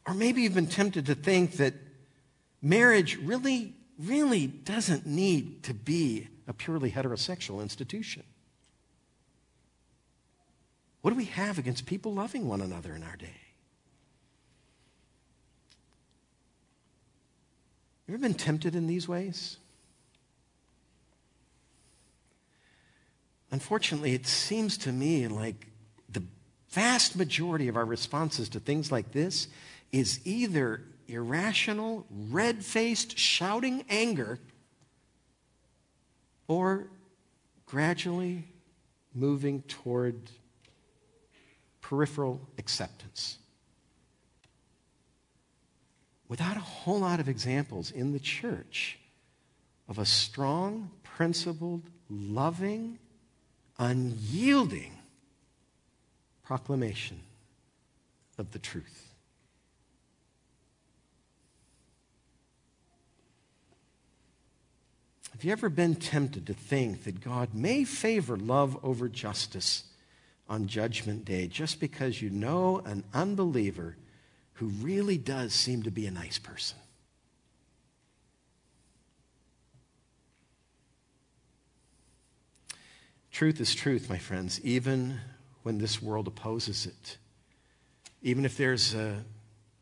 Or 0.07 0.13
maybe 0.13 0.41
you've 0.41 0.53
been 0.53 0.67
tempted 0.67 1.07
to 1.07 1.15
think 1.15 1.57
that 1.57 1.73
marriage 2.61 3.17
really, 3.17 3.73
really 3.99 4.47
doesn't 4.47 5.05
need 5.05 5.63
to 5.63 5.73
be 5.73 6.29
a 6.47 6.53
purely 6.53 6.89
heterosexual 6.89 7.61
institution. 7.61 8.23
What 11.01 11.11
do 11.11 11.17
we 11.17 11.25
have 11.25 11.59
against 11.59 11.85
people 11.85 12.13
loving 12.13 12.47
one 12.47 12.61
another 12.61 12.95
in 12.95 13.03
our 13.03 13.17
day? 13.17 13.35
You 18.07 18.13
ever 18.13 18.21
been 18.21 18.33
tempted 18.33 18.75
in 18.75 18.87
these 18.87 19.09
ways? 19.09 19.57
Unfortunately, 23.53 24.15
it 24.15 24.25
seems 24.25 24.79
to 24.79 24.91
me 24.91 25.27
like 25.27 25.67
the 26.09 26.23
vast 26.71 27.15
majority 27.15 27.67
of 27.67 27.77
our 27.77 27.85
responses 27.85 28.49
to 28.49 28.59
things 28.59 28.91
like 28.91 29.11
this 29.11 29.47
is 29.91 30.19
either 30.25 30.81
irrational, 31.07 32.03
red 32.09 32.65
faced, 32.65 33.15
shouting 33.15 33.85
anger, 33.91 34.39
or 36.47 36.87
gradually 37.67 38.43
moving 39.13 39.61
toward 39.67 40.31
peripheral 41.79 42.41
acceptance. 42.57 43.37
Without 46.27 46.57
a 46.57 46.61
whole 46.61 47.01
lot 47.01 47.19
of 47.19 47.29
examples 47.29 47.91
in 47.91 48.13
the 48.13 48.19
church 48.19 48.97
of 49.87 49.99
a 49.99 50.05
strong, 50.07 50.89
principled, 51.03 51.83
loving, 52.09 52.97
unyielding 53.79 54.97
proclamation 56.43 57.19
of 58.37 58.51
the 58.51 58.59
truth. 58.59 59.13
Have 65.31 65.43
you 65.43 65.51
ever 65.51 65.69
been 65.69 65.95
tempted 65.95 66.47
to 66.47 66.53
think 66.53 67.03
that 67.03 67.19
God 67.19 67.53
may 67.53 67.83
favor 67.83 68.37
love 68.37 68.77
over 68.83 69.09
justice 69.09 69.83
on 70.47 70.67
Judgment 70.67 71.25
Day 71.25 71.47
just 71.47 71.79
because 71.79 72.21
you 72.21 72.29
know 72.29 72.81
an 72.85 73.03
unbeliever 73.13 73.97
who 74.53 74.67
really 74.67 75.17
does 75.17 75.53
seem 75.53 75.83
to 75.83 75.91
be 75.91 76.05
a 76.05 76.11
nice 76.11 76.37
person? 76.37 76.77
Truth 83.33 83.59
is 83.59 83.73
truth, 83.73 84.11
my 84.11 84.19
friends, 84.19 84.61
even 84.63 85.19
when 85.63 85.79
this 85.79 85.99
world 85.99 86.27
opposes 86.27 86.85
it. 86.85 87.17
Even 88.21 88.45
if 88.45 88.55
there's 88.55 88.93
a 88.93 89.23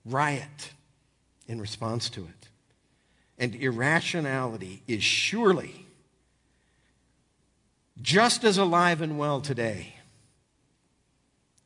riot 0.06 0.72
in 1.47 1.60
response 1.60 2.10
to 2.12 2.22
it. 2.22 2.47
And 3.38 3.54
irrationality 3.54 4.84
is 4.88 5.04
surely 5.04 5.86
just 8.02 8.45
as 8.45 8.58
alive 8.58 9.02
and 9.02 9.20
well 9.20 9.41
today 9.41 9.95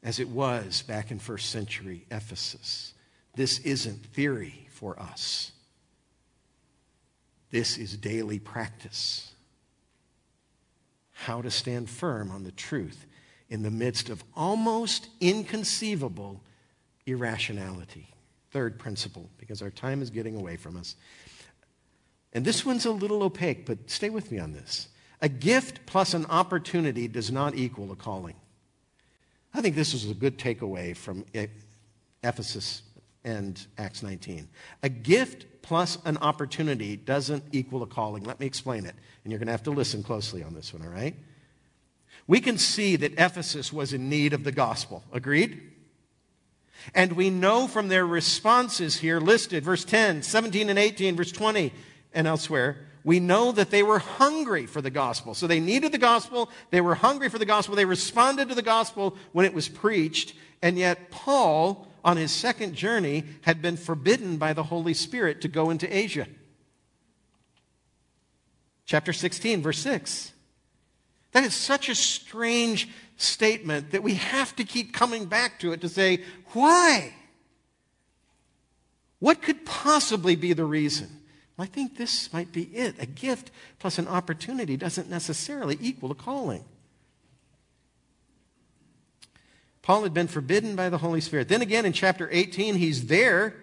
as 0.01 0.19
it 0.19 0.27
was 0.27 0.81
back 0.81 1.11
in 1.11 1.19
first 1.19 1.51
century 1.51 2.07
Ephesus. 2.09 2.95
This 3.35 3.59
isn't 3.59 4.07
theory 4.07 4.67
for 4.71 4.99
us. 4.99 5.51
This 7.51 7.77
is 7.77 7.95
daily 7.95 8.39
practice. 8.39 9.34
How 11.17 11.41
to 11.41 11.49
stand 11.49 11.89
firm 11.89 12.29
on 12.29 12.43
the 12.43 12.51
truth 12.51 13.05
in 13.49 13.63
the 13.63 13.71
midst 13.71 14.09
of 14.09 14.23
almost 14.35 15.07
inconceivable 15.19 16.41
irrationality. 17.05 18.07
Third 18.51 18.77
principle, 18.79 19.29
because 19.37 19.61
our 19.61 19.69
time 19.69 20.01
is 20.01 20.09
getting 20.09 20.35
away 20.35 20.55
from 20.55 20.77
us. 20.77 20.95
And 22.33 22.43
this 22.43 22.65
one's 22.65 22.85
a 22.85 22.91
little 22.91 23.23
opaque, 23.23 23.65
but 23.65 23.89
stay 23.89 24.09
with 24.09 24.31
me 24.31 24.39
on 24.39 24.53
this. 24.53 24.89
A 25.21 25.29
gift 25.29 25.85
plus 25.85 26.13
an 26.13 26.25
opportunity 26.25 27.07
does 27.07 27.31
not 27.31 27.55
equal 27.55 27.91
a 27.91 27.95
calling. 27.95 28.35
I 29.53 29.61
think 29.61 29.75
this 29.75 29.93
is 29.93 30.09
a 30.09 30.13
good 30.13 30.37
takeaway 30.37 30.95
from 30.95 31.25
Ephesus 32.23 32.81
and 33.23 33.65
Acts 33.77 34.03
19. 34.03 34.49
A 34.83 34.89
gift 34.89 35.45
plus 35.65 35.97
an 36.05 36.17
opportunity 36.17 36.95
doesn't 36.95 37.43
equal 37.51 37.81
a 37.81 37.87
calling. 37.87 38.23
Let 38.23 38.39
me 38.39 38.45
explain 38.45 38.85
it. 38.85 38.93
And 39.23 39.31
you're 39.31 39.39
going 39.39 39.47
to 39.47 39.51
have 39.51 39.63
to 39.63 39.71
listen 39.71 40.03
closely 40.03 40.43
on 40.43 40.53
this 40.53 40.71
one, 40.71 40.83
all 40.83 40.93
right? 40.93 41.15
We 42.27 42.39
can 42.39 42.59
see 42.59 42.95
that 42.97 43.13
Ephesus 43.13 43.73
was 43.73 43.91
in 43.91 44.07
need 44.07 44.33
of 44.33 44.43
the 44.43 44.51
gospel. 44.51 45.03
Agreed? 45.11 45.59
And 46.93 47.13
we 47.13 47.31
know 47.31 47.67
from 47.67 47.87
their 47.87 48.05
responses 48.05 48.97
here 48.97 49.19
listed, 49.19 49.63
verse 49.63 49.83
10, 49.83 50.21
17, 50.21 50.69
and 50.69 50.77
18, 50.77 51.15
verse 51.15 51.31
20, 51.31 51.73
and 52.13 52.27
elsewhere, 52.27 52.77
we 53.03 53.19
know 53.19 53.51
that 53.51 53.71
they 53.71 53.81
were 53.81 53.99
hungry 53.99 54.67
for 54.67 54.81
the 54.81 54.91
gospel. 54.91 55.33
So 55.33 55.47
they 55.47 55.59
needed 55.59 55.91
the 55.91 55.97
gospel. 55.97 56.51
They 56.69 56.81
were 56.81 56.95
hungry 56.95 57.29
for 57.29 57.39
the 57.39 57.45
gospel. 57.45 57.75
They 57.75 57.85
responded 57.85 58.49
to 58.49 58.55
the 58.55 58.61
gospel 58.61 59.15
when 59.31 59.45
it 59.45 59.53
was 59.53 59.67
preached. 59.67 60.35
And 60.61 60.77
yet, 60.77 61.09
Paul, 61.09 61.87
on 62.05 62.17
his 62.17 62.31
second 62.31 62.75
journey, 62.75 63.23
had 63.41 63.61
been 63.61 63.75
forbidden 63.75 64.37
by 64.37 64.53
the 64.53 64.63
Holy 64.63 64.93
Spirit 64.93 65.41
to 65.41 65.47
go 65.47 65.71
into 65.71 65.93
Asia. 65.93 66.27
Chapter 68.85 69.11
16, 69.11 69.63
verse 69.63 69.79
6. 69.79 70.31
That 71.31 71.43
is 71.43 71.55
such 71.55 71.89
a 71.89 71.95
strange 71.95 72.87
statement 73.17 73.91
that 73.91 74.03
we 74.03 74.13
have 74.13 74.55
to 74.57 74.63
keep 74.63 74.93
coming 74.93 75.25
back 75.25 75.59
to 75.61 75.73
it 75.73 75.81
to 75.81 75.89
say, 75.89 76.21
why? 76.53 77.11
What 79.19 79.41
could 79.41 79.65
possibly 79.65 80.35
be 80.35 80.53
the 80.53 80.63
reason? 80.63 81.09
I 81.57 81.65
think 81.65 81.97
this 81.97 82.31
might 82.31 82.51
be 82.51 82.63
it. 82.63 82.95
A 82.99 83.05
gift 83.07 83.49
plus 83.79 83.97
an 83.97 84.07
opportunity 84.07 84.77
doesn't 84.77 85.09
necessarily 85.09 85.77
equal 85.81 86.11
a 86.11 86.15
calling. 86.15 86.65
Paul 89.85 90.01
had 90.01 90.15
been 90.15 90.27
forbidden 90.27 90.75
by 90.75 90.89
the 90.89 90.97
Holy 90.97 91.21
Spirit. 91.21 91.47
Then 91.47 91.61
again, 91.61 91.85
in 91.85 91.93
chapter 91.93 92.27
18, 92.31 92.73
he's 92.73 93.05
there, 93.05 93.53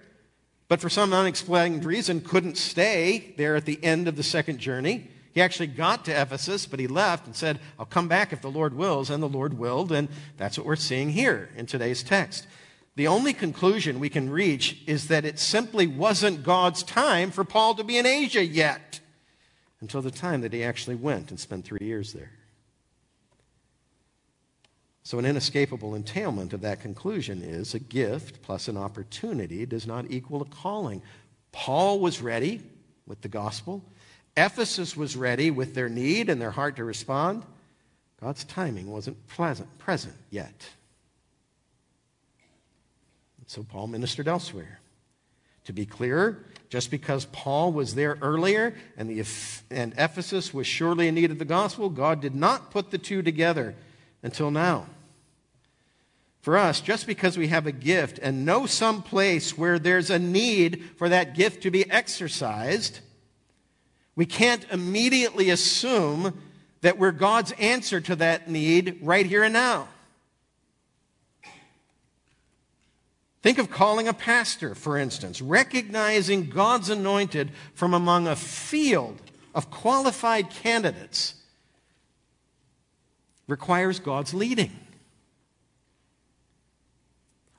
but 0.69 0.81
for 0.81 0.89
some 0.89 1.13
unexplained 1.13 1.85
reason 1.85 2.21
couldn't 2.21 2.57
stay 2.57 3.35
there 3.37 3.57
at 3.57 3.65
the 3.65 3.83
end 3.83 4.07
of 4.07 4.15
the 4.15 4.23
second 4.23 4.59
journey. 4.59 5.09
He 5.35 5.43
actually 5.43 5.67
got 5.67 6.05
to 6.05 6.13
Ephesus, 6.13 6.65
but 6.65 6.79
he 6.79 6.87
left 6.87 7.27
and 7.27 7.35
said, 7.35 7.59
I'll 7.77 7.87
come 7.87 8.07
back 8.07 8.33
if 8.33 8.41
the 8.41 8.53
Lord 8.53 8.75
wills, 8.75 9.11
and 9.11 9.21
the 9.21 9.29
Lord 9.29 9.59
willed, 9.59 9.91
and 9.91 10.09
that's 10.37 10.57
what 10.57 10.65
we're 10.65 10.77
seeing 10.77 11.11
here 11.11 11.51
in 11.57 11.67
today's 11.67 12.05
text. 12.05 12.47
The 12.95 13.09
only 13.09 13.33
conclusion 13.33 13.99
we 13.99 14.09
can 14.09 14.31
reach 14.31 14.81
is 14.87 15.09
that 15.09 15.25
it 15.25 15.41
simply 15.41 15.89
wasn't 15.89 16.45
God's 16.45 16.85
time 16.85 17.33
for 17.33 17.43
Paul 17.43 17.75
to 17.75 17.83
be 17.83 17.99
in 17.99 18.07
Asia 18.07 18.45
yet 18.45 19.01
until 19.81 20.03
the 20.03 20.13
time 20.13 20.43
that 20.43 20.53
he 20.53 20.63
actually 20.63 20.95
went 20.95 21.31
and 21.31 21.41
spent 21.41 21.65
three 21.65 21.85
years 21.85 22.13
there. 22.13 22.31
So, 25.05 25.19
an 25.19 25.25
inescapable 25.25 25.95
entailment 25.95 26.53
of 26.53 26.61
that 26.61 26.81
conclusion 26.81 27.43
is 27.43 27.75
a 27.75 27.81
gift 27.81 28.41
plus 28.43 28.69
an 28.69 28.77
opportunity 28.77 29.67
does 29.67 29.87
not 29.87 30.11
equal 30.11 30.43
a 30.43 30.45
calling. 30.45 31.03
Paul 31.51 31.99
was 31.99 32.23
ready 32.23 32.63
with 33.07 33.21
the 33.21 33.29
gospel, 33.29 33.83
Ephesus 34.37 34.97
was 34.97 35.17
ready 35.17 35.51
with 35.51 35.75
their 35.75 35.89
need 35.89 36.31
and 36.31 36.41
their 36.41 36.51
heart 36.51 36.77
to 36.77 36.85
respond. 36.85 37.45
God's 38.21 38.45
timing 38.45 38.91
wasn't 38.91 39.27
pleasant, 39.27 39.79
present 39.79 40.15
yet. 40.31 40.69
So 43.47 43.63
Paul 43.63 43.89
ministered 43.89 44.29
elsewhere. 44.29 44.81
To 45.67 45.73
be 45.73 45.85
clear, 45.85 46.45
just 46.71 46.91
because 46.91 47.27
Paul 47.27 47.73
was 47.73 47.95
there 47.95 48.17
earlier 48.23 48.75
and, 48.97 49.11
the, 49.11 49.25
and 49.71 49.93
Ephesus 49.99 50.55
was 50.55 50.67
surely 50.67 51.09
in 51.09 51.15
need 51.15 51.31
of 51.31 51.39
the 51.39 51.45
gospel, 51.45 51.91
God 51.91 52.21
did 52.21 52.35
not 52.35 52.71
put 52.71 52.91
the 52.91 52.99
two 52.99 53.23
together 53.23 53.75
until 54.23 54.51
now. 54.51 54.87
For 56.41 56.59
us, 56.59 56.81
just 56.81 57.07
because 57.07 57.39
we 57.39 57.49
have 57.49 57.67
a 57.67 57.73
gift 57.73 58.19
and 58.19 58.45
know 58.45 58.67
some 58.67 59.03
place 59.03 59.57
where 59.57 59.79
there's 59.79 60.11
a 60.11 60.19
need 60.19 60.83
for 60.97 61.09
that 61.09 61.37
gift 61.37 61.63
to 61.63 61.71
be 61.71 61.89
exercised, 61.89 62.99
we 64.17 64.27
can't 64.27 64.67
immediately 64.71 65.51
assume 65.51 66.37
that 66.81 66.99
we're 66.99 67.13
God's 67.13 67.53
answer 67.53 68.01
to 68.01 68.17
that 68.17 68.49
need 68.49 68.99
right 69.03 69.25
here 69.25 69.45
and 69.45 69.53
now. 69.53 69.87
Think 73.43 73.59
of 73.59 73.71
calling 73.71 74.07
a 74.07 74.13
pastor, 74.13 74.75
for 74.75 74.97
instance, 74.97 75.41
recognizing 75.41 76.49
God's 76.49 76.91
anointed 76.91 77.51
from 77.75 77.95
among 77.95 78.27
a 78.27 78.37
field 78.37 79.21
of 79.55 79.71
qualified 79.71 80.51
candidates 80.51 81.35
requires 83.47 83.99
God's 83.99 84.35
leading. 84.35 84.73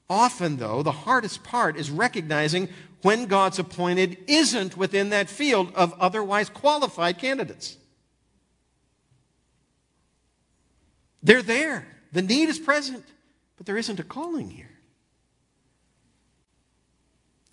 Often, 0.09 0.57
though, 0.57 0.83
the 0.83 0.91
hardest 0.91 1.43
part 1.43 1.75
is 1.77 1.89
recognizing 1.89 2.69
when 3.01 3.25
God's 3.25 3.59
appointed 3.59 4.17
isn't 4.27 4.77
within 4.77 5.09
that 5.09 5.29
field 5.29 5.71
of 5.75 5.93
otherwise 5.99 6.49
qualified 6.49 7.17
candidates. 7.17 7.77
They're 11.21 11.41
there. 11.41 11.87
The 12.11 12.21
need 12.21 12.49
is 12.49 12.59
present, 12.59 13.05
but 13.57 13.65
there 13.65 13.77
isn't 13.77 13.99
a 13.99 14.03
calling 14.03 14.49
here. 14.49 14.69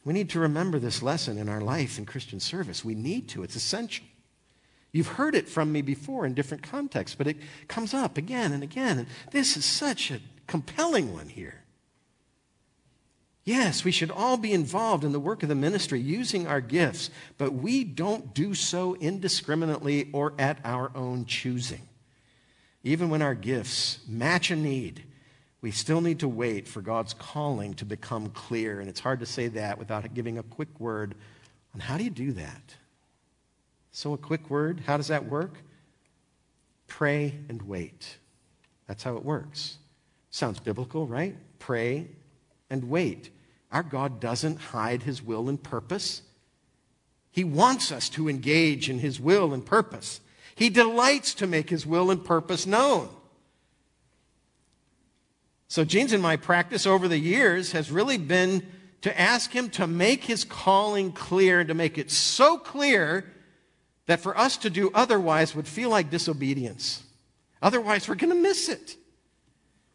We 0.05 0.13
need 0.13 0.31
to 0.31 0.41
remember 0.41 0.79
this 0.79 1.03
lesson 1.03 1.39
in 1.39 1.49
our 1.49 1.61
life 1.61 1.99
in 1.99 2.07
Christian 2.07 2.41
service. 2.41 2.85
We 2.85 2.95
need 2.95 3.29
to, 3.31 3.43
it's 3.43 3.57
essential. 3.57 4.07
You've 4.93 5.09
heard 5.09 5.35
it 5.35 5.49
from 5.49 5.73
me 5.73 5.83
before 5.83 6.27
in 6.27 6.35
different 6.35 6.63
contexts, 6.63 7.15
but 7.17 7.27
it 7.27 7.37
comes 7.69 7.95
up 7.95 8.17
again 8.17 8.53
and 8.53 8.63
again. 8.63 8.99
And 8.99 9.09
this 9.31 9.57
is 9.57 9.65
such 9.65 10.11
a 10.11 10.21
compelling 10.47 11.13
one 11.13 11.29
here. 11.29 11.63
Yes, 13.45 13.85
we 13.85 13.91
should 13.91 14.11
all 14.11 14.37
be 14.37 14.53
involved 14.53 15.03
in 15.03 15.13
the 15.13 15.21
work 15.21 15.43
of 15.43 15.49
the 15.49 15.55
ministry 15.55 16.01
using 16.01 16.47
our 16.47 16.61
gifts, 16.61 17.11
but 17.39 17.53
we 17.53 17.85
don't 17.85 18.35
do 18.35 18.55
so 18.55 18.95
indiscriminately 18.97 20.11
or 20.13 20.35
at 20.39 20.59
our 20.65 20.91
own 20.95 21.25
choosing. 21.25 21.89
Even 22.83 23.11
when 23.11 23.23
our 23.23 23.35
gifts 23.35 24.01
match 24.07 24.51
a 24.51 24.57
need, 24.57 25.05
we 25.63 25.71
still 25.71 26.01
need 26.01 26.21
to 26.21 26.29
wait 26.29 26.67
for 26.67 26.81
God's 26.81 27.15
calling 27.15 27.75
to 27.75 27.85
become 27.85 28.31
clear. 28.31 28.81
And 28.81 28.89
it's 28.89 29.01
hard 29.01 29.21
to 29.21 29.27
say 29.27 29.49
that 29.49 29.79
without 29.79 30.13
giving 30.15 30.39
a 30.39 30.43
quick 30.43 30.81
word 30.81 31.15
on 31.75 31.81
how 31.81 31.99
do 31.99 32.05
you 32.05 32.11
do 32.11 32.33
that? 32.33 32.77
So, 33.93 34.13
a 34.13 34.19
quick 34.19 34.51
word, 34.51 34.83
how 34.87 34.97
does 34.97 35.09
that 35.09 35.27
work? 35.27 35.55
Pray 36.87 37.35
and 37.49 37.63
wait. 37.63 38.19
That's 38.87 39.03
how 39.03 39.17
it 39.17 39.25
works. 39.25 39.79
Sounds 40.31 40.61
biblical, 40.61 41.07
right? 41.07 41.37
Pray 41.59 42.09
and 42.69 42.85
wait. 42.85 43.31
Our 43.73 43.83
God 43.83 44.21
doesn't 44.21 44.57
hide 44.57 45.03
his 45.03 45.23
will 45.23 45.49
and 45.49 45.63
purpose. 45.63 46.23
He 47.31 47.45
wants 47.45 47.93
us 47.93 48.09
to 48.11 48.29
engage 48.29 48.91
in 48.91 48.99
his 48.99 49.21
will 49.21 49.53
and 49.53 49.65
purpose. 49.65 50.21
He 50.55 50.69
delights 50.69 51.35
to 51.35 51.47
make 51.47 51.71
his 51.71 51.87
will 51.87 52.11
and 52.11 52.25
purpose 52.25 52.67
known. 52.67 53.09
So, 55.69 55.85
Gene's 55.85 56.13
in 56.13 56.21
my 56.21 56.37
practice 56.37 56.87
over 56.87 57.07
the 57.07 57.19
years 57.19 57.73
has 57.73 57.91
really 57.91 58.19
been 58.19 58.67
to 59.03 59.21
ask 59.21 59.53
him 59.53 59.71
to 59.71 59.87
make 59.87 60.25
his 60.25 60.45
calling 60.45 61.13
clear 61.13 61.61
and 61.61 61.69
to 61.69 61.75
make 61.75 61.97
it 61.97 62.11
so 62.11 62.59
clear 62.59 63.25
that 64.11 64.19
for 64.19 64.37
us 64.37 64.57
to 64.57 64.71
do 64.71 64.91
otherwise 64.93 65.55
would 65.55 65.69
feel 65.69 65.89
like 65.89 66.11
disobedience. 66.11 67.05
Otherwise, 67.63 68.09
we're 68.09 68.17
going 68.17 68.35
to 68.35 68.43
miss 68.43 68.69
it. 68.69 68.97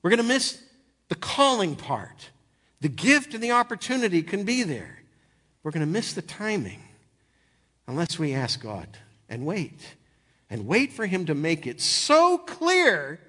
We're 0.02 0.10
going 0.10 0.22
to 0.22 0.24
miss 0.24 0.64
the 1.10 1.16
calling 1.16 1.76
part. 1.76 2.30
The 2.80 2.88
gift 2.88 3.34
and 3.34 3.44
the 3.44 3.52
opportunity 3.52 4.24
can 4.24 4.46
be 4.46 4.64
there. 4.64 5.04
We're 5.64 5.72
going 5.72 5.86
to 5.86 5.92
miss 5.92 6.14
the 6.14 6.22
timing 6.22 6.82
unless 7.88 8.18
we 8.18 8.34
ask 8.34 8.64
God 8.64 8.88
and 9.28 9.46
wait. 9.46 9.82
And 10.50 10.66
wait 10.66 10.94
for 10.94 11.06
Him 11.06 11.26
to 11.26 11.36
make 11.36 11.68
it 11.68 11.82
so 11.82 12.38
clear 12.38 13.20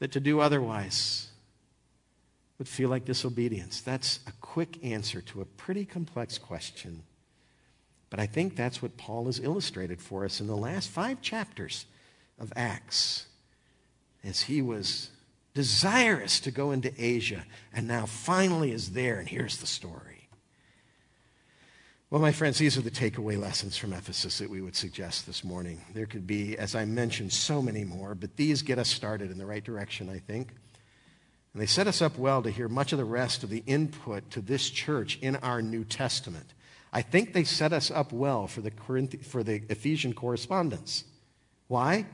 that 0.00 0.12
to 0.12 0.20
do 0.20 0.38
otherwise 0.38 1.28
would 2.58 2.68
feel 2.68 2.90
like 2.90 3.06
disobedience? 3.06 3.80
That's 3.80 4.20
a 4.26 4.32
quick 4.42 4.84
answer 4.84 5.22
to 5.22 5.40
a 5.40 5.46
pretty 5.46 5.86
complex 5.86 6.36
question. 6.36 7.04
But 8.10 8.20
I 8.20 8.26
think 8.26 8.56
that's 8.56 8.80
what 8.80 8.96
Paul 8.96 9.26
has 9.26 9.38
illustrated 9.38 10.00
for 10.00 10.24
us 10.24 10.40
in 10.40 10.46
the 10.46 10.56
last 10.56 10.88
five 10.88 11.20
chapters 11.20 11.86
of 12.38 12.52
Acts 12.56 13.26
as 14.24 14.42
he 14.42 14.62
was 14.62 15.10
desirous 15.54 16.40
to 16.40 16.50
go 16.50 16.70
into 16.70 16.92
Asia 16.96 17.44
and 17.72 17.86
now 17.86 18.06
finally 18.06 18.72
is 18.72 18.92
there, 18.92 19.18
and 19.18 19.28
here's 19.28 19.58
the 19.58 19.66
story. 19.66 20.28
Well, 22.10 22.22
my 22.22 22.32
friends, 22.32 22.56
these 22.56 22.78
are 22.78 22.82
the 22.82 22.90
takeaway 22.90 23.38
lessons 23.38 23.76
from 23.76 23.92
Ephesus 23.92 24.38
that 24.38 24.48
we 24.48 24.62
would 24.62 24.74
suggest 24.74 25.26
this 25.26 25.44
morning. 25.44 25.84
There 25.92 26.06
could 26.06 26.26
be, 26.26 26.56
as 26.56 26.74
I 26.74 26.86
mentioned, 26.86 27.34
so 27.34 27.60
many 27.60 27.84
more, 27.84 28.14
but 28.14 28.36
these 28.36 28.62
get 28.62 28.78
us 28.78 28.88
started 28.88 29.30
in 29.30 29.36
the 29.36 29.44
right 29.44 29.62
direction, 29.62 30.08
I 30.08 30.18
think. 30.18 30.48
And 31.52 31.60
they 31.60 31.66
set 31.66 31.86
us 31.86 32.00
up 32.00 32.16
well 32.16 32.42
to 32.42 32.50
hear 32.50 32.68
much 32.68 32.92
of 32.92 32.98
the 32.98 33.04
rest 33.04 33.44
of 33.44 33.50
the 33.50 33.62
input 33.66 34.30
to 34.30 34.40
this 34.40 34.70
church 34.70 35.18
in 35.20 35.36
our 35.36 35.60
New 35.60 35.84
Testament. 35.84 36.54
I 36.92 37.02
think 37.02 37.32
they 37.32 37.44
set 37.44 37.72
us 37.72 37.90
up 37.90 38.12
well 38.12 38.46
for 38.46 38.60
the, 38.60 38.70
for 39.22 39.42
the 39.42 39.62
Ephesian 39.68 40.14
correspondence. 40.14 41.04
Why? 41.66 42.06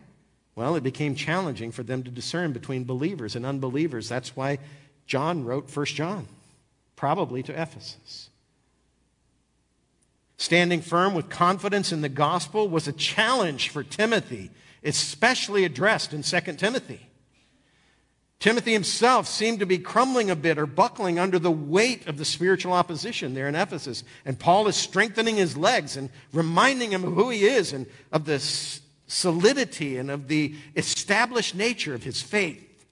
Well, 0.57 0.77
it 0.77 0.83
became 0.83 1.14
challenging 1.14 1.72
for 1.72 1.83
them 1.83 2.03
to 2.03 2.11
discern 2.11 2.53
between 2.53 2.85
believers 2.85 3.37
and 3.37 3.45
unbelievers. 3.45 4.09
That's 4.09 4.37
why 4.37 4.59
John 5.07 5.45
wrote 5.45 5.75
1 5.75 5.87
John, 5.87 6.29
probably 6.97 7.43
to 7.45 7.53
Ephesus. 7.61 8.31
Standing 10.37 10.81
firm 10.81 11.14
with 11.14 11.29
confidence 11.29 11.93
in 11.93 12.01
the 12.01 12.09
gospel 12.09 12.68
was 12.68 12.89
a 12.89 12.93
challenge 12.93 13.68
for 13.68 13.83
Timothy, 13.83 14.51
especially 14.83 15.64
addressed 15.64 16.12
in 16.12 16.22
2 16.22 16.41
Timothy. 16.55 17.09
Timothy 18.45 18.74
himself 18.74 19.26
seemed 19.26 19.61
to 19.61 19.64
be 19.64 19.78
crumbling 19.78 20.28
a 20.28 20.36
bit 20.36 20.59
or 20.59 20.66
buckling 20.66 21.18
under 21.18 21.38
the 21.38 21.51
weight 21.51 22.07
of 22.07 22.18
the 22.18 22.26
spiritual 22.26 22.74
opposition 22.74 23.32
there 23.32 23.49
in 23.49 23.55
Ephesus. 23.55 24.05
And 24.26 24.38
Paul 24.38 24.68
is 24.68 24.76
strengthening 24.76 25.36
his 25.36 25.57
legs 25.57 25.97
and 25.97 26.11
reminding 26.30 26.92
him 26.92 27.05
of 27.05 27.14
who 27.14 27.30
he 27.30 27.47
is 27.47 27.72
and 27.72 27.86
of 28.12 28.26
the 28.26 28.38
solidity 29.07 29.97
and 29.97 30.11
of 30.11 30.28
the 30.28 30.55
established 30.76 31.55
nature 31.55 31.95
of 31.95 32.03
his 32.03 32.20
faith 32.20 32.84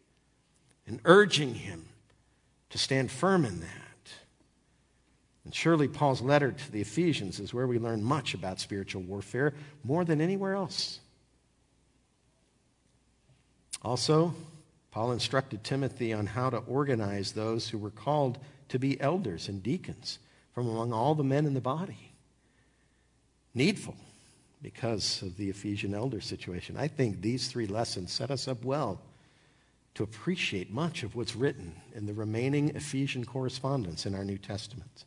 and 0.87 1.01
urging 1.05 1.53
him 1.53 1.85
to 2.71 2.79
stand 2.79 3.11
firm 3.11 3.45
in 3.45 3.61
that. 3.61 4.13
And 5.45 5.55
surely 5.55 5.87
Paul's 5.87 6.23
letter 6.23 6.53
to 6.53 6.73
the 6.73 6.81
Ephesians 6.81 7.39
is 7.39 7.53
where 7.53 7.67
we 7.67 7.79
learn 7.79 8.03
much 8.03 8.33
about 8.33 8.59
spiritual 8.59 9.03
warfare 9.03 9.53
more 9.85 10.03
than 10.03 10.23
anywhere 10.23 10.55
else. 10.55 10.99
Also, 13.83 14.35
Paul 14.93 15.13
instructed 15.13 15.65
Timothy 15.65 16.13
on 16.13 16.27
how 16.27 16.51
to 16.51 16.59
organize 16.59 17.33
those 17.33 17.69
who 17.69 17.79
were 17.79 17.91
called 17.91 18.39
to 18.69 18.79
be 18.79 19.01
elders 19.01 19.49
and 19.49 19.63
deacons 19.63 20.19
from 20.55 20.69
among 20.69 20.93
all 20.93 21.15
the 21.15 21.25
men 21.25 21.47
in 21.47 21.55
the 21.55 21.61
body. 21.61 22.13
Needful 23.55 23.97
because 24.63 25.23
of 25.23 25.37
the 25.37 25.49
Ephesian 25.49 25.95
elder 25.95 26.21
situation. 26.21 26.77
I 26.77 26.89
think 26.89 27.21
these 27.21 27.49
three 27.49 27.67
lessons 27.67 28.13
set 28.13 28.31
us 28.31 28.47
up 28.47 28.65
well 28.65 29.01
to 29.95 30.03
appreciate 30.03 30.71
much 30.71 31.03
of 31.03 31.17
what's 31.17 31.37
written 31.37 31.75
in 31.95 32.07
the 32.07 32.15
remaining 32.15 32.71
Ephesian 32.71 33.25
correspondence 33.25 34.07
in 34.07 34.15
our 34.15 34.25
New 34.25 34.39
Testament. 34.39 35.05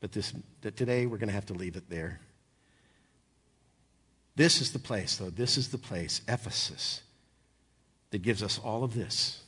But 0.00 0.12
this, 0.12 0.32
that 0.62 0.76
today 0.76 1.06
we're 1.06 1.18
going 1.18 1.28
to 1.28 1.34
have 1.34 1.46
to 1.46 1.54
leave 1.54 1.76
it 1.76 1.90
there. 1.90 2.20
This 4.36 4.60
is 4.60 4.72
the 4.72 4.78
place, 4.78 5.16
though, 5.16 5.30
this 5.30 5.56
is 5.56 5.68
the 5.68 5.78
place, 5.78 6.20
Ephesus, 6.28 7.02
that 8.10 8.22
gives 8.22 8.42
us 8.42 8.58
all 8.58 8.84
of 8.84 8.94
this 8.94 9.42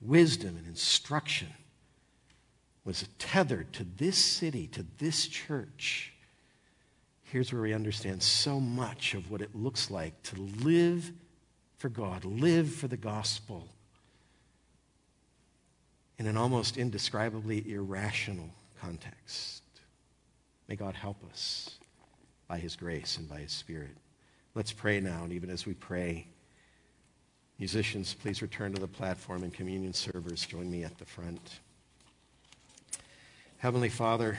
wisdom 0.00 0.56
and 0.56 0.66
instruction 0.66 1.48
was 2.84 3.08
tethered 3.18 3.72
to 3.72 3.84
this 3.96 4.18
city, 4.18 4.66
to 4.68 4.84
this 4.98 5.26
church. 5.26 6.12
Here's 7.22 7.52
where 7.52 7.62
we 7.62 7.72
understand 7.72 8.22
so 8.22 8.60
much 8.60 9.14
of 9.14 9.30
what 9.30 9.40
it 9.40 9.54
looks 9.54 9.90
like 9.90 10.22
to 10.24 10.40
live 10.40 11.10
for 11.78 11.88
God, 11.88 12.24
live 12.24 12.72
for 12.72 12.86
the 12.86 12.96
gospel 12.96 13.68
in 16.18 16.26
an 16.26 16.36
almost 16.36 16.76
indescribably 16.76 17.72
irrational 17.72 18.50
context. 18.80 19.62
May 20.68 20.76
God 20.76 20.94
help 20.94 21.24
us 21.30 21.78
by 22.46 22.58
his 22.58 22.76
grace 22.76 23.16
and 23.16 23.28
by 23.28 23.38
his 23.38 23.52
spirit. 23.52 23.96
Let's 24.54 24.72
pray 24.72 25.00
now, 25.00 25.24
and 25.24 25.32
even 25.32 25.50
as 25.50 25.66
we 25.66 25.74
pray, 25.74 26.28
Musicians, 27.58 28.14
please 28.14 28.42
return 28.42 28.72
to 28.74 28.80
the 28.80 28.88
platform, 28.88 29.42
and 29.44 29.54
communion 29.54 29.92
servers, 29.92 30.44
join 30.44 30.70
me 30.70 30.82
at 30.82 30.98
the 30.98 31.04
front. 31.04 31.60
Heavenly 33.58 33.88
Father, 33.88 34.38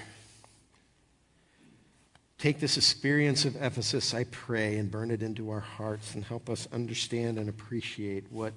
take 2.38 2.59
this 2.59 2.78
experience 2.78 3.45
of 3.45 3.55
Ephesus, 3.55 4.13
I 4.13 4.26
pray, 4.26 4.78
and 4.78 4.91
burn 4.91 5.11
it 5.11 5.24
into 5.24 5.49
our 5.49 5.61
hearts 5.61 6.13
and 6.13 6.24
help 6.24 6.49
us 6.49 6.68
understand 6.74 7.39
and 7.39 7.47
appreciate 7.47 8.26
what 8.32 8.53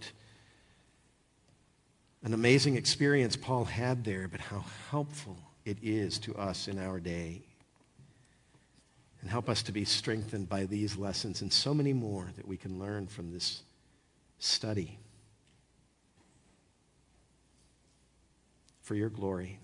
an 2.25 2.35
amazing 2.35 2.77
experience 2.77 3.37
Paul 3.37 3.65
had 3.65 4.05
there, 4.05 4.27
but 4.27 4.41
how 4.41 4.65
helpful 4.91 5.39
it 5.65 5.79
is 5.83 6.19
to 6.19 6.35
us 6.35 6.67
in 6.67 6.79
our 6.79 6.99
day. 6.99 7.43
And 9.21 9.31
help 9.31 9.49
us 9.49 9.63
to 9.65 9.73
be 9.73 9.85
strengthened 9.85 10.49
by 10.49 10.65
these 10.65 10.97
lessons 10.97 11.43
and 11.43 11.53
so 11.53 11.73
many 11.73 11.93
more 11.93 12.29
that 12.37 12.47
we 12.47 12.57
can 12.57 12.79
learn 12.79 13.07
from 13.07 13.33
this 13.33 13.63
study 14.39 14.99
for 18.81 18.95
your 18.95 19.11
glory, 19.11 19.59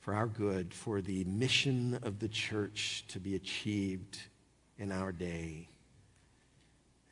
for 0.00 0.14
our 0.14 0.26
good, 0.26 0.74
for 0.74 1.00
the 1.00 1.24
mission 1.24 1.98
of 2.02 2.18
the 2.18 2.28
church 2.28 3.04
to 3.08 3.18
be 3.18 3.34
achieved 3.34 4.18
in 4.78 4.92
our 4.92 5.12
day. 5.12 5.68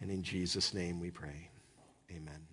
And 0.01 0.11
in 0.11 0.23
Jesus' 0.23 0.75
name 0.75 1.01
we 1.01 1.11
pray. 1.11 1.49
Amen. 2.11 2.50